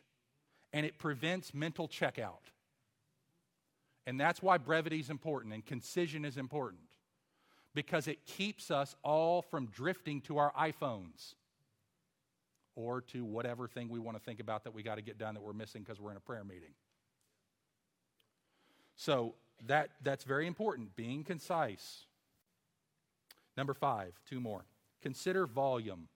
and 0.74 0.86
it 0.86 0.98
prevents 0.98 1.54
mental 1.54 1.88
checkout. 1.88 2.52
And 4.08 4.20
that's 4.20 4.42
why 4.42 4.58
brevity 4.58 5.00
is 5.00 5.10
important 5.10 5.54
and 5.54 5.66
concision 5.66 6.26
is 6.26 6.38
important 6.38 6.82
because 7.74 8.08
it 8.08 8.26
keeps 8.26 8.70
us 8.70 8.96
all 9.04 9.42
from 9.42 9.68
drifting 9.68 10.22
to 10.22 10.38
our 10.38 10.52
iPhones 10.54 11.34
or 12.76 13.02
to 13.02 13.24
whatever 13.24 13.68
thing 13.68 13.90
we 13.90 14.00
want 14.00 14.18
to 14.18 14.24
think 14.24 14.40
about 14.40 14.64
that 14.64 14.74
we 14.74 14.84
got 14.84 14.96
to 14.96 15.02
get 15.02 15.18
done 15.18 15.34
that 15.34 15.44
we're 15.44 15.54
missing 15.54 15.82
because 15.82 16.00
we're 16.00 16.12
in 16.12 16.18
a 16.18 16.22
prayer 16.22 16.44
meeting. 16.44 16.74
So 18.98 19.36
that, 19.68 19.90
that's 20.04 20.24
very 20.24 20.48
important, 20.48 20.96
being 20.96 21.24
concise. 21.24 22.06
Number 23.58 23.74
five, 23.74 24.14
two 24.30 24.40
more. 24.40 24.66
Consider 25.02 25.46
volume. 25.46 26.08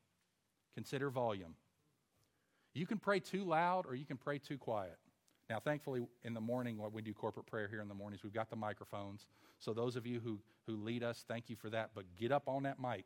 Consider 0.76 1.10
volume. 1.10 1.56
You 2.74 2.86
can 2.86 2.98
pray 2.98 3.20
too 3.20 3.44
loud 3.44 3.86
or 3.86 3.96
you 3.96 4.06
can 4.06 4.18
pray 4.18 4.38
too 4.38 4.58
quiet. 4.58 4.98
Now, 5.50 5.60
thankfully, 5.60 6.06
in 6.24 6.34
the 6.34 6.42
morning, 6.42 6.78
when 6.78 6.92
we 6.94 7.02
do 7.02 7.14
corporate 7.14 7.48
prayer 7.48 7.68
here 7.68 7.82
in 7.82 7.88
the 7.88 7.96
mornings, 7.96 8.24
we've 8.24 8.34
got 8.34 8.50
the 8.50 8.56
microphones. 8.56 9.26
So, 9.58 9.74
those 9.74 9.96
of 9.96 10.06
you 10.06 10.20
who, 10.20 10.40
who 10.68 10.76
lead 10.76 11.04
us, 11.04 11.26
thank 11.28 11.50
you 11.50 11.56
for 11.56 11.72
that. 11.72 11.90
But 11.96 12.06
get 12.18 12.32
up 12.32 12.48
on 12.48 12.64
that 12.64 12.80
mic, 12.80 13.06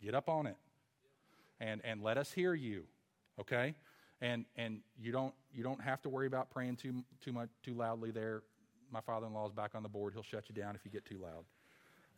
get 0.00 0.14
up 0.14 0.28
on 0.28 0.46
it, 0.46 0.56
and, 1.60 1.80
and 1.84 2.02
let 2.02 2.18
us 2.18 2.32
hear 2.32 2.54
you, 2.54 2.84
okay? 3.40 3.74
And, 4.20 4.44
and 4.56 4.80
you, 4.98 5.12
don't, 5.12 5.34
you 5.52 5.62
don't 5.62 5.80
have 5.80 6.02
to 6.02 6.08
worry 6.08 6.26
about 6.26 6.50
praying 6.50 6.76
too, 6.76 7.04
too, 7.20 7.32
much, 7.32 7.48
too 7.62 7.74
loudly 7.74 8.10
there. 8.10 8.42
My 8.90 9.00
father 9.00 9.26
in 9.26 9.34
law 9.34 9.46
is 9.46 9.52
back 9.52 9.74
on 9.74 9.82
the 9.82 9.88
board. 9.88 10.12
He'll 10.14 10.22
shut 10.22 10.44
you 10.48 10.54
down 10.54 10.74
if 10.74 10.84
you 10.84 10.90
get 10.90 11.04
too 11.04 11.18
loud. 11.18 11.44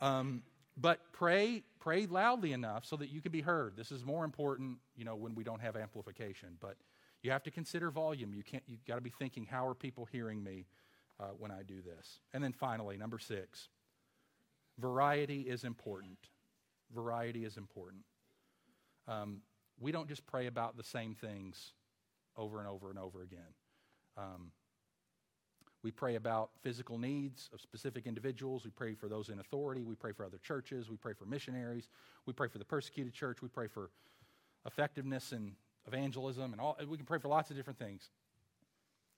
Um, 0.00 0.42
but 0.76 1.00
pray, 1.12 1.62
pray 1.80 2.06
loudly 2.06 2.52
enough 2.52 2.84
so 2.84 2.96
that 2.96 3.08
you 3.08 3.22
can 3.22 3.32
be 3.32 3.40
heard. 3.40 3.76
This 3.76 3.90
is 3.90 4.04
more 4.04 4.24
important, 4.24 4.78
you 4.94 5.04
know, 5.04 5.16
when 5.16 5.34
we 5.34 5.42
don't 5.42 5.60
have 5.60 5.74
amplification. 5.74 6.50
But 6.60 6.76
you 7.22 7.30
have 7.30 7.42
to 7.44 7.50
consider 7.50 7.90
volume. 7.90 8.34
You 8.34 8.42
can't. 8.42 8.62
You've 8.66 8.84
got 8.84 8.96
to 8.96 9.00
be 9.00 9.10
thinking, 9.10 9.46
how 9.46 9.66
are 9.66 9.74
people 9.74 10.04
hearing 10.04 10.42
me 10.42 10.66
uh, 11.18 11.30
when 11.38 11.50
I 11.50 11.62
do 11.62 11.80
this? 11.82 12.20
And 12.34 12.44
then 12.44 12.52
finally, 12.52 12.98
number 12.98 13.18
six, 13.18 13.68
variety 14.78 15.40
is 15.42 15.64
important. 15.64 16.18
Variety 16.94 17.44
is 17.44 17.56
important. 17.56 18.02
Um, 19.08 19.42
we 19.78 19.92
don't 19.92 20.08
just 20.08 20.26
pray 20.26 20.46
about 20.46 20.76
the 20.76 20.82
same 20.82 21.14
things 21.14 21.72
over 22.36 22.58
and 22.58 22.68
over 22.68 22.90
and 22.90 22.98
over 22.98 23.22
again. 23.22 23.54
Um, 24.16 24.52
we 25.82 25.90
pray 25.90 26.16
about 26.16 26.50
physical 26.62 26.98
needs 26.98 27.48
of 27.52 27.60
specific 27.60 28.06
individuals. 28.06 28.64
We 28.64 28.70
pray 28.70 28.94
for 28.94 29.08
those 29.08 29.28
in 29.28 29.38
authority. 29.38 29.84
We 29.84 29.94
pray 29.94 30.12
for 30.12 30.24
other 30.24 30.38
churches. 30.38 30.90
We 30.90 30.96
pray 30.96 31.12
for 31.12 31.26
missionaries. 31.26 31.88
We 32.24 32.32
pray 32.32 32.48
for 32.48 32.58
the 32.58 32.64
persecuted 32.64 33.12
church. 33.12 33.42
We 33.42 33.48
pray 33.48 33.68
for 33.68 33.90
effectiveness 34.66 35.32
and 35.32 35.52
evangelism, 35.86 36.52
and 36.52 36.60
all. 36.60 36.76
We 36.88 36.96
can 36.96 37.06
pray 37.06 37.18
for 37.18 37.28
lots 37.28 37.50
of 37.50 37.56
different 37.56 37.78
things. 37.78 38.10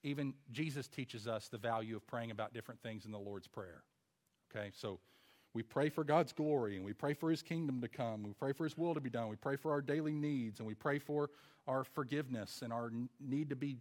Even 0.03 0.35
Jesus 0.53 0.87
teaches 0.89 1.27
us 1.27 1.49
the 1.49 1.59
value 1.59 1.97
of 1.97 2.07
praying 2.07 2.31
about 2.31 2.53
different 2.53 2.83
things 2.83 3.05
in 3.07 3.13
the 3.13 3.19
Lord's 3.19 3.49
Prayer. 3.49 3.83
Okay, 4.55 4.71
so 4.75 5.01
we 5.59 5.65
pray 5.65 5.89
for 5.89 6.05
God's 6.05 6.33
glory 6.33 6.77
and 6.77 6.85
we 6.85 6.93
pray 6.93 7.15
for 7.15 7.33
His 7.33 7.43
kingdom 7.43 7.81
to 7.81 7.89
come. 7.89 8.23
We 8.23 8.33
pray 8.33 8.53
for 8.53 8.63
His 8.63 8.79
will 8.79 8.95
to 8.95 9.01
be 9.01 9.11
done. 9.11 9.27
We 9.29 9.35
pray 9.35 9.57
for 9.57 9.73
our 9.73 9.81
daily 9.81 10.13
needs 10.13 10.61
and 10.61 10.69
we 10.69 10.75
pray 10.75 11.01
for 11.01 11.31
our 11.67 11.83
forgiveness 11.83 12.63
and 12.63 12.73
our 12.73 12.93
need 13.19 13.51
to 13.51 13.57
be 13.57 13.79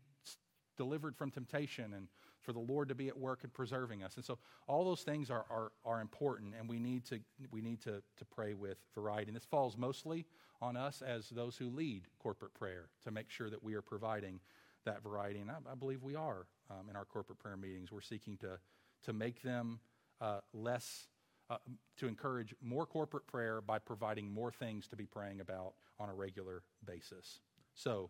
delivered 0.76 1.16
from 1.16 1.30
temptation 1.30 1.94
and 1.94 2.08
for 2.42 2.52
the 2.52 2.60
Lord 2.60 2.90
to 2.90 2.96
be 2.96 3.10
at 3.10 3.16
work 3.16 3.42
and 3.44 3.54
preserving 3.54 4.02
us. 4.02 4.16
And 4.16 4.26
so 4.26 4.40
all 4.68 4.86
those 4.86 5.04
things 5.04 5.30
are, 5.30 5.46
are, 5.52 5.72
are 5.86 6.02
important 6.02 6.56
and 6.60 6.68
we 6.68 6.80
need, 6.80 7.06
to, 7.10 7.20
we 7.52 7.62
need 7.62 7.80
to, 7.82 8.02
to 8.18 8.26
pray 8.26 8.56
with 8.56 8.80
variety. 8.96 9.28
And 9.28 9.36
this 9.36 9.46
falls 9.46 9.78
mostly 9.78 10.26
on 10.64 10.76
us 10.76 11.04
as 11.04 11.30
those 11.30 11.58
who 11.58 11.70
lead 11.70 12.08
corporate 12.18 12.56
prayer 12.56 12.86
to 13.04 13.12
make 13.12 13.30
sure 13.30 13.52
that 13.52 13.64
we 13.64 13.76
are 13.76 13.84
providing 13.84 14.40
that 14.86 15.04
variety. 15.04 15.42
And 15.42 15.52
I, 15.52 15.58
I 15.72 15.76
believe 15.76 16.02
we 16.02 16.16
are 16.16 16.48
um, 16.72 16.90
in 16.90 16.96
our 16.96 17.06
corporate 17.06 17.38
prayer 17.38 17.56
meetings. 17.56 17.92
We're 17.92 18.02
seeking 18.02 18.36
to, 18.38 18.58
to 19.04 19.14
make 19.14 19.44
them 19.44 19.80
uh, 20.20 20.40
less, 20.54 21.06
uh, 21.50 21.58
to 21.98 22.08
encourage 22.08 22.54
more 22.62 22.86
corporate 22.86 23.26
prayer 23.28 23.62
by 23.62 23.80
providing 23.80 24.32
more 24.32 24.52
things 24.52 24.88
to 24.88 24.96
be 24.96 25.06
praying 25.06 25.40
about 25.40 25.74
on 26.00 26.10
a 26.10 26.14
regular 26.14 26.64
basis. 26.86 27.40
So, 27.74 28.10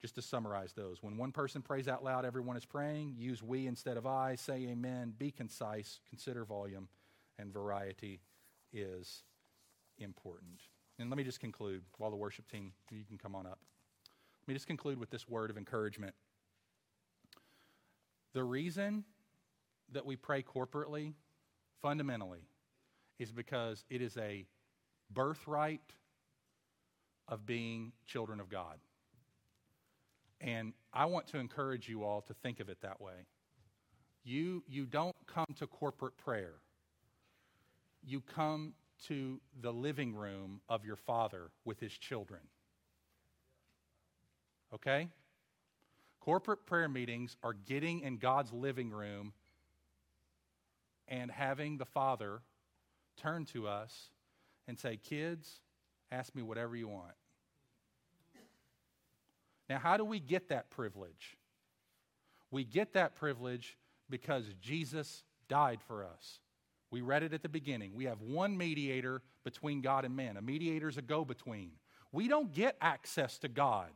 just 0.00 0.14
to 0.14 0.22
summarize 0.22 0.72
those, 0.74 1.02
when 1.02 1.16
one 1.16 1.32
person 1.32 1.60
prays 1.60 1.88
out 1.88 2.04
loud, 2.04 2.24
everyone 2.24 2.56
is 2.56 2.64
praying. 2.64 3.14
Use 3.18 3.42
we 3.42 3.66
instead 3.66 3.96
of 3.96 4.06
I. 4.06 4.36
Say 4.36 4.68
amen. 4.70 5.12
Be 5.18 5.32
concise. 5.32 5.98
Consider 6.08 6.44
volume. 6.44 6.88
And 7.36 7.52
variety 7.52 8.20
is 8.72 9.24
important. 9.98 10.60
And 10.98 11.10
let 11.10 11.16
me 11.16 11.24
just 11.24 11.40
conclude 11.40 11.82
while 11.96 12.10
the 12.10 12.16
worship 12.16 12.48
team, 12.48 12.72
you 12.90 13.04
can 13.04 13.18
come 13.18 13.34
on 13.34 13.46
up. 13.46 13.58
Let 14.42 14.48
me 14.48 14.54
just 14.54 14.66
conclude 14.66 14.98
with 14.98 15.10
this 15.10 15.28
word 15.28 15.50
of 15.50 15.56
encouragement. 15.56 16.14
The 18.34 18.44
reason 18.44 19.04
that 19.92 20.06
we 20.06 20.16
pray 20.16 20.42
corporately, 20.42 21.14
fundamentally, 21.80 22.46
is 23.18 23.30
because 23.30 23.84
it 23.90 24.00
is 24.00 24.16
a 24.16 24.46
birthright 25.10 25.80
of 27.26 27.44
being 27.46 27.92
children 28.06 28.40
of 28.40 28.48
God. 28.48 28.78
And 30.40 30.72
I 30.92 31.06
want 31.06 31.26
to 31.28 31.38
encourage 31.38 31.88
you 31.88 32.04
all 32.04 32.20
to 32.22 32.34
think 32.34 32.60
of 32.60 32.68
it 32.68 32.78
that 32.82 33.00
way. 33.00 33.26
You, 34.24 34.62
you 34.68 34.86
don't 34.86 35.16
come 35.26 35.46
to 35.56 35.66
corporate 35.66 36.16
prayer, 36.16 36.54
you 38.04 38.20
come 38.20 38.74
to 39.06 39.40
the 39.60 39.72
living 39.72 40.12
room 40.12 40.60
of 40.68 40.84
your 40.84 40.96
father 40.96 41.50
with 41.64 41.78
his 41.78 41.92
children. 41.92 42.40
Okay? 44.74 45.08
Corporate 46.20 46.66
prayer 46.66 46.88
meetings 46.88 47.36
are 47.42 47.54
getting 47.54 48.00
in 48.00 48.18
God's 48.18 48.52
living 48.52 48.90
room 48.90 49.32
and 51.06 51.30
having 51.30 51.78
the 51.78 51.86
Father 51.86 52.40
turn 53.18 53.44
to 53.46 53.68
us 53.68 54.10
and 54.66 54.78
say, 54.78 54.96
Kids, 54.96 55.60
ask 56.10 56.34
me 56.34 56.42
whatever 56.42 56.76
you 56.76 56.88
want. 56.88 57.14
Now, 59.68 59.78
how 59.78 59.96
do 59.96 60.04
we 60.04 60.18
get 60.18 60.48
that 60.48 60.70
privilege? 60.70 61.36
We 62.50 62.64
get 62.64 62.94
that 62.94 63.14
privilege 63.14 63.76
because 64.08 64.44
Jesus 64.60 65.24
died 65.48 65.80
for 65.86 66.04
us. 66.04 66.40
We 66.90 67.02
read 67.02 67.22
it 67.22 67.34
at 67.34 67.42
the 67.42 67.48
beginning. 67.50 67.92
We 67.94 68.06
have 68.06 68.22
one 68.22 68.56
mediator 68.56 69.20
between 69.44 69.82
God 69.82 70.06
and 70.06 70.16
man. 70.16 70.38
A 70.38 70.42
mediator 70.42 70.88
is 70.88 70.96
a 70.96 71.02
go 71.02 71.24
between. 71.24 71.72
We 72.12 72.28
don't 72.28 72.52
get 72.52 72.76
access 72.80 73.38
to 73.38 73.48
God. 73.48 73.88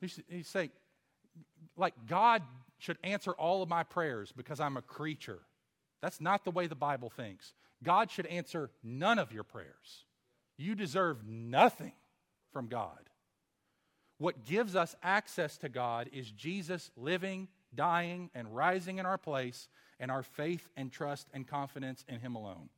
You 0.00 0.42
say, 0.42 0.70
like, 1.76 1.94
God 2.06 2.42
should 2.78 2.98
answer 3.04 3.32
all 3.32 3.62
of 3.62 3.68
my 3.68 3.84
prayers 3.84 4.32
because 4.36 4.58
I'm 4.58 4.76
a 4.76 4.82
creature. 4.82 5.40
That's 6.00 6.20
not 6.20 6.44
the 6.44 6.50
way 6.50 6.66
the 6.66 6.74
Bible 6.74 7.10
thinks. 7.10 7.54
God 7.82 8.10
should 8.10 8.26
answer 8.26 8.70
none 8.82 9.18
of 9.18 9.32
your 9.32 9.44
prayers. 9.44 10.04
You 10.56 10.74
deserve 10.74 11.26
nothing 11.26 11.92
from 12.52 12.66
God. 12.66 13.08
What 14.18 14.44
gives 14.44 14.74
us 14.74 14.96
access 15.02 15.56
to 15.58 15.68
God 15.68 16.10
is 16.12 16.30
Jesus 16.30 16.90
living, 16.96 17.48
dying, 17.74 18.30
and 18.34 18.54
rising 18.54 18.98
in 18.98 19.06
our 19.06 19.18
place 19.18 19.68
and 20.00 20.10
our 20.10 20.24
faith 20.24 20.68
and 20.76 20.90
trust 20.90 21.28
and 21.32 21.46
confidence 21.46 22.04
in 22.08 22.18
Him 22.18 22.34
alone. 22.34 22.68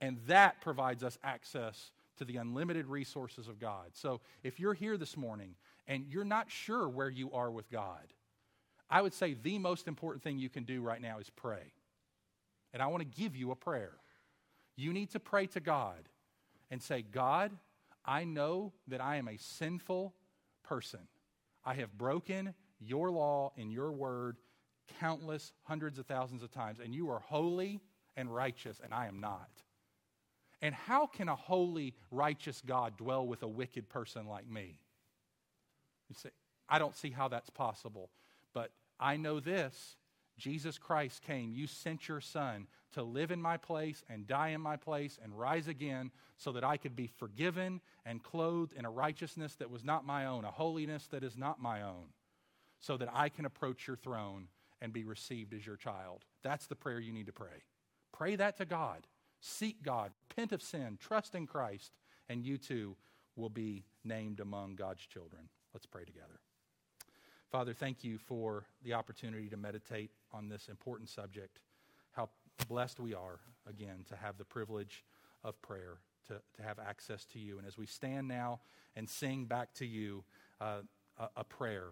And 0.00 0.18
that 0.26 0.60
provides 0.60 1.04
us 1.04 1.18
access 1.22 1.92
to 2.18 2.24
the 2.24 2.36
unlimited 2.36 2.86
resources 2.86 3.46
of 3.46 3.60
God. 3.60 3.90
So 3.92 4.20
if 4.42 4.58
you're 4.58 4.74
here 4.74 4.96
this 4.96 5.16
morning 5.16 5.54
and 5.86 6.06
you're 6.08 6.24
not 6.24 6.50
sure 6.50 6.88
where 6.88 7.08
you 7.08 7.30
are 7.32 7.50
with 7.50 7.70
God, 7.70 8.12
I 8.90 9.00
would 9.00 9.14
say 9.14 9.34
the 9.34 9.58
most 9.58 9.86
important 9.86 10.22
thing 10.24 10.38
you 10.38 10.48
can 10.48 10.64
do 10.64 10.82
right 10.82 11.00
now 11.00 11.18
is 11.18 11.30
pray. 11.30 11.72
And 12.74 12.82
I 12.82 12.88
want 12.88 13.02
to 13.02 13.20
give 13.20 13.36
you 13.36 13.52
a 13.52 13.56
prayer. 13.56 13.92
You 14.76 14.92
need 14.92 15.10
to 15.10 15.20
pray 15.20 15.46
to 15.48 15.60
God 15.60 16.08
and 16.70 16.82
say, 16.82 17.02
God, 17.02 17.52
I 18.04 18.24
know 18.24 18.72
that 18.88 19.00
I 19.00 19.16
am 19.16 19.28
a 19.28 19.36
sinful 19.36 20.14
person. 20.62 21.00
I 21.64 21.74
have 21.74 21.96
broken 21.96 22.54
your 22.80 23.10
law 23.10 23.52
and 23.56 23.72
your 23.72 23.92
word 23.92 24.38
countless 24.98 25.52
hundreds 25.64 25.98
of 25.98 26.06
thousands 26.06 26.42
of 26.42 26.50
times, 26.50 26.80
and 26.80 26.94
you 26.94 27.10
are 27.10 27.20
holy 27.20 27.80
and 28.16 28.34
righteous, 28.34 28.80
and 28.82 28.92
I 28.92 29.06
am 29.06 29.20
not. 29.20 29.48
And 30.60 30.74
how 30.74 31.06
can 31.06 31.28
a 31.28 31.36
holy, 31.36 31.94
righteous 32.10 32.62
God 32.64 32.96
dwell 32.96 33.26
with 33.26 33.42
a 33.42 33.48
wicked 33.48 33.88
person 33.88 34.26
like 34.26 34.48
me? 34.48 34.78
You 36.08 36.16
say, 36.16 36.30
I 36.68 36.78
don't 36.78 36.96
see 36.96 37.10
how 37.10 37.28
that's 37.28 37.50
possible. 37.50 38.10
But 38.52 38.70
I 39.00 39.16
know 39.16 39.40
this 39.40 39.96
Jesus 40.42 40.76
Christ 40.76 41.22
came. 41.22 41.52
You 41.52 41.68
sent 41.68 42.08
your 42.08 42.20
son 42.20 42.66
to 42.94 43.02
live 43.04 43.30
in 43.30 43.40
my 43.40 43.56
place 43.56 44.02
and 44.10 44.26
die 44.26 44.48
in 44.48 44.60
my 44.60 44.76
place 44.76 45.16
and 45.22 45.38
rise 45.38 45.68
again 45.68 46.10
so 46.36 46.50
that 46.50 46.64
I 46.64 46.78
could 46.78 46.96
be 46.96 47.06
forgiven 47.06 47.80
and 48.04 48.24
clothed 48.24 48.72
in 48.72 48.84
a 48.84 48.90
righteousness 48.90 49.54
that 49.60 49.70
was 49.70 49.84
not 49.84 50.04
my 50.04 50.26
own, 50.26 50.44
a 50.44 50.50
holiness 50.50 51.06
that 51.12 51.22
is 51.22 51.36
not 51.36 51.62
my 51.62 51.82
own, 51.82 52.06
so 52.80 52.96
that 52.96 53.08
I 53.12 53.28
can 53.28 53.44
approach 53.44 53.86
your 53.86 53.96
throne 53.96 54.48
and 54.80 54.92
be 54.92 55.04
received 55.04 55.54
as 55.54 55.64
your 55.64 55.76
child. 55.76 56.24
That's 56.42 56.66
the 56.66 56.74
prayer 56.74 56.98
you 56.98 57.12
need 57.12 57.26
to 57.26 57.32
pray. 57.32 57.62
Pray 58.12 58.34
that 58.34 58.56
to 58.56 58.64
God. 58.64 59.06
Seek 59.40 59.80
God. 59.84 60.10
Repent 60.28 60.50
of 60.50 60.60
sin. 60.60 60.98
Trust 61.00 61.36
in 61.36 61.46
Christ. 61.46 61.92
And 62.28 62.44
you 62.44 62.58
too 62.58 62.96
will 63.36 63.48
be 63.48 63.84
named 64.02 64.40
among 64.40 64.74
God's 64.74 65.06
children. 65.06 65.42
Let's 65.72 65.86
pray 65.86 66.04
together. 66.04 66.40
Father, 67.52 67.74
thank 67.74 68.02
you 68.02 68.16
for 68.16 68.64
the 68.82 68.94
opportunity 68.94 69.50
to 69.50 69.58
meditate 69.58 70.10
on 70.32 70.48
this 70.48 70.68
important 70.70 71.10
subject. 71.10 71.60
How 72.12 72.30
blessed 72.66 72.98
we 72.98 73.12
are, 73.12 73.40
again, 73.68 74.06
to 74.08 74.16
have 74.16 74.38
the 74.38 74.44
privilege 74.44 75.04
of 75.44 75.60
prayer, 75.60 75.98
to, 76.28 76.40
to 76.56 76.62
have 76.62 76.78
access 76.78 77.26
to 77.26 77.38
you. 77.38 77.58
And 77.58 77.66
as 77.66 77.76
we 77.76 77.84
stand 77.84 78.26
now 78.26 78.60
and 78.96 79.06
sing 79.06 79.44
back 79.44 79.74
to 79.74 79.84
you 79.84 80.24
uh, 80.62 80.78
a, 81.18 81.28
a, 81.36 81.44
prayer, 81.44 81.88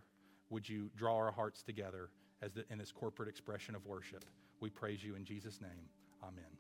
would 0.49 0.67
you 0.67 0.91
draw 0.97 1.15
our 1.17 1.31
hearts 1.31 1.63
together 1.63 2.09
as 2.41 2.53
the, 2.53 2.65
in 2.71 2.79
this 2.79 2.91
corporate 2.91 3.29
expression 3.29 3.75
of 3.75 3.85
worship? 3.85 4.25
We 4.61 4.71
praise 4.71 5.05
you 5.05 5.15
in 5.15 5.27
Jesus' 5.27 5.61
name. 5.61 5.91
Amen. 6.23 6.57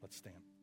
Let's 0.00 0.16
stand. 0.16 0.53